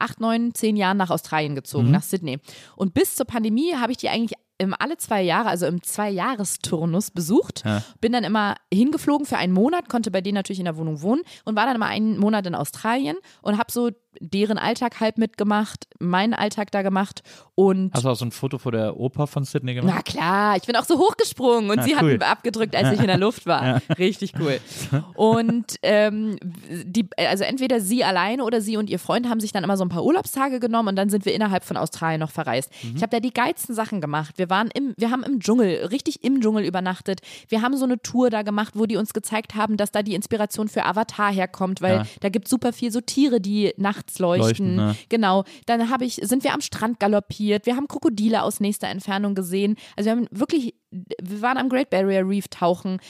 [0.00, 1.92] acht, neun, zehn Jahren nach Australien gezogen, mhm.
[1.92, 2.40] nach Sydney.
[2.74, 7.12] Und bis zur Pandemie habe ich die eigentlich im alle zwei Jahre, also im Zwei-Jahres-Turnus
[7.12, 7.62] besucht.
[7.64, 7.82] Ja.
[8.00, 11.22] Bin dann immer hingeflogen für einen Monat, konnte bei denen natürlich in der Wohnung wohnen
[11.44, 13.90] und war dann immer einen Monat in Australien und habe so
[14.20, 17.22] deren Alltag halb mitgemacht, meinen Alltag da gemacht
[17.54, 17.92] und.
[17.94, 19.94] Hast du auch so ein Foto vor der Oper von Sydney gemacht?
[19.94, 22.12] Na klar, ich bin auch so hochgesprungen und ja, sie cool.
[22.12, 23.58] hatten abgedrückt, als ich in der Luft war.
[23.68, 23.80] Ja.
[23.98, 24.60] Richtig cool.
[25.14, 26.36] Und ähm,
[26.70, 29.84] die, also entweder sie alleine oder sie und ihr Freund haben sich dann immer so
[29.84, 32.70] ein paar Urlaubstage genommen und dann sind wir innerhalb von Australien noch verreist.
[32.82, 32.96] Mhm.
[32.96, 34.38] Ich habe da die geilsten Sachen gemacht.
[34.38, 37.20] Wir waren im, wir haben im Dschungel, richtig im Dschungel übernachtet.
[37.48, 40.14] Wir haben so eine Tour da gemacht, wo die uns gezeigt haben, dass da die
[40.14, 42.06] Inspiration für Avatar herkommt, weil ja.
[42.20, 44.46] da gibt es super viel so Tiere, die nachts nachts leuchten.
[44.46, 44.96] leuchten ne?
[45.08, 45.44] Genau.
[45.66, 47.66] Dann habe ich, sind wir am Strand galoppiert.
[47.66, 49.76] Wir haben Krokodile aus nächster Entfernung gesehen.
[49.96, 53.00] Also wir haben wirklich, wir waren am Great Barrier Reef tauchen,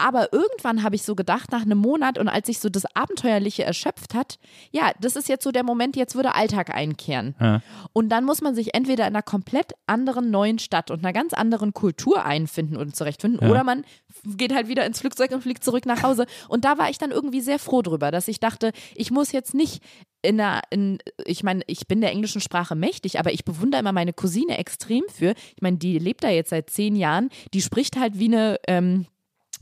[0.00, 3.64] aber irgendwann habe ich so gedacht, nach einem Monat und als sich so das Abenteuerliche
[3.64, 4.38] erschöpft hat,
[4.72, 7.34] ja, das ist jetzt so der Moment, jetzt würde Alltag einkehren.
[7.40, 7.60] Ja.
[7.92, 11.32] Und dann muss man sich entweder in einer komplett anderen neuen Stadt und einer ganz
[11.32, 13.50] anderen Kultur einfinden und zurechtfinden, ja.
[13.50, 13.84] oder man
[14.24, 16.26] geht halt wieder ins Flugzeug und fliegt zurück nach Hause.
[16.48, 19.54] Und da war ich dann irgendwie sehr froh drüber, dass ich dachte, ich muss jetzt
[19.54, 19.82] nicht
[20.22, 23.92] in einer, in, ich meine, ich bin der englischen Sprache mächtig, aber ich bewundere immer
[23.92, 25.34] meine Cousine extrem für.
[25.56, 29.06] Ich meine, die lebt da jetzt seit zehn Jahren, die spricht halt wie eine, ähm,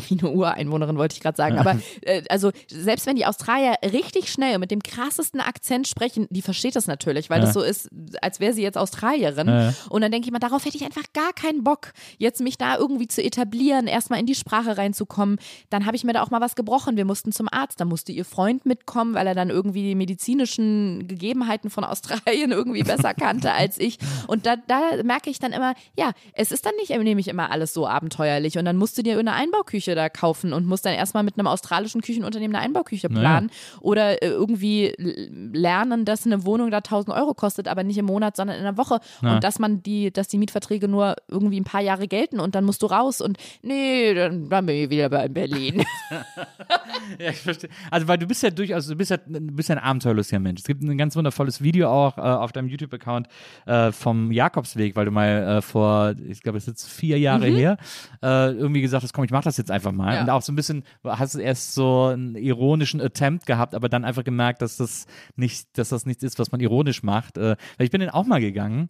[0.06, 1.58] wie eine Ureinwohnerin, wollte ich gerade sagen.
[1.58, 6.42] Aber äh, also selbst wenn die Australier richtig schnell mit dem krassesten Akzent sprechen, die
[6.42, 7.46] versteht das natürlich, weil ja.
[7.46, 7.88] das so ist,
[8.22, 9.48] als wäre sie jetzt Australierin.
[9.48, 9.74] Ja.
[9.90, 12.76] Und dann denke ich mal, darauf hätte ich einfach gar keinen Bock, jetzt mich da
[12.76, 15.38] irgendwie zu etablieren, erstmal in die Sprache reinzukommen.
[15.70, 16.96] Dann habe ich mir da auch mal was gebrochen.
[16.96, 21.08] Wir mussten zum Arzt, da musste ihr Freund mitkommen, weil er dann irgendwie die medizinischen
[21.08, 23.98] Gegebenheiten von Australien irgendwie besser kannte als ich.
[24.26, 27.72] Und da, da merke ich dann immer, ja, es ist dann nicht nämlich immer alles
[27.72, 28.58] so abenteuerlich.
[28.58, 31.38] Und dann musst du dir eine Einbauküche Einbauküche da kaufen und muss dann erstmal mit
[31.38, 33.80] einem australischen Küchenunternehmen eine Einbauküche planen naja.
[33.80, 38.36] oder äh, irgendwie lernen, dass eine Wohnung da 1000 Euro kostet, aber nicht im Monat,
[38.36, 39.34] sondern in der Woche Na.
[39.34, 42.64] und dass man die, dass die Mietverträge nur irgendwie ein paar Jahre gelten und dann
[42.64, 45.84] musst du raus und nee, dann, dann bin ich wieder bei Berlin.
[47.18, 47.70] ja, ich verstehe.
[47.90, 50.60] Also weil du bist ja durchaus, du bist ja, du bist ja ein abenteuerlustiger Mensch.
[50.60, 53.28] Es gibt ein ganz wundervolles Video auch äh, auf deinem YouTube-Account
[53.66, 57.50] äh, vom Jakobsweg, weil du mal äh, vor, ich glaube, es ist jetzt vier Jahre
[57.50, 57.56] mhm.
[57.56, 57.76] her,
[58.22, 60.14] äh, irgendwie gesagt hast, komm, ich mach das jetzt einfach einfach mal.
[60.14, 60.20] Ja.
[60.22, 64.04] Und auch so ein bisschen, hast du erst so einen ironischen Attempt gehabt, aber dann
[64.04, 65.06] einfach gemerkt, dass das
[65.36, 67.38] nicht, dass das nichts ist, was man ironisch macht.
[67.38, 68.88] Äh, ich bin den auch mal gegangen.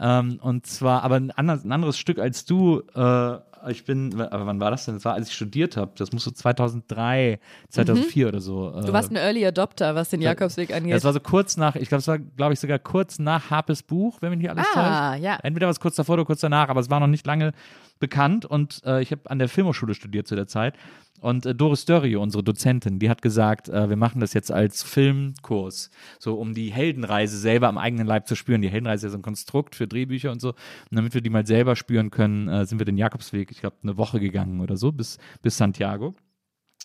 [0.00, 2.82] Ähm, und zwar aber ein, anderes, ein anderes Stück als du.
[2.94, 3.38] Äh,
[3.68, 4.94] ich bin, aber wann war das denn?
[4.94, 5.92] Das war, als ich studiert habe.
[5.96, 7.38] Das muss so 2003,
[7.68, 8.28] 2004 mhm.
[8.28, 8.74] oder so.
[8.76, 10.94] Äh, du warst ein Early Adopter, was den Jakobsweg angeht.
[10.94, 13.82] Das war so kurz nach, ich glaube, es war, glaube ich, sogar kurz nach Harpes
[13.82, 15.24] Buch, wenn mich nicht alles ah, täuscht.
[15.24, 15.38] Ja.
[15.42, 17.52] Entweder war es kurz davor oder kurz danach, aber es war noch nicht lange
[17.98, 20.74] bekannt und äh, ich habe an der Filmhochschule studiert zu der Zeit.
[21.20, 24.82] Und äh, Doris Dörrie, unsere Dozentin, die hat gesagt, äh, wir machen das jetzt als
[24.82, 28.62] Filmkurs, so um die Heldenreise selber am eigenen Leib zu spüren.
[28.62, 30.50] Die Heldenreise ist ja so ein Konstrukt für Drehbücher und so.
[30.50, 30.56] Und
[30.96, 33.96] damit wir die mal selber spüren können, äh, sind wir den Jakobsweg, ich glaube, eine
[33.96, 36.14] Woche gegangen oder so, bis, bis Santiago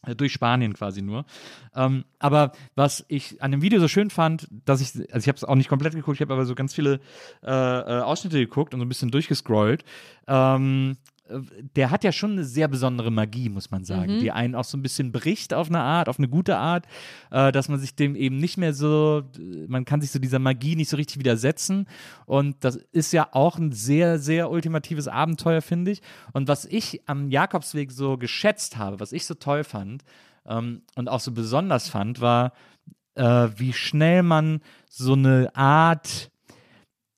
[0.05, 1.25] äh, durch Spanien quasi nur.
[1.75, 5.37] Ähm, aber was ich an dem Video so schön fand, dass ich, also ich habe
[5.37, 6.99] es auch nicht komplett geguckt, ich habe aber so ganz viele
[7.43, 9.83] äh, äh, Ausschnitte geguckt und so ein bisschen durchgescrollt.
[10.27, 14.19] Ähm, der hat ja schon eine sehr besondere Magie, muss man sagen, mhm.
[14.19, 16.85] die einen auch so ein bisschen bricht auf eine Art, auf eine gute Art,
[17.31, 19.23] äh, dass man sich dem eben nicht mehr so,
[19.67, 21.87] man kann sich so dieser Magie nicht so richtig widersetzen.
[22.25, 26.01] Und das ist ja auch ein sehr, sehr ultimatives Abenteuer, finde ich.
[26.33, 30.03] Und was ich am Jakobsweg so geschätzt habe, was ich so toll fand
[30.45, 32.53] ähm, und auch so besonders fand, war,
[33.15, 36.29] äh, wie schnell man so eine Art,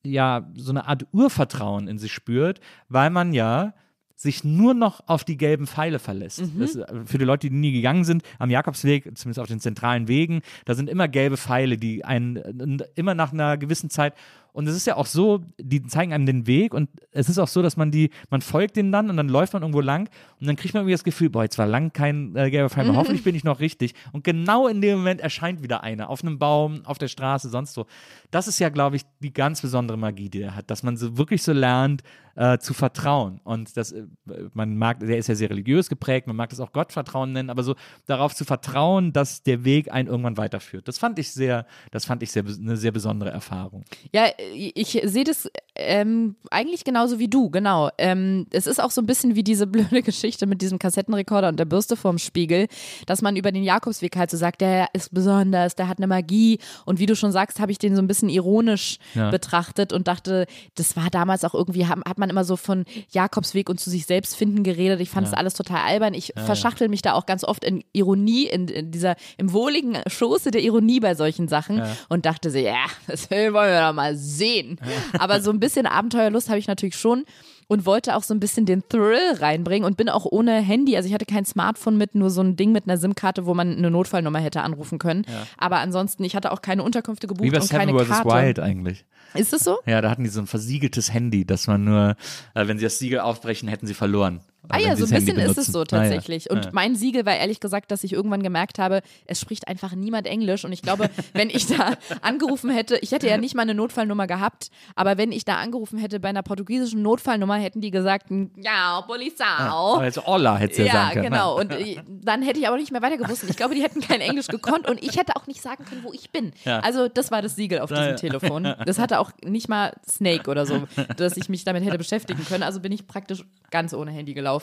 [0.03, 3.73] ja, so eine Art Urvertrauen in sich spürt, weil man ja
[4.17, 6.41] sich nur noch auf die gelben Pfeile verlässt.
[6.41, 6.59] Mhm.
[6.59, 10.07] Das, äh, für die Leute, die nie gegangen sind, am Jakobsweg, zumindest auf den zentralen
[10.07, 14.15] Wegen, da sind immer gelbe Pfeile, die einen immer nach einer gewissen Zeit
[14.53, 17.47] und es ist ja auch so, die zeigen einem den Weg und es ist auch
[17.47, 20.09] so, dass man die, man folgt denen dann und dann läuft man irgendwo lang
[20.39, 22.85] und dann kriegt man irgendwie das Gefühl, boah, jetzt war lang kein äh, gelber Pfeil,
[22.85, 22.95] mhm.
[22.95, 23.93] hoffentlich bin ich noch richtig.
[24.11, 27.73] Und genau in dem Moment erscheint wieder einer auf einem Baum, auf der Straße, sonst
[27.73, 27.85] so.
[28.31, 31.17] Das ist ja, glaube ich, die ganz besondere Magie, die er hat, dass man so
[31.17, 32.03] wirklich so lernt,
[32.37, 33.41] äh, zu vertrauen.
[33.43, 34.05] Und das, äh,
[34.53, 37.63] man mag, der ist ja sehr religiös geprägt, man mag das auch Gottvertrauen nennen, aber
[37.63, 37.75] so
[38.05, 40.87] darauf zu vertrauen, dass der Weg einen irgendwann weiterführt.
[40.87, 43.85] Das fand ich sehr, das fand ich sehr, eine sehr besondere Erfahrung.
[44.13, 47.89] Ja, ich sehe das ähm, eigentlich genauso wie du, genau.
[47.97, 51.59] Ähm, es ist auch so ein bisschen wie diese blöde Geschichte mit diesem Kassettenrekorder und
[51.59, 52.67] der Bürste vorm Spiegel,
[53.05, 56.59] dass man über den Jakobsweg halt so sagt, der ist besonders, der hat eine Magie.
[56.85, 59.29] Und wie du schon sagst, habe ich den so ein bisschen ironisch Ja.
[59.29, 60.45] betrachtet und dachte,
[60.75, 64.05] das war damals auch irgendwie, hat, hat man immer so von Jakobsweg und zu sich
[64.05, 64.99] selbst finden geredet.
[64.99, 66.13] Ich fand das alles total albern.
[66.13, 70.51] Ich verschachtel mich da auch ganz oft in Ironie, in, in dieser, im wohligen Schoße
[70.51, 74.79] der Ironie bei solchen Sachen und dachte so, ja, das wollen wir doch mal sehen.
[75.17, 77.25] Aber so ein bisschen Abenteuerlust habe ich natürlich schon
[77.67, 81.07] und wollte auch so ein bisschen den Thrill reinbringen und bin auch ohne Handy, also
[81.07, 83.91] ich hatte kein Smartphone mit, nur so ein Ding mit einer SIM-Karte, wo man eine
[83.91, 85.25] Notfallnummer hätte anrufen können.
[85.57, 88.05] Aber ansonsten, ich hatte auch keine Unterkünfte gebucht Wie bei und Seven keine.
[88.05, 88.29] Karte.
[88.29, 89.05] Wild eigentlich.
[89.33, 89.77] Ist es so?
[89.85, 92.15] Ja, da hatten die so ein versiegeltes Handy, dass man nur,
[92.53, 94.39] äh, wenn sie das Siegel aufbrechen, hätten sie verloren.
[94.69, 95.85] Ah ja, so ein bisschen ist es so Ah, ja.
[95.85, 96.49] tatsächlich.
[96.49, 100.27] Und mein Siegel war ehrlich gesagt, dass ich irgendwann gemerkt habe, es spricht einfach niemand
[100.27, 100.65] Englisch.
[100.65, 104.27] Und ich glaube, wenn ich da angerufen hätte, ich hätte ja nicht mal eine Notfallnummer
[104.27, 108.27] gehabt, aber wenn ich da angerufen hätte bei einer portugiesischen Notfallnummer, hätten die gesagt,
[108.57, 109.95] ja, Polizau.
[109.95, 111.25] Also Olla hätte sie ja, Ja, sagen können.
[111.31, 111.59] genau.
[111.59, 113.43] Und äh, dann hätte ich aber nicht mehr weiter gewusst.
[113.43, 116.03] Und Ich glaube, die hätten kein Englisch gekonnt und ich hätte auch nicht sagen können,
[116.03, 116.51] wo ich bin.
[116.65, 116.79] Ja.
[116.79, 118.73] Also das war das Siegel auf diesem Telefon.
[118.87, 120.87] Das hatte auch nicht mal Snake oder so,
[121.17, 122.63] dass ich mich damit hätte beschäftigen können.
[122.63, 124.56] Also bin ich praktisch ganz ohne Handy gelaufen.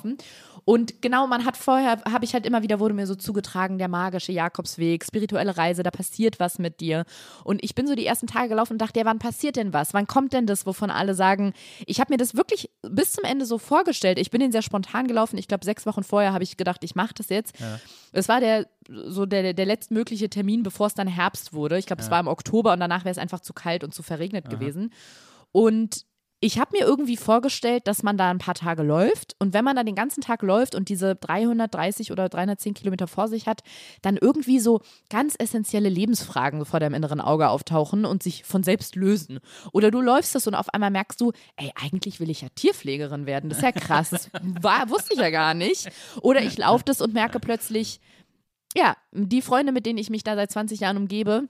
[0.64, 3.88] Und genau, man hat vorher, habe ich halt immer wieder, wurde mir so zugetragen, der
[3.88, 7.04] magische Jakobsweg, spirituelle Reise, da passiert was mit dir.
[7.44, 9.92] Und ich bin so die ersten Tage gelaufen und dachte, ja, wann passiert denn was?
[9.92, 11.52] Wann kommt denn das, wovon alle sagen,
[11.86, 14.18] ich habe mir das wirklich bis zum Ende so vorgestellt.
[14.18, 15.36] Ich bin den sehr spontan gelaufen.
[15.36, 17.54] Ich glaube, sechs Wochen vorher habe ich gedacht, ich mache das jetzt.
[18.12, 21.78] Es war der so der, der letztmögliche Termin, bevor es dann Herbst wurde.
[21.78, 24.02] Ich glaube, es war im Oktober und danach wäre es einfach zu kalt und zu
[24.02, 24.92] verregnet gewesen.
[25.52, 26.04] Und
[26.44, 29.76] ich habe mir irgendwie vorgestellt, dass man da ein paar Tage läuft und wenn man
[29.76, 33.62] da den ganzen Tag läuft und diese 330 oder 310 Kilometer vor sich hat,
[34.02, 38.94] dann irgendwie so ganz essentielle Lebensfragen vor deinem inneren Auge auftauchen und sich von selbst
[38.94, 39.40] lösen.
[39.72, 43.24] Oder du läufst das und auf einmal merkst du, ey, eigentlich will ich ja Tierpflegerin
[43.24, 43.48] werden.
[43.48, 44.10] Das ist ja krass.
[44.10, 44.30] Das
[44.60, 45.88] war, wusste ich ja gar nicht.
[46.20, 48.02] Oder ich laufe das und merke plötzlich,
[48.76, 51.48] ja, die Freunde, mit denen ich mich da seit 20 Jahren umgebe,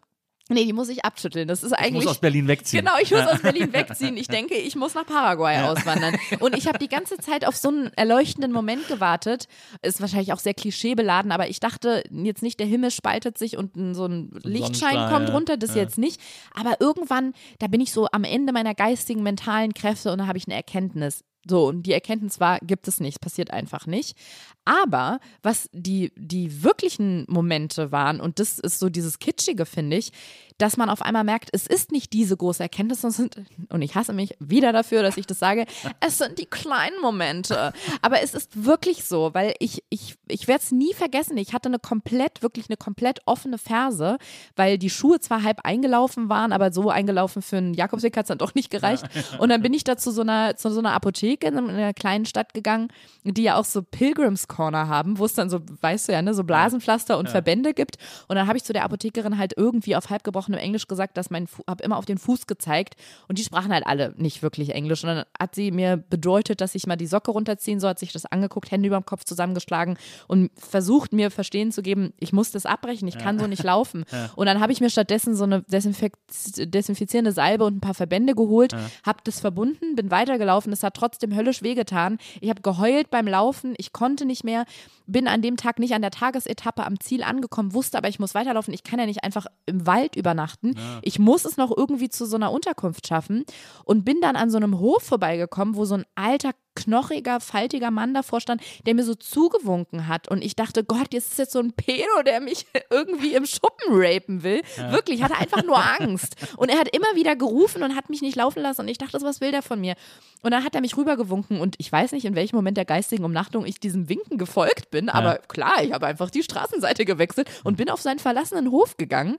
[0.48, 1.48] nee, die muss ich abschütteln.
[1.48, 2.04] Das ist Ich eigentlich.
[2.04, 2.84] muss aus Berlin wegziehen.
[2.84, 4.16] Genau, ich muss aus Berlin wegziehen.
[4.16, 6.16] Ich denke, ich muss nach Paraguay auswandern.
[6.40, 9.46] Und ich habe die ganze Zeit auf so einen erleuchtenden Moment gewartet.
[9.82, 13.72] Ist wahrscheinlich auch sehr klischeebeladen, aber ich dachte jetzt nicht, der Himmel spaltet sich und
[13.94, 15.34] so ein Lichtschein kommt ja.
[15.34, 16.20] runter, das jetzt nicht.
[16.54, 20.38] Aber irgendwann, da bin ich so am Ende meiner geistigen, mentalen Kräfte und da habe
[20.38, 21.24] ich eine Erkenntnis.
[21.46, 24.16] So, und die Erkenntnis war, gibt es nicht, passiert einfach nicht.
[24.64, 30.12] Aber was die, die wirklichen Momente waren, und das ist so dieses Kitschige, finde ich,
[30.58, 33.36] dass man auf einmal merkt, es ist nicht diese große Erkenntnis, sind,
[33.70, 35.66] und ich hasse mich wieder dafür, dass ich das sage,
[36.00, 37.72] es sind die kleinen Momente.
[38.02, 41.36] Aber es ist wirklich so, weil ich, ich, ich werde es nie vergessen.
[41.36, 44.18] Ich hatte eine komplett, wirklich eine komplett offene Ferse,
[44.54, 48.28] weil die Schuhe zwar halb eingelaufen waren, aber so eingelaufen für einen Jakobsweg hat es
[48.28, 49.04] dann doch nicht gereicht.
[49.38, 52.26] Und dann bin ich da zu so einer, zu so einer Apotheke in einer kleinen
[52.26, 52.88] Stadt gegangen,
[53.24, 56.32] die ja auch so Pilgrims Corner haben, wo es dann so, weißt du ja, ne,
[56.32, 57.96] so Blasenpflaster und Verbände gibt.
[58.28, 61.28] Und dann habe ich zu der Apothekerin halt irgendwie auf halb gebrochenem Englisch gesagt, dass
[61.28, 62.94] mein, habe immer auf den Fuß gezeigt
[63.26, 65.02] und die sprachen halt alle nicht wirklich Englisch.
[65.02, 68.12] Und dann hat sie mir bedeutet, dass ich mal die Socke runterziehen soll, hat sich
[68.12, 69.98] das angeguckt, Hände über dem Kopf zusammengeschlagen
[70.28, 74.04] und versucht mir verstehen zu geben, ich muss das abbrechen, ich kann so nicht laufen.
[74.36, 76.16] Und dann habe ich mir stattdessen so eine Desinfekt
[76.58, 78.74] desinfizierende Salbe und ein paar Verbände geholt,
[79.04, 82.18] habe das verbunden, bin weitergelaufen, es hat trotzdem höllisch wehgetan.
[82.40, 84.64] Ich habe geheult beim Laufen, ich konnte nicht mehr,
[85.06, 88.34] bin an dem Tag nicht an der Tagesetappe am Ziel angekommen, wusste aber, ich muss
[88.34, 90.76] weiterlaufen, ich kann ja nicht einfach im Wald übernachten.
[91.02, 93.44] Ich muss es noch irgendwie zu so einer Unterkunft schaffen
[93.84, 98.14] und bin dann an so einem Hof vorbeigekommen, wo so ein alter knochiger, faltiger Mann
[98.14, 100.28] davor stand, der mir so zugewunken hat.
[100.28, 103.88] Und ich dachte, Gott, jetzt ist jetzt so ein Pedo, der mich irgendwie im Schuppen
[103.90, 104.62] rapen will.
[104.90, 106.36] Wirklich, ich hatte einfach nur Angst.
[106.56, 108.82] Und er hat immer wieder gerufen und hat mich nicht laufen lassen.
[108.82, 109.94] Und ich dachte, was will der von mir?
[110.42, 111.60] Und dann hat er mich rübergewunken.
[111.60, 115.08] Und ich weiß nicht, in welchem Moment der geistigen Umnachtung ich diesem Winken gefolgt bin.
[115.08, 119.36] Aber klar, ich habe einfach die Straßenseite gewechselt und bin auf seinen verlassenen Hof gegangen.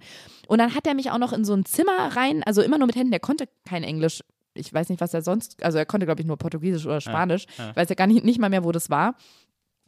[0.48, 2.88] Und dann hat er mich auch noch in so ein Zimmer rein, also immer nur
[2.88, 4.22] mit Händen, der konnte kein Englisch.
[4.56, 7.46] Ich weiß nicht, was er sonst, also er konnte, glaube ich, nur Portugiesisch oder Spanisch.
[7.72, 9.16] Ich weiß ja gar nicht, nicht mal mehr, wo das war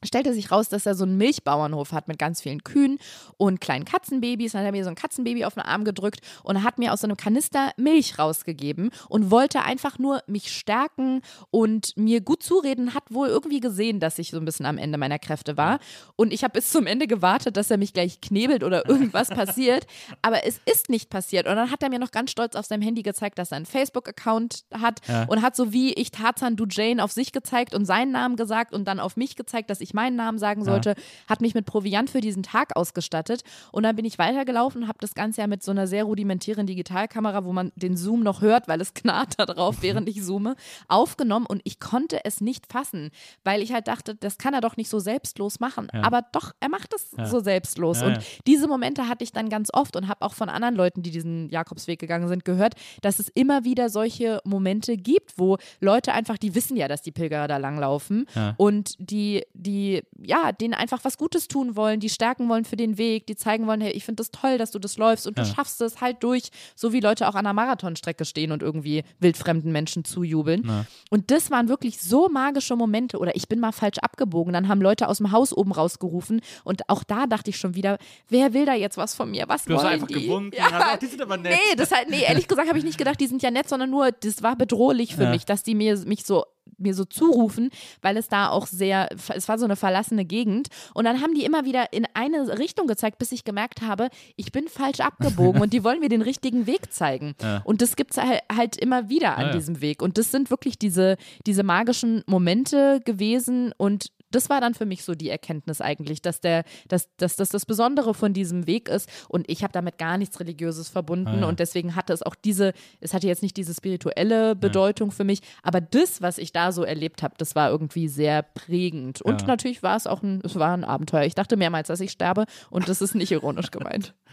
[0.04, 3.00] stellte sich raus, dass er so einen Milchbauernhof hat mit ganz vielen Kühen
[3.38, 4.52] und kleinen Katzenbabys.
[4.52, 7.02] Dann hat er mir so ein Katzenbaby auf den Arm gedrückt und hat mir aus
[7.02, 12.94] so einem Kanister Milch rausgegeben und wollte einfach nur mich stärken und mir gut zureden,
[12.94, 15.80] hat wohl irgendwie gesehen, dass ich so ein bisschen am Ende meiner Kräfte war.
[16.16, 19.88] Und ich habe bis zum Ende gewartet, dass er mich gleich knebelt oder irgendwas passiert.
[20.22, 21.48] Aber es ist nicht passiert.
[21.48, 23.66] Und dann hat er mir noch ganz stolz auf seinem Handy gezeigt, dass er einen
[23.66, 28.12] Facebook-Account hat und hat so wie ich Tarzan, du Jane auf sich gezeigt und seinen
[28.12, 30.96] Namen gesagt und dann auf mich gezeigt, dass ich ich meinen Namen sagen sollte,
[31.28, 33.42] hat mich mit Proviant für diesen Tag ausgestattet.
[33.72, 36.68] Und dann bin ich weitergelaufen und habe das Ganze ja mit so einer sehr rudimentären
[36.68, 40.56] Digitalkamera, wo man den Zoom noch hört, weil es knarrt da drauf, während ich zoome,
[40.88, 43.12] aufgenommen und ich konnte es nicht fassen,
[43.44, 45.90] weil ich halt dachte, das kann er doch nicht so selbstlos machen.
[45.92, 48.02] Aber doch, er macht es so selbstlos.
[48.02, 48.22] Ja, und ja.
[48.46, 51.50] diese Momente hatte ich dann ganz oft und habe auch von anderen Leuten, die diesen
[51.50, 56.56] Jakobsweg gegangen sind, gehört, dass es immer wieder solche Momente gibt, wo Leute einfach, die
[56.56, 58.54] wissen ja, dass die Pilgerer da langlaufen Ja.
[58.58, 59.77] und die, die,
[60.24, 63.68] ja, denen einfach was Gutes tun wollen, die stärken wollen für den Weg, die zeigen
[63.68, 65.48] wollen, hey, ich finde das toll, dass du das läufst und du Ja.
[65.54, 69.72] schaffst es halt durch, so wie Leute auch an einer Marathonstrecke stehen und irgendwie wildfremden
[69.72, 70.86] Menschen zujubeln.
[71.10, 74.82] Und das waren wirklich so magische Momente oder ich bin mal falsch abgebogen, dann haben
[74.82, 77.98] Leute aus dem Haus oben rausgerufen und auch da dachte ich schon wieder,
[78.30, 79.46] wer will da jetzt was von mir?
[79.48, 80.14] Was Du hast wollen einfach die?
[80.26, 80.72] gewunken, Ja.
[80.72, 81.54] hast, ach, die sind aber nett.
[81.54, 83.90] Nee, das halt, nee, ehrlich gesagt habe ich nicht gedacht, die sind ja nett, sondern
[83.90, 85.30] nur, das war bedrohlich für Ja.
[85.30, 86.46] mich, dass die mir mich so
[86.78, 87.70] mir so zurufen,
[88.02, 91.46] weil es da auch sehr, es war so eine verlassene Gegend und dann haben die
[91.46, 95.74] immer wieder in eine Richtung gezeigt, bis ich gemerkt habe, ich bin falsch abgebogen und
[95.74, 97.36] die wollen mir den richtigen Weg zeigen.
[97.64, 99.54] Und das gibt es halt, halt immer wieder an Ja, ja.
[99.54, 104.74] diesem Weg und das sind wirklich diese, diese magischen Momente gewesen und das war dann
[104.74, 108.68] für mich so die Erkenntnis eigentlich, dass der, dass, dass das das Besondere von diesem
[108.68, 109.10] Weg ist.
[109.30, 111.28] Und ich habe damit gar nichts Religiöses verbunden.
[111.38, 111.46] Ah, ja.
[111.48, 115.42] Und deswegen hatte es auch diese, es hatte jetzt nicht diese spirituelle Bedeutung für mich,
[115.64, 119.22] aber das, was ich da so erlebt habe, das war irgendwie sehr prägend.
[119.22, 119.48] Und Ja.
[119.48, 121.24] natürlich war es auch ein, es war ein Abenteuer.
[121.24, 124.14] Ich dachte mehrmals, dass ich sterbe und das ist nicht ironisch gemeint.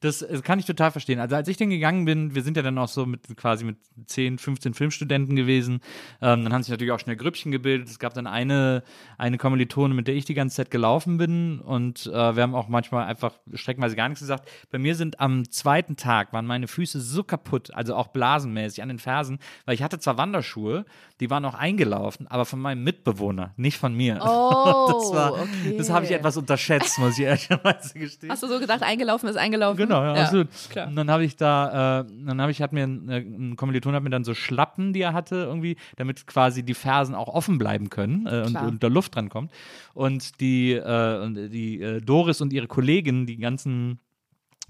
[0.00, 1.20] Das äh, kann ich total verstehen.
[1.20, 3.76] Also als ich dann gegangen bin, wir sind ja dann auch so mit quasi mit
[4.06, 5.80] 10, 15 Filmstudenten gewesen.
[6.22, 7.88] Ähm, dann haben sich natürlich auch schnell Grüppchen gebildet.
[7.88, 8.82] Es gab dann eine,
[9.18, 11.60] eine Kommilitone, mit der ich die ganze Zeit gelaufen bin.
[11.60, 14.48] Und äh, wir haben auch manchmal einfach streckenweise gar nichts gesagt.
[14.70, 18.88] Bei mir sind am zweiten Tag waren meine Füße so kaputt, also auch blasenmäßig an
[18.88, 20.84] den Fersen, weil ich hatte zwar Wanderschuhe,
[21.20, 24.18] die waren auch eingelaufen, aber von meinem Mitbewohner, nicht von mir.
[24.30, 25.76] Oh, das war, okay.
[25.76, 28.30] das habe ich etwas unterschätzt, muss ich ehrlicherweise gestehen.
[28.30, 29.76] Hast du so gesagt, eingelaufen ist eingelaufen?
[29.76, 30.48] Genau, ja, absolut.
[30.70, 30.88] klar.
[30.88, 33.94] Und dann habe ich da, äh, dann habe ich, hat mir ein, äh, ein Kommiliton
[33.94, 37.58] hat mir dann so Schlappen, die er hatte, irgendwie, damit quasi die Fersen auch offen
[37.58, 39.52] bleiben können äh, und, und da Luft dran kommt.
[39.94, 44.00] Und die, äh, und die äh, Doris und ihre Kollegin, die ganzen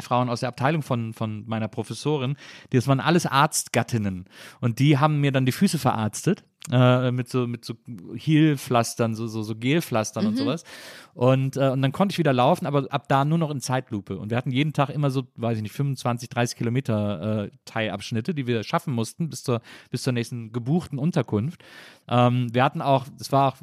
[0.01, 2.37] Frauen aus der Abteilung von, von meiner Professorin,
[2.71, 4.27] das waren alles Arztgattinnen.
[4.61, 6.45] Und die haben mir dann die Füße verarztet.
[6.71, 7.75] Äh, mit so mit so
[8.15, 10.65] Heelpflastern, so, so, so Gelpflastern und sowas.
[11.15, 14.19] Und, äh, und dann konnte ich wieder laufen, aber ab da nur noch in Zeitlupe.
[14.19, 18.35] Und wir hatten jeden Tag immer so, weiß ich nicht, 25, 30 Kilometer äh, Teilabschnitte,
[18.35, 21.63] die wir schaffen mussten bis zur, bis zur nächsten gebuchten Unterkunft.
[22.09, 23.57] Ähm, wir hatten auch, es war auch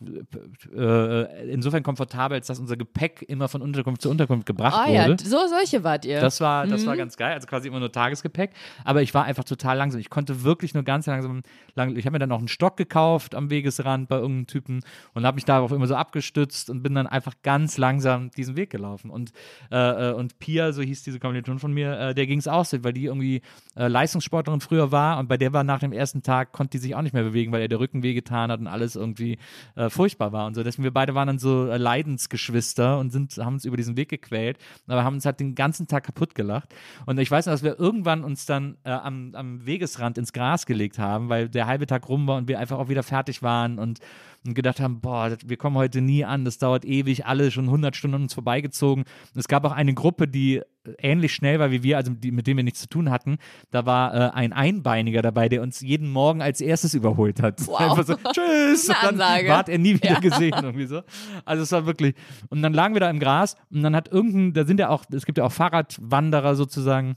[0.75, 5.17] äh, insofern komfortabel, als dass unser Gepäck immer von Unterkunft zu Unterkunft gebracht Ah wurde.
[5.23, 6.19] ja, so solche wart ihr.
[6.19, 8.51] Das war, das war ganz geil, also quasi immer nur Tagesgepäck.
[8.83, 10.01] Aber ich war einfach total langsam.
[10.01, 11.43] Ich konnte wirklich nur ganz langsam.
[11.75, 14.81] Lang, ich habe mir dann noch einen Stock gekauft am Wegesrand bei irgendeinem Typen
[15.13, 18.69] und habe mich darauf immer so abgestützt und bin dann einfach ganz langsam diesen Weg
[18.69, 19.09] gelaufen.
[19.09, 19.31] Und,
[19.71, 22.65] äh, äh, und Pia, so hieß diese Kommilitonin von mir, äh, der ging es auch
[22.65, 23.41] so, weil die irgendwie
[23.75, 26.95] äh, Leistungssportlerin früher war und bei der war nach dem ersten Tag, konnte die sich
[26.95, 29.37] auch nicht mehr bewegen, weil ihr der Rücken wehgetan hat und alles irgendwie
[29.75, 30.63] äh, furchtbar war und so.
[30.63, 34.09] Deswegen wir beide waren dann so äh, Leidensgeschwister und sind, haben uns über diesen Weg
[34.09, 34.57] gequält,
[34.87, 36.73] aber haben uns halt den ganzen Tag kaputt gelacht.
[37.05, 40.99] Und ich weiß noch, dass wir irgendwann uns dann am, am Wegesrand ins Gras gelegt
[40.99, 43.99] haben, weil der halbe Tag rum war und wir einfach auch wieder fertig waren und,
[44.45, 47.95] und gedacht haben, boah, wir kommen heute nie an, das dauert ewig, alle schon 100
[47.95, 49.03] Stunden an uns vorbeigezogen.
[49.35, 50.61] Es gab auch eine Gruppe, die
[50.99, 53.37] ähnlich schnell war wie wir, also die, mit dem wir nichts zu tun hatten.
[53.71, 57.65] Da war äh, ein Einbeiniger dabei, der uns jeden Morgen als erstes überholt hat.
[57.67, 57.79] Wow.
[57.97, 58.89] Einfach so, tschüss.
[58.89, 60.19] Eine Und dann ward er nie wieder Ja.
[60.19, 61.01] gesehen irgendwie so.
[61.43, 62.15] Also es war wirklich.
[62.49, 65.03] Und dann lagen wir da im Gras und dann hat irgendein, da sind ja auch,
[65.11, 67.15] es gibt ja auch Fahrradwanderer sozusagen.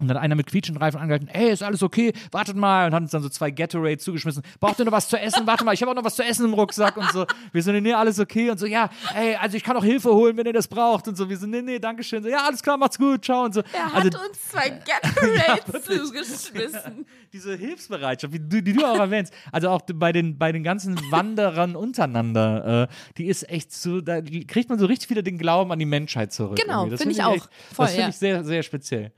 [0.00, 2.86] Und dann einer mit quietschenden Reifen angehalten, hey, ist alles okay, wartet mal.
[2.88, 4.42] Und hat uns dann so zwei Gatorade zugeschmissen.
[4.58, 5.46] Braucht ihr noch was zu essen?
[5.46, 7.26] Warte mal, ich habe auch noch was zu essen im Rucksack und so.
[7.52, 8.50] Wir so, nee, alles okay.
[8.50, 11.06] Und so, ja, ey, also ich kann auch Hilfe holen, wenn ihr das braucht.
[11.06, 12.24] Und so, wir so, nee, nee, danke schön.
[12.24, 13.44] So, ja, alles klar, macht's gut, ciao.
[13.44, 13.62] Und so.
[13.72, 16.00] er hat also, uns zwei Gatorades wirklich.
[16.00, 17.06] zugeschmissen.
[17.32, 20.98] diese Hilfsbereitschaft, die du, die du auch erwähnst, also auch bei den, bei den ganzen
[21.12, 25.70] Wanderern untereinander, äh, die ist echt so, da kriegt man so richtig wieder den Glauben
[25.70, 26.58] an die Menschheit zurück.
[26.60, 27.48] Genau, finde ich echt- auch.
[27.72, 28.08] Voll, das finde ja.
[28.08, 29.12] ich sehr, sehr speziell.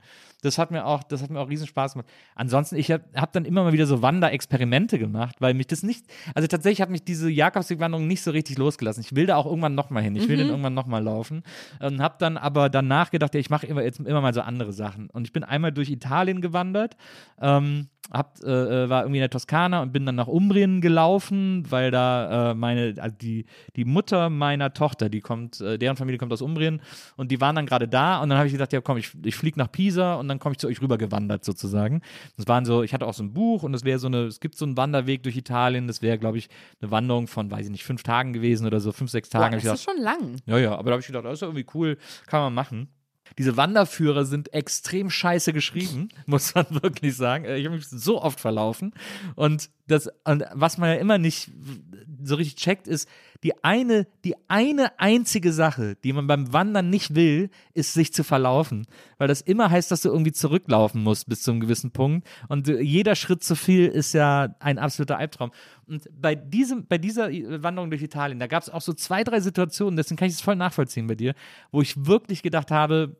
[0.47, 2.07] Das hat mir auch, das hat mir auch riesen Spaß gemacht.
[2.35, 6.05] Ansonsten, ich habe hab dann immer mal wieder so Wanderexperimente gemacht, weil mich das nicht,
[6.33, 9.01] also tatsächlich hat mich diese Jakobswegwanderung nicht so richtig losgelassen.
[9.01, 10.15] Ich will da auch irgendwann nochmal hin.
[10.15, 10.41] Ich will Mhm.
[10.41, 11.43] den irgendwann nochmal laufen.
[11.79, 14.73] Und habe dann aber danach gedacht, ja, ich mache immer, jetzt immer mal so andere
[14.73, 15.09] Sachen.
[15.09, 16.95] Und ich bin einmal durch Italien gewandert.
[17.41, 21.91] Ähm, hab, äh, war irgendwie in der Toskana und bin dann nach Umbrien gelaufen, weil
[21.91, 26.31] da äh, meine, also die, die Mutter meiner Tochter, die kommt, äh, deren Familie kommt
[26.31, 26.81] aus Umbrien
[27.15, 29.35] und die waren dann gerade da und dann habe ich gedacht, ja komm, ich, ich
[29.35, 32.01] fliege nach Pisa und dann komme ich zu euch rüber gewandert sozusagen.
[32.37, 34.39] Das waren so, ich hatte auch so ein Buch und es wäre so eine, es
[34.39, 36.49] gibt so einen Wanderweg durch Italien, das wäre, glaube ich,
[36.81, 39.51] eine Wanderung von, weiß ich nicht, fünf Tagen gewesen oder so, fünf, sechs Tagen.
[39.51, 40.37] Boah, das ich ist schon lang.
[40.45, 42.89] ja, ja, aber da habe ich gedacht, das ist irgendwie cool, kann man machen.
[43.37, 47.45] Diese Wanderführer sind extrem scheiße geschrieben, muss man wirklich sagen.
[47.45, 48.93] Ich habe mich so oft verlaufen.
[49.35, 51.51] Und, das, und was man ja immer nicht
[52.23, 53.07] so richtig checkt, ist,
[53.43, 58.23] die eine, die eine einzige Sache, die man beim Wandern nicht will, ist sich zu
[58.23, 58.87] verlaufen.
[59.17, 62.27] Weil das immer heißt, dass du irgendwie zurücklaufen musst bis zu einem gewissen Punkt.
[62.49, 65.51] Und jeder Schritt zu viel ist ja ein absoluter Albtraum.
[65.85, 67.29] Und bei, diesem, bei dieser
[67.63, 70.41] Wanderung durch Italien, da gab es auch so zwei, drei Situationen, deswegen kann ich es
[70.41, 71.33] voll nachvollziehen bei dir,
[71.71, 73.17] wo ich wirklich gedacht habe,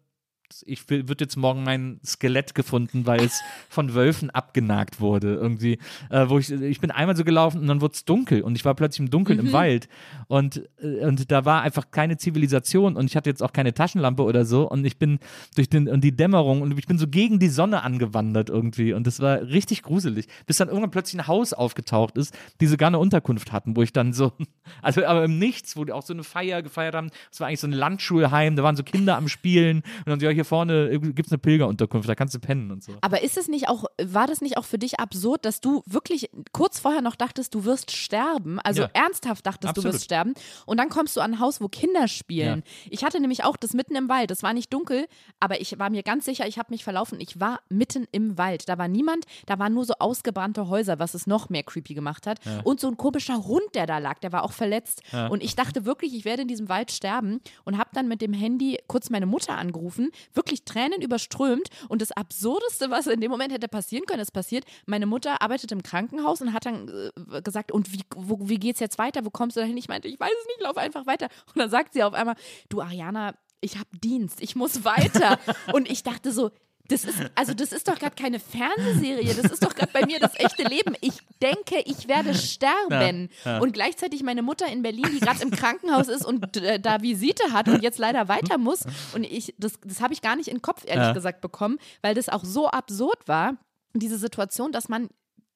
[0.65, 5.35] ich wird jetzt morgen mein Skelett gefunden, weil es von Wölfen abgenagt wurde.
[5.35, 5.79] Irgendwie,
[6.09, 8.65] äh, wo ich, ich bin einmal so gelaufen und dann wurde es dunkel und ich
[8.65, 9.47] war plötzlich im Dunkeln Mhm.
[9.47, 9.87] im Wald
[10.27, 14.23] und, äh, und da war einfach keine Zivilisation und ich hatte jetzt auch keine Taschenlampe
[14.23, 15.19] oder so und ich bin
[15.55, 19.05] durch den, und die Dämmerung und ich bin so gegen die Sonne angewandert irgendwie und
[19.07, 22.99] das war richtig gruselig, bis dann irgendwann plötzlich ein Haus aufgetaucht ist, die sogar eine
[22.99, 24.31] Unterkunft hatten, wo ich dann so,
[24.81, 27.59] also aber im Nichts, wo die auch so eine Feier gefeiert haben, es war eigentlich
[27.59, 30.99] so ein Landschulheim, da waren so Kinder am Spielen und dann so, ja, hier vorne
[30.99, 32.93] gibt es eine Pilgerunterkunft, da kannst du pennen und so.
[33.01, 36.29] Aber ist es nicht auch, war das nicht auch für dich absurd, dass du wirklich
[36.51, 38.59] kurz vorher noch dachtest, du wirst sterben?
[38.59, 38.89] Also Ja.
[38.93, 39.93] ernsthaft dachtest, du Absolut.
[39.95, 40.33] wirst sterben.
[40.67, 42.63] Und dann kommst du an ein Haus, wo Kinder spielen.
[42.89, 44.29] Ich hatte nämlich auch das mitten im Wald.
[44.31, 45.07] Es war nicht dunkel,
[45.39, 47.19] aber ich war mir ganz sicher, ich habe mich verlaufen.
[47.19, 48.69] Ich war mitten im Wald.
[48.69, 52.27] Da war niemand, da waren nur so ausgebrannte Häuser, was es noch mehr creepy gemacht
[52.27, 52.39] hat.
[52.63, 55.01] Und so ein komischer Hund, der da lag, der war auch verletzt.
[55.31, 58.33] Und ich dachte wirklich, ich werde in diesem Wald sterben und habe dann mit dem
[58.33, 61.69] Handy kurz meine Mutter angerufen, wirklich Tränen überströmt.
[61.89, 64.65] Und das Absurdeste, was in dem Moment hätte passieren können, ist passiert.
[64.85, 68.79] Meine Mutter arbeitet im Krankenhaus und hat dann äh, gesagt, und wie, wo, wie geht's
[68.79, 69.25] jetzt weiter?
[69.25, 69.77] Wo kommst du dahin?
[69.77, 71.27] Ich meinte, ich weiß es nicht, lauf einfach weiter.
[71.53, 72.35] Und dann sagt sie auf einmal,
[72.69, 75.39] du Ariana, ich habe Dienst, ich muss weiter.
[75.73, 76.51] und ich dachte so,
[76.89, 80.19] das ist, also das ist doch gerade keine Fernsehserie, das ist doch gerade bei mir
[80.19, 80.95] das echte Leben.
[81.01, 83.29] Ich denke, ich werde sterben.
[83.61, 87.51] Und gleichzeitig meine Mutter in Berlin, die gerade im Krankenhaus ist und äh, da Visite
[87.53, 88.85] hat und jetzt leider weiter muss.
[89.13, 91.13] Und ich, das, das habe ich gar nicht in den Kopf, ehrlich Ja.
[91.13, 93.55] gesagt, bekommen, weil das auch so absurd war,
[93.93, 95.09] diese Situation, dass man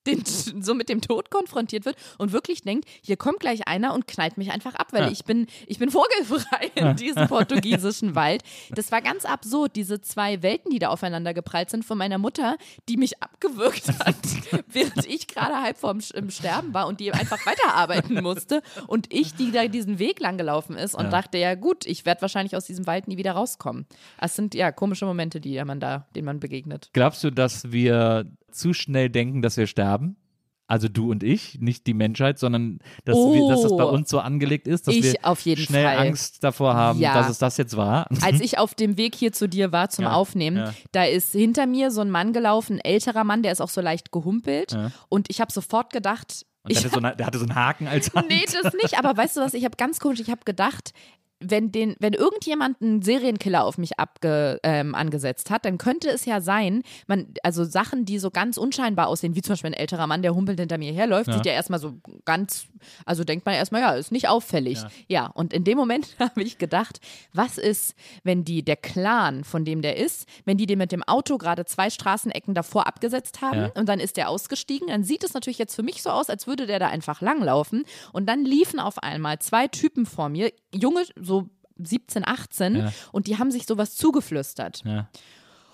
[0.07, 4.07] den, so mit dem Tod konfrontiert wird und wirklich denkt, hier kommt gleich einer und
[4.07, 5.11] knallt mich einfach ab, weil Ja.
[5.11, 8.43] ich bin, ich bin vogelfrei in diesem portugiesischen Wald.
[8.71, 12.57] Das war ganz absurd, diese zwei Welten, die da aufeinander geprallt sind von meiner Mutter,
[12.89, 14.15] die mich abgewürgt hat,
[14.67, 19.35] während ich gerade halb vorm im Sterben war und die einfach weiterarbeiten musste und ich,
[19.35, 22.65] die da diesen Weg lang gelaufen ist und dachte, ja gut, ich werde wahrscheinlich aus
[22.65, 23.85] diesem Wald nie wieder rauskommen.
[24.19, 26.89] Es sind ja komische Momente, die man da, denen man begegnet.
[26.93, 30.15] Glaubst du, dass wir zu schnell denken, dass wir sterben?
[30.67, 33.89] Also du und ich, nicht die Menschheit, sondern dass, wir, dass das bei Oh.
[33.91, 35.15] uns so angelegt ist, dass wir
[35.57, 35.97] schnell Fall.
[36.07, 37.13] Angst davor haben, Ja.
[37.13, 38.07] dass es das jetzt war.
[38.21, 40.73] als ich auf dem Weg hier zu dir war zum Ja, Aufnehmen, ja.
[40.93, 43.81] da ist hinter mir so ein Mann gelaufen, ein älterer Mann, der ist auch so
[43.81, 44.77] leicht gehumpelt.
[45.09, 47.55] Und ich habe sofort gedacht, Und der ich hatte, so eine, der hatte so einen
[47.55, 48.29] Haken als Hand.
[48.29, 50.91] Nee, das nicht, aber weißt du was, ich habe ganz komisch, ich habe gedacht,
[51.41, 56.25] wenn, den, wenn irgendjemand einen Serienkiller auf mich abge, ähm, angesetzt hat, dann könnte es
[56.25, 60.07] ja sein, man, also Sachen, die so ganz unscheinbar aussehen, wie zum Beispiel ein älterer
[60.07, 61.93] Mann, der humpelnd hinter mir herläuft, sieht ja erstmal so
[62.25, 62.65] ganz,
[63.05, 64.79] also denkt man erstmal, ja, ist nicht auffällig.
[65.07, 66.99] Ja, und in dem Moment habe ich gedacht,
[67.33, 71.03] was ist, wenn die, der Clan, von dem der ist, wenn die den mit dem
[71.03, 73.71] Auto gerade zwei Straßenecken davor abgesetzt haben Ja.
[73.75, 76.45] und dann ist der ausgestiegen, dann sieht es natürlich jetzt für mich so aus, als
[76.47, 77.83] würde der da einfach langlaufen.
[78.13, 81.30] Und dann liefen auf einmal zwei Typen vor mir, junge, so
[81.85, 82.93] 17, 18, Ja.
[83.11, 84.83] und die haben sich sowas zugeflüstert.
[84.85, 85.07] Ja.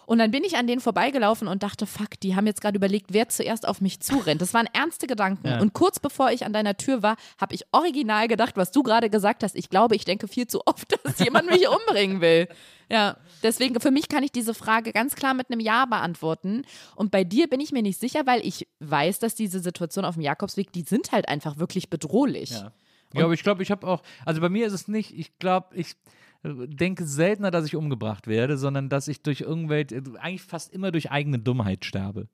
[0.05, 3.07] Und dann bin ich an denen vorbeigelaufen und dachte, fuck, die haben jetzt gerade überlegt,
[3.11, 4.41] wer zuerst auf mich zurennt.
[4.41, 5.45] Das waren ernste Gedanken.
[5.45, 5.59] Ja.
[5.59, 9.09] Und kurz bevor ich an deiner Tür war, habe ich original gedacht, was du gerade
[9.09, 9.53] gesagt hast.
[9.57, 12.47] Ich glaube, ich denke viel zu oft, dass jemand mich umbringen will.
[12.89, 16.63] Ja, deswegen, für mich kann ich diese Frage ganz klar mit einem Ja beantworten.
[16.95, 20.13] Und bei dir bin ich mir nicht sicher, weil ich weiß, dass diese Situation auf
[20.15, 22.51] dem Jakobsweg, die sind halt einfach wirklich bedrohlich.
[22.51, 22.71] Ja.
[23.13, 25.75] Ja, aber ich glaube, ich habe auch, also bei mir ist es nicht, ich glaube,
[25.75, 25.95] ich
[26.43, 30.91] äh, denke seltener, dass ich umgebracht werde, sondern dass ich durch irgendwelche, eigentlich fast immer
[30.91, 32.27] durch eigene Dummheit sterbe.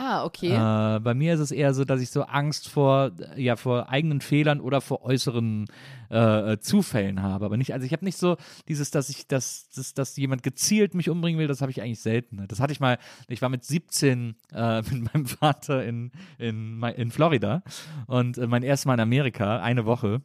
[0.00, 0.52] Ah, okay.
[0.52, 3.88] Äh, bei mir ist es eher so, dass ich so Angst vor, äh, ja, vor
[3.88, 5.66] eigenen Fehlern oder vor äußeren
[6.08, 7.44] äh, äh, Zufällen habe.
[7.44, 8.36] Aber nicht, also ich habe nicht so
[8.68, 11.98] dieses, dass ich, dass, dass, dass jemand gezielt mich umbringen will, das habe ich eigentlich
[11.98, 12.46] selten.
[12.46, 17.10] Das hatte ich mal, ich war mit 17 äh, mit meinem Vater in, in, in
[17.10, 17.64] Florida
[18.06, 20.22] und äh, mein erstes Mal in Amerika, eine Woche.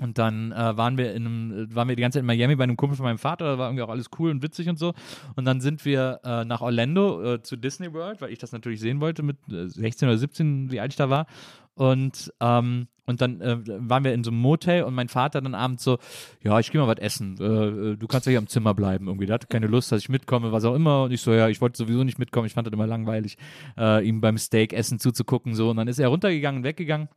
[0.00, 2.64] Und dann äh, waren wir in einem, waren wir die ganze Zeit in Miami bei
[2.64, 4.94] einem Kumpel von meinem Vater, da war irgendwie auch alles cool und witzig und so.
[5.34, 8.80] Und dann sind wir äh, nach Orlando äh, zu Disney World, weil ich das natürlich
[8.80, 11.26] sehen wollte mit äh, 16 oder 17, wie alt ich da war.
[11.74, 15.54] Und, ähm, und dann äh, waren wir in so einem Motel und mein Vater dann
[15.54, 15.98] abends so,
[16.42, 17.36] ja, ich gehe mal was essen.
[17.40, 19.26] Äh, äh, du kannst ja hier am Zimmer bleiben irgendwie.
[19.26, 21.04] Der hatte keine Lust, dass ich mitkomme, was auch immer.
[21.04, 22.46] Und ich so, ja, ich wollte sowieso nicht mitkommen.
[22.46, 23.36] Ich fand das immer langweilig,
[23.76, 25.54] äh, ihm beim Steak-Essen zuzugucken.
[25.54, 25.70] So.
[25.70, 27.08] Und dann ist er runtergegangen, weggegangen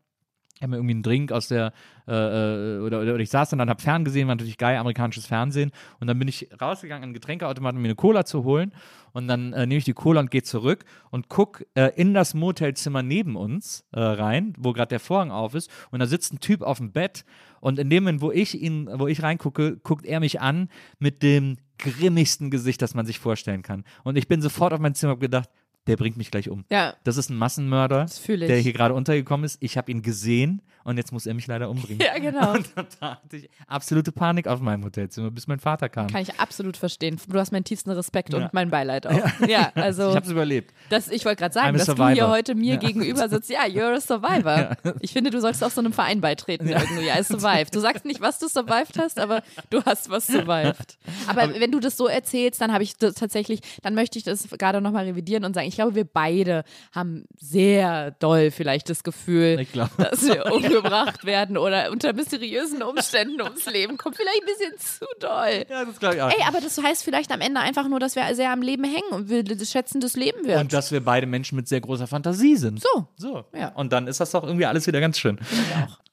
[0.61, 1.73] habe mir irgendwie einen Drink aus der,
[2.07, 5.25] äh, äh oder, oder, ich saß dann und habe Fern gesehen, war natürlich geil, amerikanisches
[5.25, 5.71] Fernsehen.
[5.99, 8.71] Und dann bin ich rausgegangen an Getränkeautomaten, um mir eine Cola zu holen.
[9.13, 12.33] Und dann äh, nehme ich die Cola und gehe zurück und gucke äh, in das
[12.33, 15.69] Motelzimmer neben uns äh, rein, wo gerade der Vorhang auf ist.
[15.91, 17.25] Und da sitzt ein Typ auf dem Bett.
[17.59, 20.69] Und in dem Moment, wo ich ihn, wo ich reingucke, guckt er mich an
[20.99, 23.83] mit dem grimmigsten Gesicht, das man sich vorstellen kann.
[24.03, 25.49] Und ich bin sofort auf mein Zimmer gedacht,
[25.87, 26.63] der bringt mich gleich um.
[26.69, 26.95] Ja.
[27.03, 29.57] Das ist ein Massenmörder, der hier gerade untergekommen ist.
[29.61, 31.99] Ich habe ihn gesehen und jetzt muss er mich leider umbringen.
[32.05, 32.53] Ja, genau.
[32.53, 36.07] Und dann hatte ich absolute Panik auf meinem Hotelzimmer, bis mein Vater kam.
[36.07, 37.19] Kann ich absolut verstehen.
[37.27, 38.39] Du hast meinen tiefsten Respekt Ja.
[38.39, 39.47] und mein Beileid auch.
[39.47, 40.09] Ja, also.
[40.09, 40.73] ich habe es überlebt.
[40.89, 42.13] Das, ich wollte gerade sagen, dass du survivor.
[42.13, 42.79] hier heute mir Ja.
[42.79, 43.49] gegenüber sitzt.
[43.49, 44.75] Ja, you're a survivor.
[45.01, 47.07] Ich finde, du sollst auch so einem Verein beitreten irgendwie.
[47.09, 47.73] I survived.
[47.75, 50.97] Du sagst nicht, was du survived hast, aber du hast was survived.
[51.27, 54.81] Aber, wenn du das so erzählst, dann habe ich tatsächlich, dann möchte ich das gerade
[54.81, 59.72] nochmal revidieren und sagen, ich glaube, wir beide haben sehr doll vielleicht das Gefühl, Ich
[59.72, 64.18] dass wir umgebracht werden oder unter mysteriösen Umständen ums Leben kommt.
[64.18, 65.65] Vielleicht ein bisschen zu doll.
[65.69, 66.30] Ja, das glaube ich auch.
[66.30, 69.11] Ey, aber das heißt vielleicht am Ende einfach nur, dass wir sehr am Leben hängen
[69.11, 70.60] und wir schätzen das Leben wird.
[70.60, 72.81] Und dass wir beide Menschen mit sehr großer Fantasie sind.
[72.81, 73.07] So.
[73.15, 73.45] So.
[73.56, 73.69] Ja.
[73.69, 75.39] Und dann ist das doch irgendwie alles wieder ganz schön.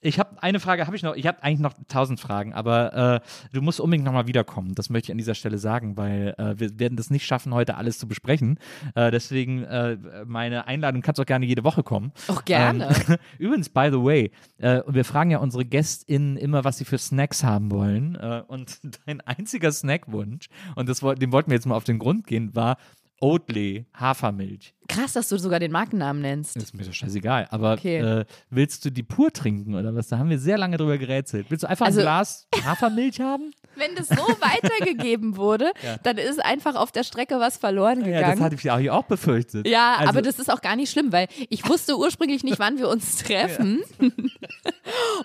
[0.01, 1.15] Ich habe eine Frage, habe ich noch.
[1.15, 4.73] Ich habe eigentlich noch tausend Fragen, aber äh, du musst unbedingt nochmal wiederkommen.
[4.73, 7.75] Das möchte ich an dieser Stelle sagen, weil äh, wir werden das nicht schaffen, heute
[7.75, 8.59] alles zu besprechen.
[8.95, 12.11] Äh, deswegen äh, meine Einladung kannst auch gerne jede Woche kommen.
[12.27, 12.89] Auch gerne.
[13.07, 16.97] Ähm, übrigens, by the way, äh, wir fragen ja unsere GästInnen immer, was sie für
[16.97, 18.15] Snacks haben wollen.
[18.15, 22.27] Äh, und dein einziger Snackwunsch, und das, dem wollten wir jetzt mal auf den Grund
[22.27, 22.77] gehen, war
[23.21, 24.73] Oatly Hafermilch.
[24.87, 26.55] Krass, dass du sogar den Markennamen nennst.
[26.55, 27.47] Ist mir doch scheißegal.
[27.51, 27.97] Aber Okay.
[27.97, 30.07] äh, willst du die pur trinken oder was?
[30.07, 31.47] Da haben wir sehr lange drüber gerätselt.
[31.49, 33.51] Willst du einfach Also- ein Glas Hafermilch haben?
[33.75, 35.71] Wenn das so weitergegeben wurde,
[36.03, 38.43] dann ist einfach auf der Strecke was verloren Ja, das gegangen.
[38.43, 39.67] hatte ich auch befürchtet.
[39.67, 42.77] Ja, Also- aber das ist auch gar nicht schlimm, weil ich wusste ursprünglich nicht, wann
[42.77, 43.81] wir uns treffen.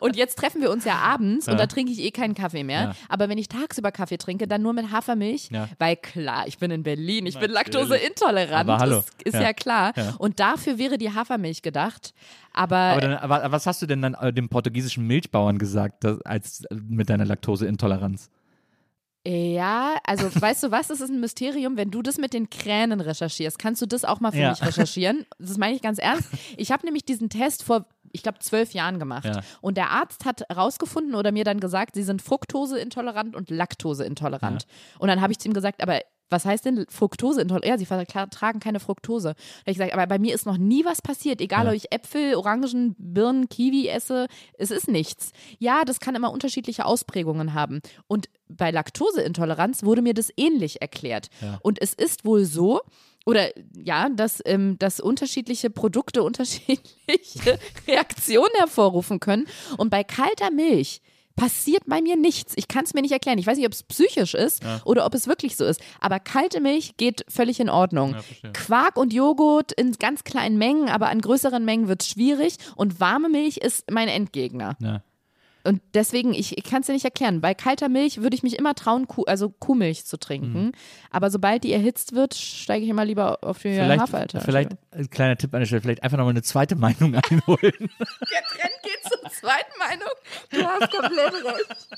[0.00, 1.58] und jetzt treffen wir uns ja abends und Ja.
[1.60, 2.80] da trinke ich eh keinen Kaffee mehr.
[2.82, 2.94] Ja.
[3.08, 5.68] Aber wenn ich tagsüber Kaffee trinke, dann nur mit Hafermilch, Ja.
[5.78, 7.88] weil klar, ich bin in Berlin, ich bin Natürlich.
[7.88, 8.96] laktoseintolerant, Aber hallo.
[8.96, 9.42] das ist Ja.
[9.42, 9.92] ja, klar.
[9.96, 10.14] Ja.
[10.18, 12.14] Und dafür wäre die Hafermilch gedacht.
[12.54, 16.64] Aber, Aber, dann, was hast du denn dann äh, dem portugiesischen Milchbauern gesagt, dass, als
[16.70, 18.30] äh, mit deiner Laktoseintoleranz?
[19.26, 23.00] Ja, also weißt du was, es ist ein Mysterium, wenn du das mit den Kränen
[23.00, 24.50] recherchierst, kannst du das auch mal für Ja.
[24.50, 25.26] mich recherchieren?
[25.38, 26.28] Das meine ich ganz ernst.
[26.56, 29.24] Ich habe nämlich diesen Test vor, ich glaube, zwölf Jahren gemacht.
[29.24, 29.40] Ja.
[29.60, 34.66] Und der Arzt hat herausgefunden oder mir dann gesagt, sie sind fruktoseintolerant und laktoseintolerant.
[34.98, 36.00] Und dann habe ich zu ihm gesagt, aber
[36.34, 37.64] was heißt denn Fructoseintolerant?
[37.64, 39.34] Ja, sie vertragen keine Fructose.
[39.34, 41.40] Da habe ich gesagt, aber bei mir ist noch nie was passiert.
[41.40, 41.70] Egal, Ja.
[41.70, 44.26] ob ich Äpfel, Orangen, Birnen, Kiwi esse,
[44.58, 45.32] es ist nichts.
[45.58, 47.80] Ja, das kann immer unterschiedliche Ausprägungen haben.
[48.08, 51.28] Und bei Laktoseintoleranz wurde mir das ähnlich erklärt.
[51.40, 51.58] Ja.
[51.62, 52.80] Und es ist wohl so,
[53.26, 56.22] oder ja, dass, ähm, dass unterschiedliche Produkte
[56.78, 59.46] unterschiedliche Reaktionen hervorrufen können.
[59.78, 61.00] Und bei kalter Milch
[61.36, 62.54] passiert bei mir nichts.
[62.56, 63.38] Ich kann es mir nicht erklären.
[63.38, 65.80] Ich weiß nicht, ob es psychisch ist oder ob es wirklich so ist.
[66.00, 68.16] Aber kalte Milch geht völlig in Ordnung.
[68.52, 72.56] Quark und Joghurt in ganz kleinen Mengen, aber an größeren Mengen wird es schwierig.
[72.76, 74.76] Und warme Milch ist mein Endgegner.
[74.80, 75.02] Ja.
[75.66, 77.40] Und deswegen, ich, ich kann es dir nicht erklären.
[77.40, 80.72] Bei kalter Milch würde ich mich immer trauen, Kuh, also Kuhmilch zu trinken.
[81.10, 84.44] Aber sobald die erhitzt wird, steige ich immer lieber auf die Vielleicht, Haferalternative.
[84.44, 87.58] vielleicht ein kleiner Tipp an der Stelle, vielleicht einfach nochmal eine zweite Meinung einholen.
[87.60, 90.08] Der Trend geht zur zweiten Meinung.
[90.50, 91.88] Du hast komplett recht.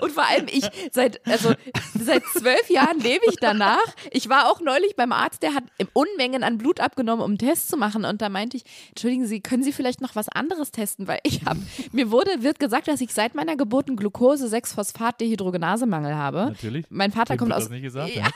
[0.00, 1.52] Und vor allem ich, seit, also,
[1.98, 3.78] seit zwölf Jahren lebe ich danach.
[4.10, 7.68] Ich war auch neulich beim Arzt, der hat Unmengen an Blut abgenommen, um einen Test
[7.68, 8.04] zu machen.
[8.04, 11.08] Und da meinte ich, entschuldigen Sie, können Sie vielleicht noch was anderes testen?
[11.08, 11.60] Weil ich habe,
[11.92, 16.46] mir wurde, wird gesagt, dass ich seit meiner Geburt einen Glucose-6-Phosphat-Dehydrogenasemangel habe.
[16.50, 16.86] Natürlich.
[16.90, 18.28] Mein Vater Wem kommt aus das nicht gesagt, ja,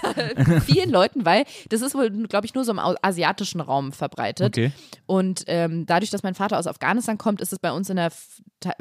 [0.61, 4.59] vielen Leuten, weil das ist wohl, glaube ich, nur so im asiatischen Raum verbreitet.
[4.59, 4.73] Okay.
[5.07, 8.11] Und ähm, dadurch, dass mein Vater aus Afghanistan kommt, ist es bei uns in der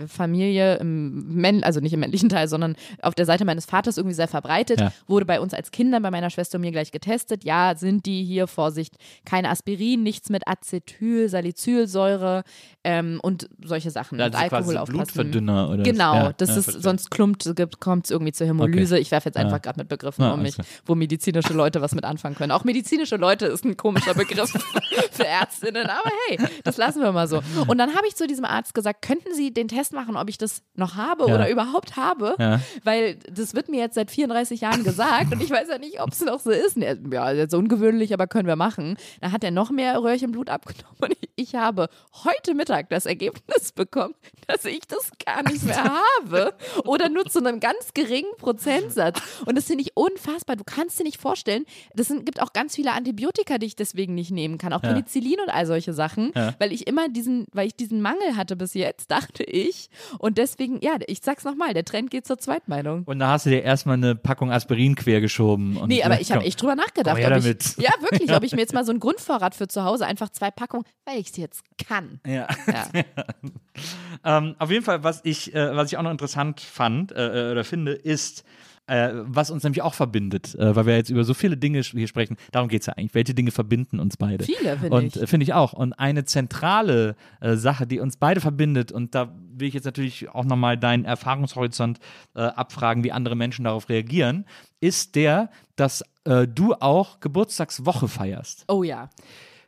[0.07, 4.15] Familie, im Männ also nicht im männlichen Teil, sondern auf der Seite meines Vaters irgendwie
[4.15, 4.91] sehr verbreitet, Ja.
[5.07, 7.43] wurde bei uns als Kindern, bei meiner Schwester und mir gleich getestet.
[7.43, 8.95] Ja, sind die hier, Vorsicht,
[9.25, 12.43] kein Aspirin, nichts mit Acetyl, Salicylsäure
[12.83, 14.19] ähm, und solche Sachen.
[14.19, 14.97] Also und quasi Alkohol aufpassen.
[15.13, 16.81] Blutverdünner oder Genau, ja, das ja, ist, verstehe.
[16.83, 18.99] sonst klumpt, kommt es irgendwie zur Hämolyse.
[18.99, 20.65] Ich werfe jetzt einfach gerade mit Begriffen um mich, klar.
[20.85, 22.51] wo medizinische Leute was mit anfangen können.
[22.51, 24.51] Auch medizinische Leute ist ein komischer Begriff
[25.11, 27.41] für Ärztinnen, aber hey, das lassen wir mal so.
[27.67, 30.37] Und dann habe ich zu diesem Arzt gesagt, könnten Sie den Test machen, ob ich
[30.37, 31.35] das noch habe Ja.
[31.35, 32.35] oder überhaupt habe?
[32.39, 32.59] Ja.
[32.83, 36.11] Weil das wird mir jetzt seit 34 Jahren gesagt und ich weiß ja nicht, ob
[36.11, 36.77] es noch so ist.
[36.77, 38.97] Ja, jetzt ungewöhnlich, aber können wir machen.
[39.21, 41.89] Da hat er noch mehr Röhrchenblut abgenommen und ich, habe
[42.23, 44.15] heute Mittag das Ergebnis bekommen,
[44.47, 46.53] dass ich das gar nicht mehr habe
[46.85, 49.21] oder nur zu einem ganz geringen Prozentsatz.
[49.45, 50.55] Und das finde ich unfassbar.
[50.55, 54.15] Du kannst dir nicht vorstellen, das sind, gibt auch ganz viele Antibiotika, die ich deswegen
[54.15, 57.75] nicht nehmen kann, auch Penicillin und all solche Sachen, weil ich immer diesen, weil ich
[57.75, 59.89] diesen Mangel hatte bis jetzt, dachte ich.
[60.19, 63.03] Und deswegen, ja, ich sag's nochmal, der Trend geht zur Zweitmeinung.
[63.05, 65.77] Und da hast du dir erstmal eine Packung Aspirin quergeschoben.
[65.77, 67.15] Und Nee, aber ich habe echt drüber nachgedacht.
[67.15, 67.77] Komm her ob ich.
[67.77, 70.51] Ja, wirklich, ob ich mir jetzt mal so einen Grundvorrat für zu Hause, einfach zwei
[70.51, 72.19] Packungen, weil ich es jetzt kann.
[72.25, 72.47] Ja.
[72.67, 72.87] Ja.
[74.25, 77.51] Ähm, auf jeden Fall, was ich, äh, was ich auch noch interessant fand äh, äh,
[77.51, 78.45] oder finde, ist,
[78.87, 82.07] äh, was uns nämlich auch verbindet, äh, weil wir jetzt über so viele Dinge hier
[82.07, 82.35] sprechen.
[82.51, 83.13] Darum geht es ja eigentlich.
[83.13, 84.43] Welche Dinge verbinden uns beide?
[84.43, 85.21] Viele, finde Und ich.
[85.21, 85.73] äh, finde ich auch.
[85.73, 90.29] Und eine zentrale äh, Sache, die uns beide verbindet, und da will ich jetzt natürlich
[90.29, 91.99] auch nochmal deinen Erfahrungshorizont
[92.35, 94.45] äh, abfragen, wie andere Menschen darauf reagieren,
[94.81, 98.65] ist der, dass äh, du auch Geburtstagswoche feierst.
[98.67, 99.09] Oh ja.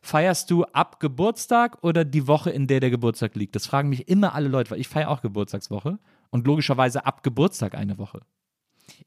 [0.01, 3.55] Feierst du ab Geburtstag oder die Woche, in der der Geburtstag liegt?
[3.55, 5.97] Das fragen mich immer alle Leute, weil ich feiere auch Geburtstagswoche
[6.29, 8.19] und logischerweise ab Geburtstag eine Woche.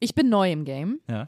[0.00, 1.26] Ich bin neu im Game Ja.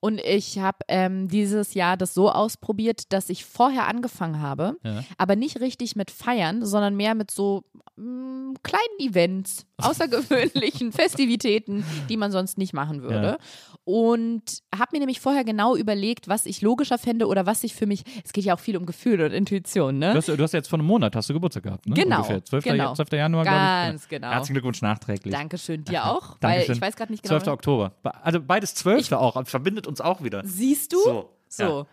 [0.00, 5.04] und ich habe ähm, dieses Jahr das so ausprobiert, dass ich vorher angefangen habe, Ja.
[5.18, 7.64] aber nicht richtig mit Feiern, sondern mehr mit so
[7.96, 13.38] mm, kleinen Events, außergewöhnlichen Festivitäten, die man sonst nicht machen würde.
[13.84, 14.42] Und
[14.74, 18.02] habe mir nämlich vorher genau überlegt, was ich logischer fände oder was ich für mich,
[18.24, 20.12] es geht ja auch viel um Gefühle und Intuition, ne?
[20.12, 21.94] Du hast, du hast jetzt vor einem Monat hast du Geburtstag gehabt, ne?
[21.94, 22.44] Genau, Ungefähr.
[22.44, 22.64] 12.
[22.64, 22.94] genau.
[22.94, 23.12] 12.
[23.12, 23.62] Januar, glaube ich.
[23.90, 24.30] Ganz genau.
[24.30, 25.34] Herzlichen Glückwunsch nachträglich.
[25.34, 27.38] Dankeschön, dir auch, weil ich weiß gerade nicht genau.
[27.38, 27.48] 12.
[27.48, 27.92] Oktober.
[28.02, 29.12] Be- Also beides 12.
[29.12, 29.42] auch.
[29.46, 30.42] Verbindet uns auch wieder.
[30.44, 30.98] Siehst du?
[31.02, 31.62] So, So.
[31.64, 31.86] ja.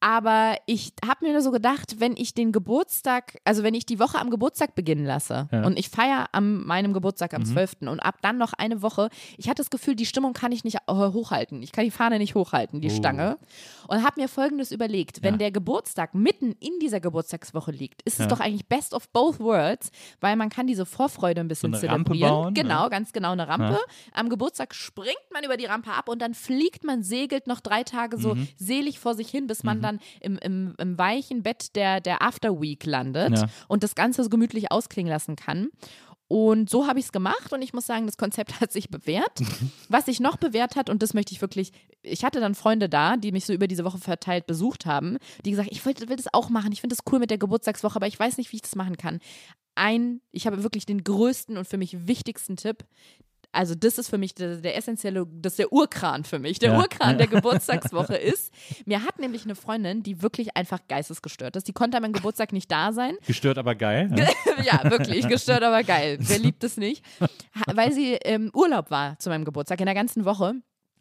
[0.00, 3.98] Aber ich habe mir nur so gedacht, wenn ich den Geburtstag, also wenn ich die
[3.98, 5.58] Woche am Geburtstag beginnen lasse Ja.
[5.60, 5.64] Mhm.
[5.66, 7.88] und ich feiere am meinem Geburtstag am 12.
[7.88, 10.76] und ab dann noch eine Woche, ich hatte das Gefühl, die Stimmung kann ich nicht
[10.86, 11.62] äh, hochhalten.
[11.62, 12.96] Ich kann die Fahne nicht hochhalten, die Oh.
[12.96, 13.38] Stange.
[13.88, 15.38] Und habe mir folgendes überlegt, wenn Ja.
[15.38, 18.26] der Geburtstag mitten in dieser Geburtstagswoche liegt, ist es Ja.
[18.26, 22.30] doch eigentlich best of both worlds, weil man kann diese Vorfreude ein bisschen So zelebrieren.
[22.30, 22.62] bauen, ne?
[22.62, 23.78] genau, ganz genau eine Rampe.
[24.12, 27.82] Am Geburtstag springt man über die Rampe ab und dann fliegt man, segelt noch drei
[27.82, 28.48] Tage so Mhm.
[28.56, 29.87] selig vor sich hin, bis man dann
[30.20, 33.48] im, im, im weichen Bett der, der After Week landet Ja.
[33.68, 35.68] und das Ganze so gemütlich ausklingen lassen kann.
[36.30, 39.40] Und so habe ich es gemacht und ich muss sagen, das Konzept hat sich bewährt.
[39.88, 43.16] Was sich noch bewährt hat, und das möchte ich wirklich, ich hatte dann Freunde da,
[43.16, 45.16] die mich so über diese Woche verteilt besucht haben,
[45.46, 47.96] die gesagt, ich wollte, will das auch machen, ich finde das cool mit der Geburtstagswoche,
[47.96, 49.20] aber ich weiß nicht, wie ich das machen kann.
[49.74, 52.84] Ein, ich habe wirklich den größten und für mich wichtigsten Tipp.
[53.50, 56.58] Also das ist für mich der, der essentielle, das ist der Urkran für mich.
[56.58, 56.78] Der Ja.
[56.78, 58.52] Urkran der Geburtstagswoche ist,
[58.84, 61.66] mir hat nämlich eine Freundin, die wirklich einfach geistesgestört ist.
[61.66, 63.16] Die konnte an meinem Geburtstag nicht da sein.
[63.26, 64.08] Gestört, aber geil.
[64.08, 64.28] ne?
[64.64, 66.18] ja, wirklich, gestört, aber geil.
[66.20, 67.04] Wer liebt es nicht?
[67.66, 70.54] Weil sie im Urlaub war zu meinem Geburtstag, in der ganzen Woche.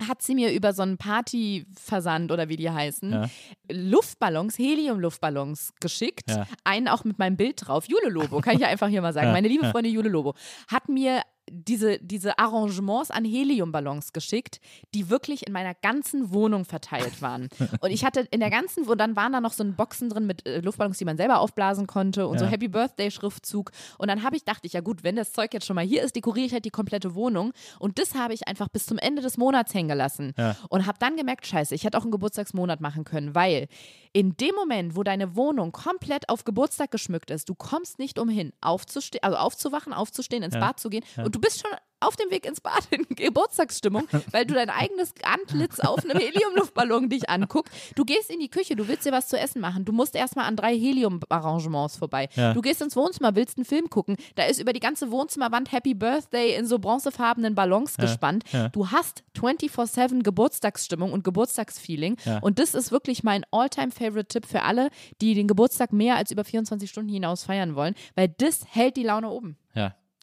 [0.08, 3.30] Hat sie mir über so einen Partyversand oder wie die heißen, Ja.
[3.72, 6.30] Luftballons, Helium-Luftballons geschickt.
[6.30, 6.46] Ja.
[6.64, 7.86] Einen auch mit meinem Bild drauf.
[7.90, 9.28] Jule Lobo, kann ich ja einfach hier mal sagen.
[9.28, 9.34] Ja.
[9.34, 10.36] Meine liebe Freundin Jule Lobo
[10.68, 14.60] hat mir diese, diese Arrangements an Heliumballons geschickt,
[14.94, 17.50] die wirklich in meiner ganzen Wohnung verteilt waren.
[17.82, 20.26] Und ich hatte in der ganzen, Wohnung, dann waren da noch so ein Boxen drin
[20.26, 22.52] mit äh, Luftballons, die man selber aufblasen konnte und so Ja.
[22.52, 23.72] Happy Birthday Schriftzug.
[23.98, 26.04] Und dann habe ich, dachte ich, ja gut, wenn das Zeug jetzt schon mal hier
[26.04, 27.54] ist, dekoriere ich halt die komplette Wohnung.
[27.80, 30.34] Und das habe ich einfach bis zum Ende des Monats hängen gelassen.
[30.38, 30.56] Ja.
[30.70, 33.68] Und habe dann gemerkt, scheiße, ich hätte auch einen Geburtstagsmonat machen können, weil
[34.14, 38.52] in dem Moment, wo deine Wohnung komplett auf Geburtstag geschmückt ist, du kommst nicht umhin,
[38.62, 40.60] aufzustehen, also aufzuwachen, aufzustehen, ins Ja.
[40.60, 44.46] Bad zu gehen und du bist schon auf dem Weg ins Bad in Geburtstagsstimmung, weil
[44.46, 47.74] du dein eigenes Antlitz auf einem Heliumluftballon dich anguckst.
[47.96, 49.84] Du gehst in die Küche, du willst dir was zu essen machen.
[49.84, 52.30] Du musst erstmal an drei Helium-Arrangements vorbei.
[52.36, 52.54] Ja.
[52.54, 54.16] Du gehst ins Wohnzimmer, willst einen Film gucken.
[54.36, 58.44] Da ist über die ganze Wohnzimmerwand Happy Birthday in so bronzefarbenen Ballons gespannt.
[58.52, 58.70] ja.
[58.70, 62.18] Du hast 24-7 Geburtstagsstimmung und Geburtstagsfeeling.
[62.26, 62.40] Ja.
[62.40, 64.90] Und das ist wirklich mein All-Time-Favorite-Tipp für alle,
[65.22, 69.04] die den Geburtstag mehr als über 24 Stunden hinaus feiern wollen, weil das hält die
[69.04, 69.58] Laune oben.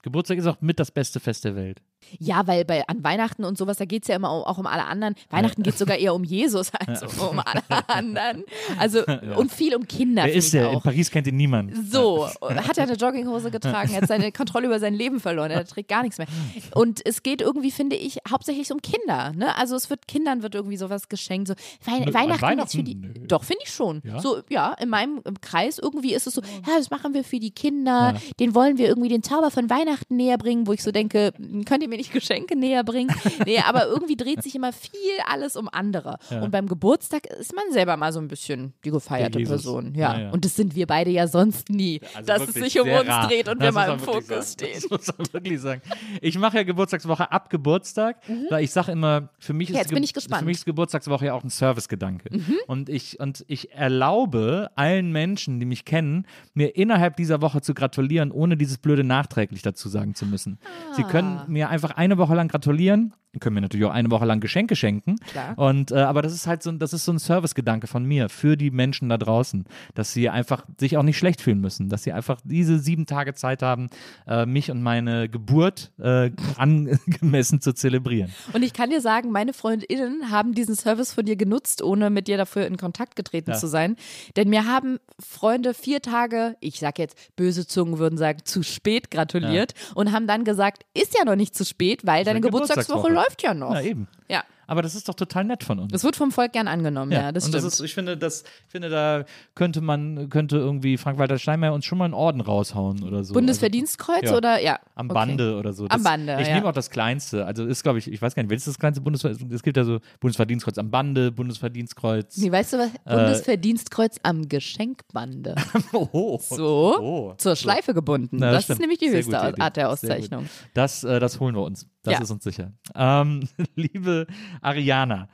[0.05, 1.81] Geburtstag ist auch mit das beste Fest der Welt.
[2.19, 4.67] Ja, weil bei an Weihnachten und sowas, da geht es ja immer auch, auch um
[4.67, 5.15] alle anderen.
[5.31, 8.45] Weihnachten geht sogar eher um Jesus als um alle anderen.
[8.79, 9.05] Also
[9.37, 10.25] und viel um Kinder.
[10.25, 10.69] Wer ist der?
[10.69, 10.75] Auch.
[10.75, 11.73] In Paris kennt ihn niemand.
[11.91, 15.65] So, hat er eine Jogginghose getragen, er hat seine Kontrolle über sein Leben verloren, er
[15.65, 16.27] trägt gar nichts mehr.
[16.75, 19.33] Und es geht irgendwie, finde ich, hauptsächlich um Kinder.
[19.35, 19.57] Ne?
[19.57, 21.49] Also es wird Kindern wird irgendwie sowas geschenkt.
[21.49, 21.55] So,
[21.85, 22.67] Wei an Weihnachten, Weihnachten?
[22.69, 22.95] ist für die.
[22.95, 23.13] Nö.
[23.27, 24.03] Doch, finde ich schon.
[24.05, 24.21] Ja?
[24.21, 27.51] So, ja, in meinem Kreis irgendwie ist es so, ja, das machen wir für die
[27.51, 31.33] Kinder, den wollen wir irgendwie den Zauber von Weihnachten näher bringen, wo ich so denke,
[31.65, 33.15] könnt ihr mir nicht Geschenke näher bringen?
[33.47, 34.93] Nee, aber irgendwie dreht sich immer viel
[35.31, 36.19] alles um andere.
[36.41, 39.41] Und beim Geburtstag ist man selber mal so ein bisschen die gefeierte.
[39.41, 39.95] Person.
[39.95, 40.15] Ja.
[40.15, 40.31] Ja, ja.
[40.31, 43.29] Und das sind wir beide ja sonst nie, Also dass es sich um uns rar.
[43.29, 44.75] dreht und Das wir mal im Fokus stehen.
[44.75, 45.83] Das muss man wirklich sagen.
[46.21, 48.17] Ich mache ja Geburtstagswoche ab Geburtstag,
[48.51, 49.77] weil ich sage immer, für mich ist Mhm.
[49.77, 50.23] Ja, jetzt Ge-.
[50.31, 50.35] Mhm.
[50.39, 52.29] Für mich ist Geburtstagswoche ja auch ein Servicegedanke.
[52.67, 57.75] Und ich und ich erlaube allen Menschen, die mich kennen, mir innerhalb dieser Woche zu
[57.75, 60.59] gratulieren, ohne dieses blöde nachträglich dazu sagen zu müssen.
[60.97, 61.45] Sie können Ah.
[61.49, 63.15] mir einfach eine Woche lang gratulieren.
[63.41, 65.17] Können mir natürlich auch eine Woche lang Geschenke schenken.
[65.31, 65.59] Klar.
[65.59, 68.29] Und äh, aber das ist halt so, ein- das ist so ein Servicegedanke von mir
[68.29, 72.03] für die Menschen da draußen, dass sie einfach sich auch nicht schlecht fühlen müssen, dass
[72.05, 73.89] sie einfach diese sieben Tage Zeit haben,
[74.27, 78.33] äh, mich und meine Geburt äh, angemessen zu zelebrieren.
[78.53, 82.29] Und ich kann dir sagen, meine FreundInnen haben diesen Service von dir genutzt, ohne mit
[82.29, 83.57] dir dafür in Kontakt getreten Ja.
[83.57, 83.97] zu sein.
[84.37, 89.11] Denn mir haben Freunde vier Tage, ich sag jetzt, böse Zungen würden sagen, zu spät
[89.11, 93.09] gratuliert und haben dann gesagt, ist ja noch nicht zu spät, weil deine eine Geburtstagswoche
[93.09, 93.15] Geburtstagswoche.
[93.25, 93.75] Läuft ja noch.
[93.75, 94.09] Ja, eben.
[94.29, 94.45] Ja.
[94.67, 95.93] Aber das ist doch total nett von uns.
[95.93, 97.65] Das wird vom Volk gern angenommen, ja, das und stimmt.
[97.65, 99.25] das ist, ich finde, das, ich finde, da
[99.55, 103.35] könnte man, könnte irgendwie Frank-Walter Steinmeier uns schon mal einen Orden raushauen oder so.
[103.35, 104.39] Bundesverdienstkreuz Also, ja.
[104.39, 104.79] oder ja?
[104.95, 105.15] Am okay.
[105.15, 105.87] Bande oder so.
[105.89, 106.55] Am Bande, Ich ja.
[106.55, 107.45] nehme auch das Kleinste.
[107.47, 109.55] Also ist, glaube ich, ich weiß gar nicht, welches das kleinste Bundesverdienstkreuz?
[109.57, 112.37] Es gibt ja so Bundesverdienstkreuz am Bande, Bundesverdienstkreuz.
[112.39, 112.89] Nee, weißt du was?
[113.05, 115.55] Äh, Bundesverdienstkreuz am Geschenkbande.
[115.93, 116.39] Oh.
[116.41, 117.35] So, Oh.
[117.39, 118.37] zur Schleife gebunden.
[118.39, 118.81] Na, das ist stimmt.
[118.81, 119.61] nämlich die Sehr höchste.
[119.61, 119.89] Art der.
[119.91, 120.49] Auszeichnung.
[120.73, 121.87] Das, äh, das holen wir uns.
[122.03, 122.21] Das Ja.
[122.23, 122.73] ist uns sicher.
[122.95, 124.27] Ähm, liebe
[124.61, 125.29] Ariana,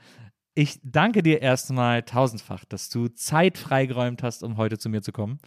[0.53, 5.11] ich danke dir erstmal tausendfach, dass du Zeit freigeräumt hast, um heute zu mir zu
[5.11, 5.39] kommen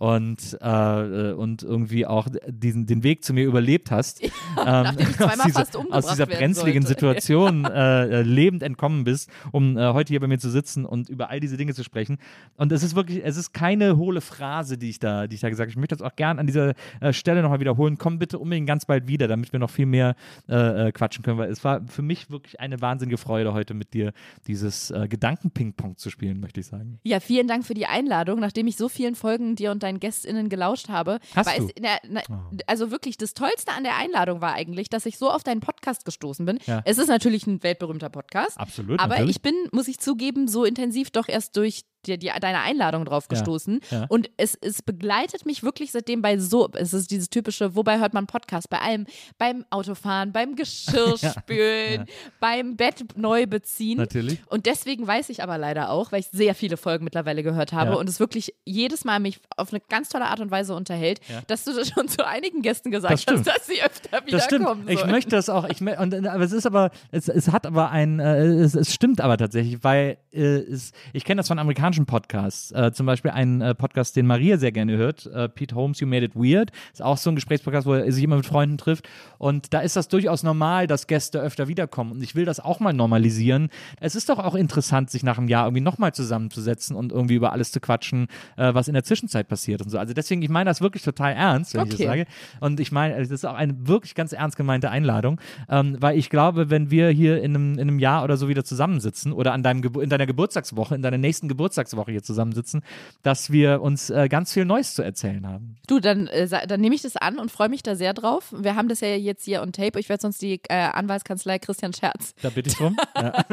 [0.00, 4.22] und, äh, und irgendwie auch diesen, den Weg zu mir überlebt hast.
[4.22, 6.88] ähm, nachdem ich zweimal aus dieser, fast umgebracht aus dieser brenzligen sollte.
[6.88, 11.10] Situation äh, äh, lebend entkommen bist, um äh, heute hier bei mir zu sitzen und
[11.10, 12.16] über all diese Dinge zu sprechen.
[12.56, 15.50] Und es ist wirklich, es ist keine hohle Phrase, die ich da, die ich da
[15.50, 15.72] gesagt habe.
[15.72, 17.98] Ich möchte das auch gern an dieser äh, Stelle nochmal wiederholen.
[17.98, 20.16] Komm bitte unbedingt ganz bald wieder, damit wir noch viel mehr
[20.48, 24.14] äh, quatschen können, weil es war für mich wirklich eine wahnsinnige Freude, heute mit dir
[24.46, 27.00] dieses Gedanken-Ping-Pong zu spielen, möchte ich sagen.
[27.02, 28.40] Ja, vielen Dank für die Einladung.
[28.40, 31.64] Nachdem ich so vielen Folgen dir und deinen GästInnen gelauscht habe, Hast war du?
[31.66, 32.22] es in der, na,
[32.66, 36.04] also wirklich das Tollste an der Einladung war eigentlich, dass ich so auf deinen Podcast
[36.04, 36.58] gestoßen bin.
[36.66, 36.82] Ja.
[36.84, 38.58] Es ist natürlich ein weltberühmter Podcast.
[38.58, 39.36] Absolut, Aber natürlich.
[39.36, 43.24] ich bin, muss ich zugeben, so intensiv doch erst durch die, die, deine Einladung drauf
[43.30, 43.80] Ja, gestoßen.
[43.90, 44.06] ja.
[44.08, 48.14] Und es, es begleitet mich wirklich seitdem bei so, es ist dieses typische, wobei hört
[48.14, 48.68] man Podcast?
[48.70, 49.06] Bei allem,
[49.38, 52.06] beim Autofahren, beim Geschirrspülen,
[52.40, 53.98] beim Bett neu beziehen.
[53.98, 54.40] Natürlich.
[54.46, 57.92] Und deswegen weiß ich aber leider auch, weil ich sehr viele Folgen mittlerweile gehört habe
[57.92, 57.96] Ja.
[57.96, 61.40] und es wirklich jedes Mal mich auf eine ganz tolle Art und Weise unterhält, Ja.
[61.46, 64.62] dass du das schon zu einigen Gästen gesagt Das hast, dass sie öfter Das stimmt.
[64.62, 65.10] wiederkommen Ich sollen.
[65.10, 65.68] möchte das auch.
[65.68, 69.20] Ich, und, aber es ist aber, es, es hat aber ein, äh, es, es stimmt
[69.20, 71.58] aber tatsächlich, weil äh, es, ich kenne das von
[71.90, 72.72] amerikanischen Podcasts.
[72.72, 76.06] Äh, zum Beispiel einen äh, Podcast, den Maria sehr gerne hört, äh, Pete Holmes, You
[76.06, 76.70] Made It Weird.
[76.92, 79.08] Ist auch so ein Gesprächspodcast, wo er sich immer mit Freunden trifft.
[79.38, 82.12] Und da ist das durchaus normal, dass Gäste öfter wiederkommen.
[82.12, 83.68] Und ich will das auch mal normalisieren.
[84.00, 87.52] Es ist doch auch interessant, sich nach einem Jahr irgendwie nochmal zusammenzusetzen und irgendwie über
[87.52, 89.98] alles zu quatschen, äh, was in der Zwischenzeit passiert und so.
[89.98, 92.06] Also deswegen, ich meine das wirklich total ernst, wenn ich das Okay.
[92.06, 92.26] sage.
[92.60, 96.30] Und ich meine, das ist auch eine wirklich ganz ernst gemeinte Einladung, ähm, weil ich
[96.30, 99.62] glaube, wenn wir hier in einem, in einem Jahr oder so wieder zusammensitzen oder an
[99.62, 102.82] deinem in deiner Geburtstagswoche, in deiner nächsten Geburtstagswoche hier zusammensitzen,
[103.22, 105.76] dass wir uns äh, ganz viel Neues zu erzählen haben.
[105.86, 108.54] Du, dann, äh, dann nehme ich das an und freue mich da sehr drauf.
[108.56, 109.98] Wir haben das ja jetzt hier on Tape.
[109.98, 112.96] Ich werde sonst die äh, Anwaltskanzlei Christian Scherz Da bitte ich drum.
[113.16, 113.44] ja.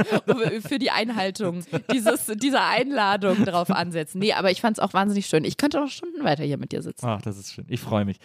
[0.62, 4.20] für die Einhaltung dieses, dieser Einladung drauf ansetzen.
[4.20, 5.44] Nee, aber ich fand es auch wahnsinnig schön.
[5.46, 7.06] Ich könnte auch Stunden weiter hier mit dir sitzen.
[7.06, 7.66] Ach, das ist schön.
[7.70, 8.18] Ich freue mich.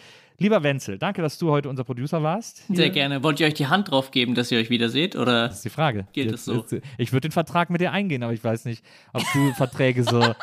[0.43, 2.63] Lieber Wenzel, danke, dass du heute unser Producer warst.
[2.67, 3.23] Sehr gerne.
[3.23, 5.15] Wollt ihr euch die Hand drauf geben, dass ihr euch wieder seht?
[5.15, 5.47] Oder?
[5.47, 6.05] Das ist die Frage.
[6.11, 6.55] Geht Jetzt- es so?
[6.55, 8.83] jetzt- ich würde den Vertrag mit dir eingehen, aber ich weiß nicht,
[9.13, 10.19] ob du Verträge so.
[10.19, 10.33] du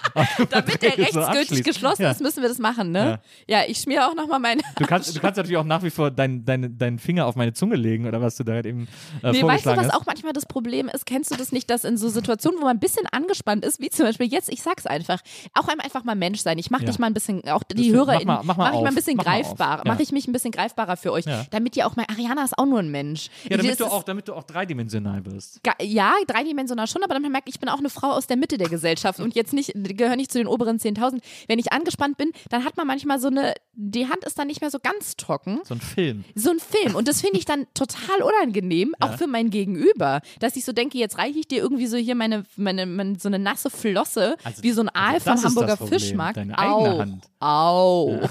[0.49, 1.65] Damit der Verträge so rechtsgültig abschließt.
[1.65, 2.11] geschlossen ja.
[2.13, 3.21] ist, müssen wir das machen, ne?
[3.47, 4.63] Ja, ich schmier auch nochmal meine.
[4.79, 7.53] Du kannst, du kannst natürlich auch nach wie vor deinen dein, deinen Finger auf meine
[7.53, 8.89] Zunge legen oder was du da halt eben
[9.23, 9.95] äh, Nee, weißt du, was hast.
[9.95, 11.05] auch manchmal das Problem ist?
[11.05, 13.91] Kennst du das nicht, dass in so Situationen, wo man ein bisschen angespannt ist, wie
[13.91, 15.21] zum Beispiel jetzt, ich sag's einfach,
[15.53, 16.57] auch einmal einfach mal Mensch sein.
[16.59, 16.87] Ich mach Ja.
[16.87, 17.93] dich mal ein bisschen, auch die.
[17.93, 19.90] Hörer, Mach mal- mach mal ich mal ein bisschen Mach greifbarer, Ja.
[19.93, 21.45] Mache ich mich ein bisschen greifbarer für euch, Ja.
[21.51, 23.29] damit ihr auch mal, Ariana ist auch nur ein Mensch.
[23.45, 25.61] Ja, Das damit du, ist- auch, damit du auch dreidimensional wirst.
[25.83, 28.69] Ja, dreidimensional schon, aber dann merkt ich bin auch eine Frau aus der Mitte der
[28.69, 31.21] Gesellschaft und jetzt nicht, gehöre nicht zu den oberen 10.000.
[31.49, 34.61] Wenn ich angespannt bin, dann hat man manchmal so eine, die Hand ist dann nicht
[34.61, 35.61] mehr so ganz trocken.
[35.65, 36.25] So ein Film.
[36.35, 36.95] So ein Film.
[36.95, 40.21] Und das finde ich dann total unangenehm, auch für mein Gegenüber.
[40.39, 43.29] Dass ich so denke, jetzt reiche ich dir irgendwie so hier meine, meine, meine so
[43.29, 46.37] eine nasse Flosse, Also- wie so ein Aal also das vom das Hamburger Fischmarkt.
[46.37, 47.25] deine eigene auch, Hand.
[47.41, 48.29] Auch.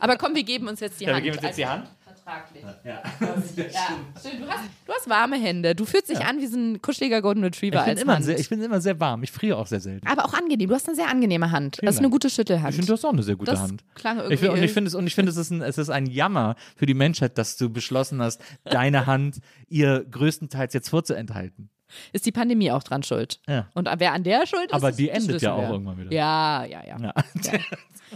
[0.00, 1.24] Aber komm, wir geben uns jetzt die Hand.
[1.24, 1.88] Hand.
[2.04, 2.64] Vertraglich.
[2.84, 4.40] Ja, schön.
[4.40, 5.74] Du, hast, du hast warme Hände.
[5.76, 8.38] Du fühlst dich an wie so ein kuscheliger Golden Retriever Ich bin, als immer sehr,
[8.38, 9.22] ich bin immer sehr warm.
[9.22, 10.06] Ich friere auch sehr selten.
[10.06, 10.68] aber auch angenehm.
[10.68, 11.78] Du hast eine sehr angenehme Hand.
[11.82, 12.70] das ist eine gute Schüttelhand.
[12.70, 13.84] Ich finde, du hast auch eine sehr gute Das Hand.
[13.94, 15.78] klang Ich irgendwie- find, und ich finde es, und ich finde, es ist ein, es
[15.78, 19.38] ist ein Jammer für die Menschheit, dass du beschlossen hast, deine Hand
[19.68, 21.70] ihr größtenteils jetzt vorzuenthalten.
[22.12, 23.40] Ist die Pandemie auch dran schuld.
[23.48, 23.66] Ja.
[23.74, 25.70] Und wer an der schuld ist, Aber die das endet ja auch wir.
[25.70, 26.12] irgendwann wieder.
[26.12, 26.98] Ja, ja, ja.
[27.00, 27.14] Ja.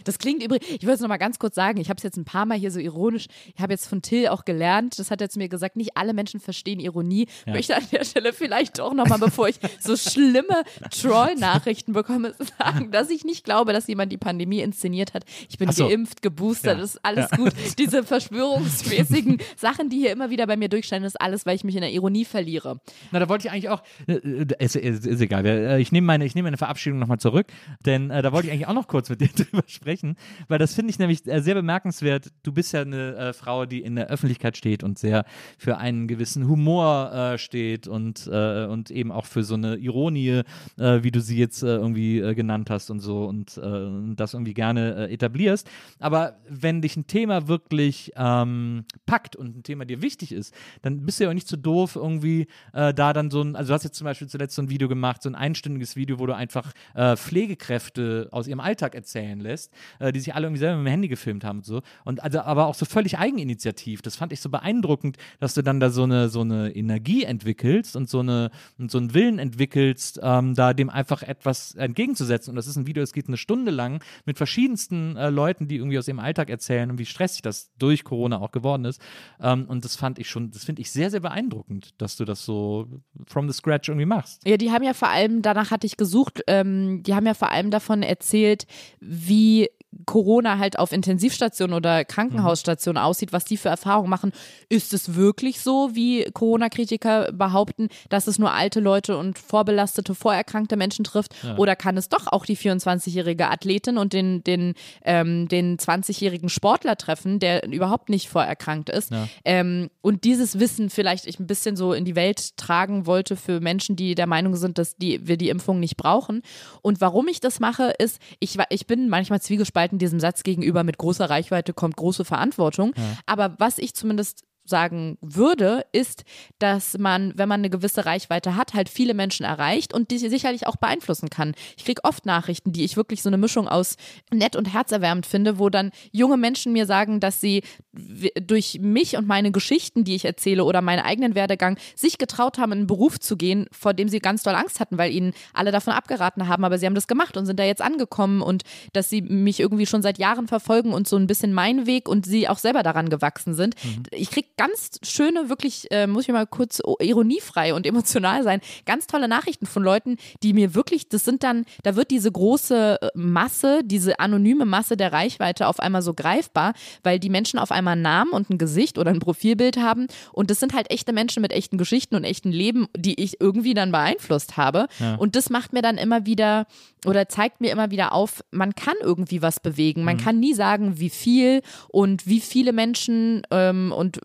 [0.05, 2.17] Das klingt übrigens, ich wollte es noch mal ganz kurz sagen, ich habe es jetzt
[2.17, 5.21] ein paar Mal hier so ironisch, ich habe jetzt von Till auch gelernt, das hat
[5.21, 7.27] er zu mir gesagt, nicht alle Menschen verstehen Ironie.
[7.45, 12.35] Ich möchte an der Stelle vielleicht doch noch mal, bevor ich so schlimme Troll-Nachrichten bekomme,
[12.59, 15.25] sagen, dass ich nicht glaube, dass jemand die Pandemie inszeniert hat.
[15.49, 15.89] Ich bin so.
[15.89, 16.85] geimpft, geboostert, Ja.
[16.85, 17.37] ist alles Ja.
[17.37, 17.53] gut.
[17.79, 21.75] Diese verschwörungsmäßigen Sachen, die hier immer wieder bei mir durchscheinen, ist alles, weil ich mich
[21.75, 22.81] in der Ironie verliere.
[23.11, 26.07] Na, da wollte ich eigentlich auch, äh, äh, ist, ist, ist egal, äh, ich nehme
[26.07, 27.47] meine, ich nehme meine Verabschiedung nochmal zurück,
[27.85, 30.17] denn äh, da wollte ich eigentlich auch noch kurz mit dir drüber sprechen,
[30.49, 32.33] weil das finde ich nämlich sehr bemerkenswert.
[32.43, 35.25] Du bist ja eine äh, Frau, die in der Öffentlichkeit steht und sehr
[35.59, 40.43] für einen gewissen Humor äh, steht und, und eben auch für so eine Ironie,
[40.77, 45.69] wie du sie jetzt irgendwie genannt hast und so und und das irgendwie gerne etablierst.
[45.99, 51.05] Aber wenn dich ein Thema wirklich ähm, packt und ein Thema dir wichtig ist, dann
[51.05, 53.85] bist du ja auch nicht so doof, irgendwie da dann so ein, also du hast
[53.85, 56.73] jetzt zum Beispiel zuletzt so ein Video gemacht, so ein einstündiges Video, wo du einfach
[56.95, 60.91] äh, Pflegekräfte aus ihrem Alltag erzählen lässt, äh, die sich alle irgendwie selber mit dem
[60.91, 61.83] Handy gefilmt haben und so.
[62.05, 64.03] Und also aber auch so völlig eigeninitiativ.
[64.03, 67.97] Das fand ich so beeindruckend, dass du dann da so eine, so eine Energie entwickelst
[67.97, 72.51] und so, eine, und so einen Willen entwickelst, ähm, da dem einfach etwas entgegenzusetzen.
[72.51, 75.77] Und das ist ein Video, das geht eine Stunde lang mit verschiedensten äh, Leuten, die
[75.77, 79.01] irgendwie aus ihrem Alltag erzählen und wie stressig das durch Corona auch geworden ist.
[79.41, 82.45] Ähm, und das fand ich schon, das finde ich sehr, sehr beeindruckend, dass du das
[82.45, 82.89] so
[83.27, 84.47] from the scratch irgendwie machst.
[84.47, 87.51] Ja, die haben ja vor allem, danach hatte ich gesucht, ähm, die haben ja vor
[87.51, 88.67] allem davon erzählt,
[89.01, 89.69] wie
[90.07, 94.33] Corona halt auf Intensivstationen oder Krankenhausstationen aussieht, was die für Erfahrungen machen.
[94.69, 100.77] Ist es wirklich so, wie Corona-Kritiker behaupten, dass es nur alte Leute und vorbelastete, vorerkrankte
[100.77, 101.35] Menschen trifft?
[101.59, 106.97] Oder kann es doch auch die 24-jährige Athletin und den, den, ähm, den 20-jährigen Sportler
[106.97, 109.11] treffen, der überhaupt nicht vorerkrankt ist?
[109.45, 113.61] Ähm, und dieses Wissen vielleicht ich ein bisschen so in die Welt tragen wollte für
[113.61, 116.43] Menschen, die der Meinung sind, dass die, wir die Impfung nicht brauchen.
[116.83, 120.99] Und warum ich das mache, ist, ich, ich bin manchmal zwiegespalten diesem Satz gegenüber, mit
[120.99, 122.93] großer Reichweite kommt große Verantwortung.
[123.27, 126.25] Aber was ich zumindest sagen würde, ist,
[126.59, 130.67] dass man, wenn man eine gewisse Reichweite hat, halt viele Menschen erreicht und die sicherlich
[130.67, 131.55] auch beeinflussen kann.
[131.77, 133.97] Ich kriege oft Nachrichten, die ich wirklich so eine Mischung aus
[134.33, 139.27] nett und herzerwärmend finde, wo dann junge Menschen mir sagen, dass sie durch mich und
[139.27, 143.19] meine Geschichten, die ich erzähle oder meinen eigenen Werdegang, sich getraut haben, in einen Beruf
[143.19, 146.65] zu gehen, vor dem sie ganz doll Angst hatten, weil ihnen alle davon abgeraten haben,
[146.65, 149.87] aber sie haben das gemacht und sind da jetzt angekommen und dass sie mich irgendwie
[149.87, 153.09] schon seit Jahren verfolgen und so ein bisschen mein Weg und sie auch selber daran
[153.09, 153.75] gewachsen sind.
[154.13, 158.61] Ich kriege ganz schöne, wirklich, äh, muss ich mal kurz oh, ironiefrei und emotional sein,
[158.85, 162.99] ganz tolle Nachrichten von Leuten, die mir wirklich, das sind dann, da wird diese große
[163.01, 167.73] äh, Masse, diese anonyme Masse der Reichweite auf einmal so greifbar, weil die Menschen auf
[167.73, 170.09] einmal einen Namen und ein Gesicht oder ein Profilbild haben.
[170.31, 173.73] Und das sind halt echte Menschen mit echten Geschichten und echten Leben, die ich irgendwie
[173.73, 174.89] dann beeinflusst habe.
[175.19, 176.67] Und das macht mir dann immer wieder
[177.07, 180.05] oder zeigt mir immer wieder auf, man kann irgendwie was bewegen.
[180.05, 184.21] Man kann nie sagen, wie viel und wie viele Menschen ähm, und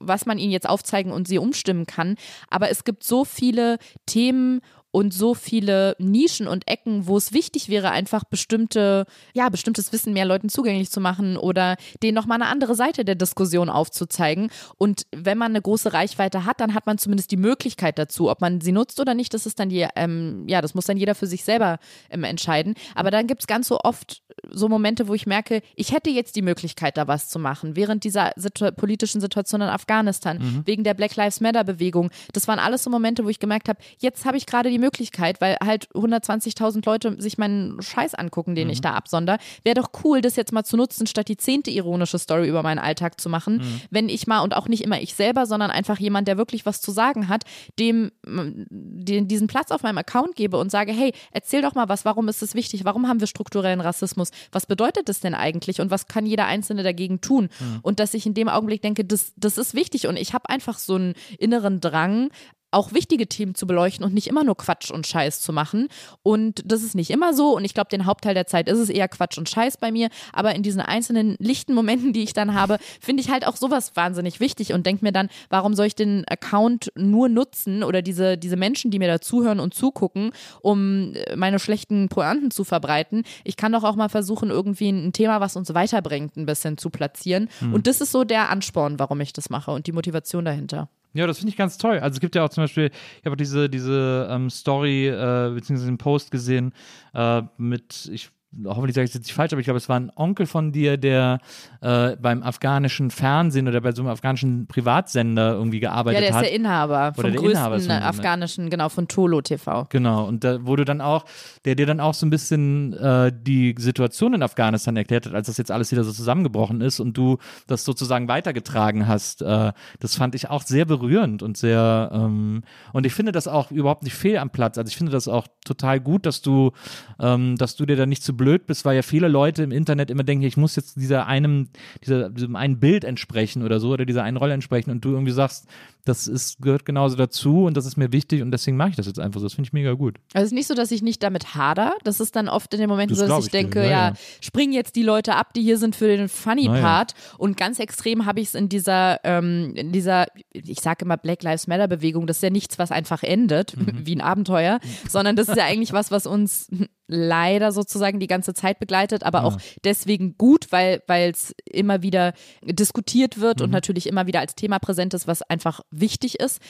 [0.00, 2.16] was man ihnen jetzt aufzeigen und sie umstimmen kann.
[2.48, 4.60] Aber es gibt so viele Themen
[4.94, 10.12] und so viele Nischen und Ecken, wo es wichtig wäre, einfach bestimmte, ja, bestimmtes Wissen
[10.12, 14.50] mehr Leuten zugänglich zu machen oder denen nochmal eine andere Seite der Diskussion aufzuzeigen.
[14.78, 18.30] Und wenn man eine große Reichweite hat, dann hat man zumindest die Möglichkeit dazu.
[18.30, 20.96] Ob man sie nutzt oder nicht, das ist dann die, ähm, ja, das muss dann
[20.96, 22.74] jeder für sich selber ähm, entscheiden.
[22.94, 26.36] Aber dann gibt es ganz so oft so Momente, wo ich merke, ich hätte jetzt
[26.36, 27.74] die Möglichkeit, da was zu machen.
[27.74, 32.10] Während dieser situ politischen Situation in Afghanistan, wegen der Black Lives Matter Bewegung.
[32.32, 35.40] Das waren alles so Momente, wo ich gemerkt habe, jetzt habe ich gerade die Möglichkeit,
[35.40, 39.38] weil halt 120.000 Leute sich meinen Scheiß angucken, den ich da absonder.
[39.62, 42.78] Wäre doch cool, das jetzt mal zu nutzen, statt die zehnte ironische Story über meinen
[42.78, 43.62] Alltag zu machen.
[43.90, 46.80] Wenn ich mal, und auch nicht immer ich selber, sondern einfach jemand, der wirklich was
[46.80, 47.44] zu sagen hat,
[47.78, 51.88] dem mm, den, diesen Platz auf meinem Account gebe und sage, hey, erzähl doch mal
[51.88, 55.80] was, warum ist es wichtig, warum haben wir strukturellen Rassismus, was bedeutet das denn eigentlich?
[55.80, 57.48] Und was kann jeder Einzelne dagegen tun?
[57.82, 60.06] Und dass ich in dem Augenblick denke, das, das ist wichtig.
[60.06, 62.30] Und ich habe einfach so einen inneren Drang,
[62.74, 65.88] auch wichtige Themen zu beleuchten und nicht immer nur Quatsch und Scheiß zu machen.
[66.22, 67.56] Und das ist nicht immer so.
[67.56, 70.08] Und ich glaube, den Hauptteil der Zeit ist es eher Quatsch und Scheiß bei mir.
[70.32, 73.96] Aber in diesen einzelnen lichten Momenten, die ich dann habe, finde ich halt auch sowas
[73.96, 78.36] wahnsinnig wichtig und denke mir dann, warum soll ich den Account nur nutzen oder diese,
[78.36, 83.24] diese Menschen, die mir da zuhören und zugucken, um meine schlechten Pointen zu verbreiten.
[83.44, 86.90] Ich kann doch auch mal versuchen, irgendwie ein Thema, was uns weiterbringt, ein bisschen zu
[86.90, 87.48] platzieren.
[87.60, 87.74] Mhm.
[87.74, 90.88] Und das ist so der Ansporn, warum ich das mache und die Motivation dahinter.
[91.14, 91.98] Ja, das finde ich ganz toll.
[92.00, 95.86] Also es gibt ja auch zum Beispiel, ich habe diese, diese ähm, Story äh, beziehungsweise
[95.86, 96.72] den Post gesehen
[97.14, 98.30] äh, mit, ich
[98.66, 100.72] hoffentlich sage ich es jetzt nicht falsch, aber ich glaube, es war ein Onkel von
[100.72, 101.38] dir, der
[101.80, 106.24] äh, beim afghanischen Fernsehen oder bei so einem afghanischen Privatsender irgendwie gearbeitet hat.
[106.24, 109.86] Ja, der ist der Inhaber oder vom größten Inhaber von, afghanischen, genau, von Tolo TV.
[109.90, 111.24] Genau, und da wurde dann auch,
[111.64, 115.48] der dir dann auch so ein bisschen äh, die Situation in Afghanistan erklärt hat, als
[115.48, 119.42] das jetzt alles wieder so zusammengebrochen ist und du das sozusagen weitergetragen hast.
[119.42, 122.62] Äh, das fand ich auch sehr berührend und sehr, ähm,
[122.92, 124.78] und ich finde das auch überhaupt nicht fehl am Platz.
[124.78, 126.72] Also ich finde das auch total gut, dass du,
[127.20, 129.72] ähm, dass du dir da nicht zu blöd blöd bist, weil ja viele Leute im
[129.72, 131.68] Internet immer denken, ich muss jetzt dieser einem,
[132.04, 135.32] dieser, diesem einen Bild entsprechen oder so oder dieser einen Rolle entsprechen und du irgendwie
[135.32, 135.66] sagst,
[136.04, 139.06] das ist, gehört genauso dazu und das ist mir wichtig und deswegen mache ich das
[139.06, 139.46] jetzt einfach so.
[139.46, 140.18] Das finde ich mega gut.
[140.34, 141.94] Also es ist nicht so, dass ich nicht damit hader.
[142.04, 144.08] Das ist dann oft in den Momenten das so, dass ich, ich denke, ja, ja,
[144.08, 147.12] ja, springen jetzt die Leute ab, die hier sind für den Funny-Part.
[147.12, 147.34] Ja.
[147.38, 151.42] Und ganz extrem habe ich es in dieser, ähm, in dieser, ich sage immer Black
[151.42, 154.04] Lives Matter-Bewegung, das ist ja nichts, was einfach endet, mhm.
[154.04, 156.68] wie ein Abenteuer, sondern das ist ja eigentlich was, was uns
[157.06, 162.32] leider sozusagen die ganze Zeit begleitet, aber auch deswegen gut, weil es immer wieder
[162.62, 163.64] diskutiert wird mhm.
[163.64, 166.60] und natürlich immer wieder als Thema präsent ist, was einfach wichtig ist.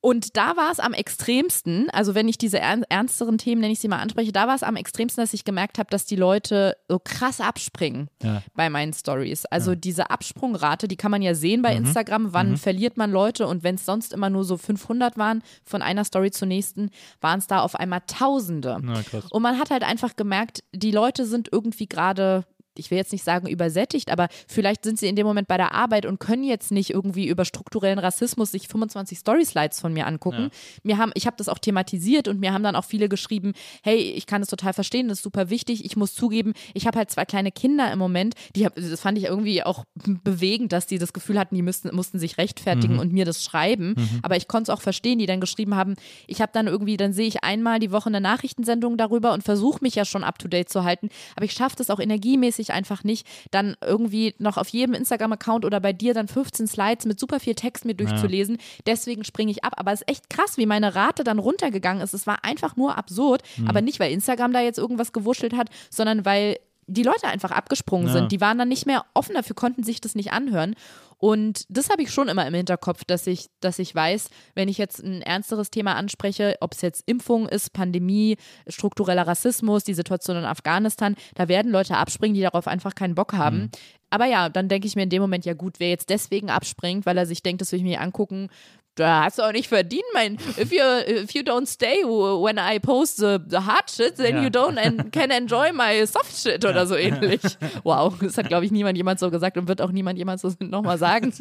[0.00, 3.88] Und da war es am extremsten, also wenn ich diese ernsteren Themen, nenne ich sie
[3.88, 6.98] mal, anspreche, da war es am extremsten, dass ich gemerkt habe, dass die Leute so
[6.98, 8.42] krass abspringen ja.
[8.54, 9.44] bei meinen Stories.
[9.46, 9.76] Also ja.
[9.76, 11.84] diese Absprungrate, die kann man ja sehen bei mhm.
[11.84, 12.56] Instagram, wann mhm.
[12.56, 16.30] verliert man Leute und wenn es sonst immer nur so 500 waren, von einer Story
[16.30, 16.90] zur nächsten,
[17.20, 18.78] waren es da auf einmal Tausende.
[18.80, 22.44] Na, und man hat halt einfach gemerkt, die Leute sind irgendwie gerade
[22.80, 25.72] ich will jetzt nicht sagen übersättigt, aber vielleicht sind sie in dem Moment bei der
[25.74, 30.42] Arbeit und können jetzt nicht irgendwie über strukturellen Rassismus sich 25 Story-Slides von mir angucken.
[30.42, 30.50] Ja.
[30.82, 33.52] Mir haben, ich habe das auch thematisiert und mir haben dann auch viele geschrieben,
[33.82, 35.84] hey, ich kann das total verstehen, das ist super wichtig.
[35.84, 39.24] Ich muss zugeben, ich habe halt zwei kleine Kinder im Moment, die das fand ich
[39.24, 39.84] irgendwie auch
[40.24, 43.00] bewegend, dass die das Gefühl hatten, die müssten, mussten sich rechtfertigen mhm.
[43.00, 43.94] und mir das schreiben.
[43.96, 44.20] Mhm.
[44.22, 45.94] Aber ich konnte es auch verstehen, die dann geschrieben haben,
[46.26, 49.80] ich habe dann irgendwie, dann sehe ich einmal die Woche eine Nachrichtensendung darüber und versuche
[49.82, 53.04] mich ja schon up to date zu halten, aber ich schaffe das auch energiemäßig einfach
[53.04, 57.40] nicht, dann irgendwie noch auf jedem Instagram-Account oder bei dir dann 15 Slides mit super
[57.40, 58.56] viel Text mir durchzulesen.
[58.56, 58.62] Ja.
[58.86, 59.74] Deswegen springe ich ab.
[59.76, 62.14] Aber es ist echt krass, wie meine Rate dann runtergegangen ist.
[62.14, 63.42] Es war einfach nur absurd.
[63.56, 63.68] Mhm.
[63.68, 68.08] Aber nicht, weil Instagram da jetzt irgendwas gewuschelt hat, sondern weil die Leute einfach abgesprungen
[68.08, 68.12] ja.
[68.14, 68.32] sind.
[68.32, 70.74] Die waren dann nicht mehr offen dafür, konnten sich das nicht anhören.
[71.20, 74.78] Und das habe ich schon immer im Hinterkopf, dass ich, dass ich weiß, wenn ich
[74.78, 80.38] jetzt ein ernsteres Thema anspreche, ob es jetzt Impfung ist, Pandemie, struktureller Rassismus, die Situation
[80.38, 83.58] in Afghanistan, da werden Leute abspringen, die darauf einfach keinen Bock haben.
[83.58, 83.70] Mhm.
[84.08, 87.04] Aber ja, dann denke ich mir in dem Moment, ja gut, wer jetzt deswegen abspringt,
[87.04, 88.48] weil er sich denkt, das will ich mir angucken,
[88.96, 90.34] da hast du auch nicht verdient, mein.
[90.58, 94.42] If you if you don't stay when I post the, the hard shit, then ja.
[94.42, 97.40] you don't and can enjoy my soft shit oder so ähnlich.
[97.84, 100.52] Wow, das hat glaube ich niemand jemand so gesagt und wird auch niemand jemand so
[100.60, 101.32] nochmal sagen.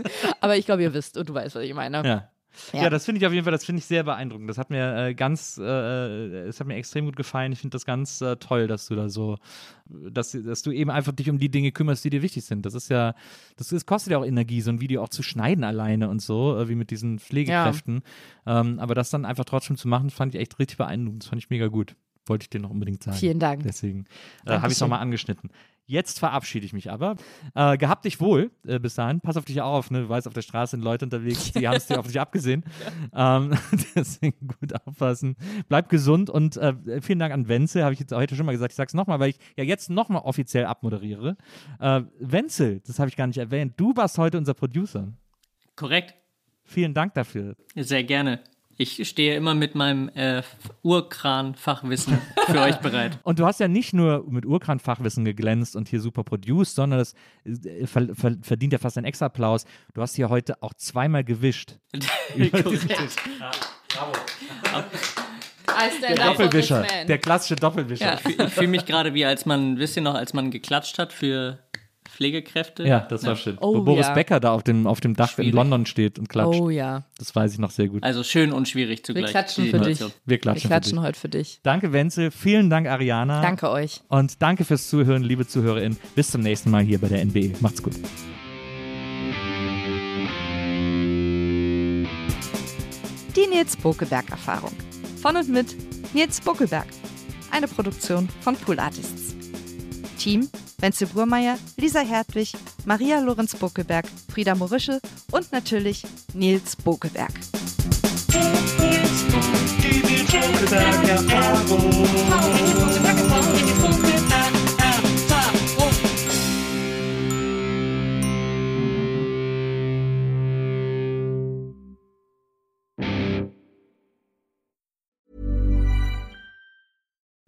[0.41, 2.03] Aber ich glaube, ihr wisst und du weißt, was ich meine.
[2.05, 2.29] Ja.
[2.73, 2.83] Ja.
[2.83, 4.49] ja, das finde ich auf jeden Fall, das finde ich sehr beeindruckend.
[4.49, 7.51] Das hat mir äh, ganz, äh, es hat mir extrem gut gefallen.
[7.51, 9.37] Ich finde das ganz äh, toll, dass du da so,
[9.85, 12.65] dass, dass du eben einfach dich um die Dinge kümmerst, die dir wichtig sind.
[12.65, 13.13] Das ist ja,
[13.57, 16.57] das, das kostet ja auch Energie, so ein Video auch zu schneiden alleine und so,
[16.57, 18.01] äh, wie mit diesen Pflegekräften.
[18.45, 18.61] Ja.
[18.61, 21.23] Ähm, aber das dann einfach trotzdem zu machen, fand ich echt richtig beeindruckend.
[21.23, 21.95] Das fand ich mega gut
[22.29, 23.17] wollte ich dir noch unbedingt sagen.
[23.17, 23.63] Vielen Dank.
[23.63, 24.05] Deswegen
[24.45, 25.49] äh, habe ich es nochmal angeschnitten.
[25.89, 27.15] Jetzt verabschiede ich mich aber.
[27.55, 29.21] Äh, gehabt dich wohl äh, bis dahin.
[29.21, 29.89] Pass auf dich auf.
[29.89, 30.03] Ne?
[30.03, 32.63] Du weißt, auf der Straße sind Leute unterwegs, die haben es dir auf dich abgesehen.
[33.11, 33.57] Ähm,
[33.95, 35.35] deswegen gut aufpassen.
[35.67, 37.83] Bleib gesund und äh, vielen Dank an Wenzel.
[37.83, 38.71] Habe ich jetzt heute schon mal gesagt.
[38.71, 41.37] Ich sage es nochmal, weil ich ja jetzt nochmal offiziell abmoderiere.
[41.79, 43.73] Äh, Wenzel, das habe ich gar nicht erwähnt.
[43.77, 45.11] Du warst heute unser Producer.
[45.75, 46.13] Korrekt.
[46.65, 47.55] Vielen Dank dafür.
[47.75, 48.41] Sehr gerne.
[48.81, 50.41] Ich stehe immer mit meinem äh,
[50.83, 53.19] Urkran-Fachwissen für euch bereit.
[53.23, 57.13] Und du hast ja nicht nur mit Urkran-Fachwissen geglänzt und hier super produced, sondern das
[57.43, 59.65] äh, ver ver verdient ja fast einen extra Applaus.
[59.93, 61.75] Du hast hier heute auch zweimal gewischt.
[61.93, 62.47] ja,
[63.89, 64.13] bravo.
[66.01, 68.17] Der Doppelwischer, der klassische Doppelwischer.
[68.27, 68.45] Ja.
[68.45, 71.59] Ich fühle mich gerade wie als man, wisst ihr noch, als man geklatscht hat für
[72.19, 72.85] Pflegekräfte.
[72.85, 73.35] Ja, das war ja.
[73.37, 73.57] schön.
[73.61, 74.13] Oh, Wo Boris ja.
[74.13, 75.51] Becker da auf dem, auf dem Dach schwierig.
[75.51, 76.59] in London steht und klatscht.
[76.59, 77.05] Oh ja.
[77.17, 78.03] Das weiß ich noch sehr gut.
[78.03, 79.27] Also schön und schwierig zugleich.
[79.27, 80.03] Wir klatschen für dich.
[80.25, 81.61] Wir klatschen, Wir klatschen heute für dich.
[81.63, 82.29] Danke, Wenzel.
[82.31, 83.41] Vielen Dank, Ariana.
[83.41, 84.01] Danke euch.
[84.09, 85.97] Und danke fürs Zuhören, liebe ZuhörerInnen.
[86.13, 87.53] Bis zum nächsten Mal hier bei der NBE.
[87.61, 87.95] Macht's gut.
[93.33, 94.73] Die Nils Bokelberg Erfahrung.
[95.21, 95.73] Von und mit
[96.13, 96.87] Nils Bokelberg.
[97.51, 99.38] Eine Produktion von Pool Artists.
[100.19, 102.53] Team Wenzel Burmeier, Lisa Hertwig,
[102.85, 104.99] Maria Lorenz Bokelberg, Frieda Morische
[105.31, 107.31] und natürlich Nils Bokelberg.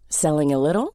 [0.08, 0.94] Selling a little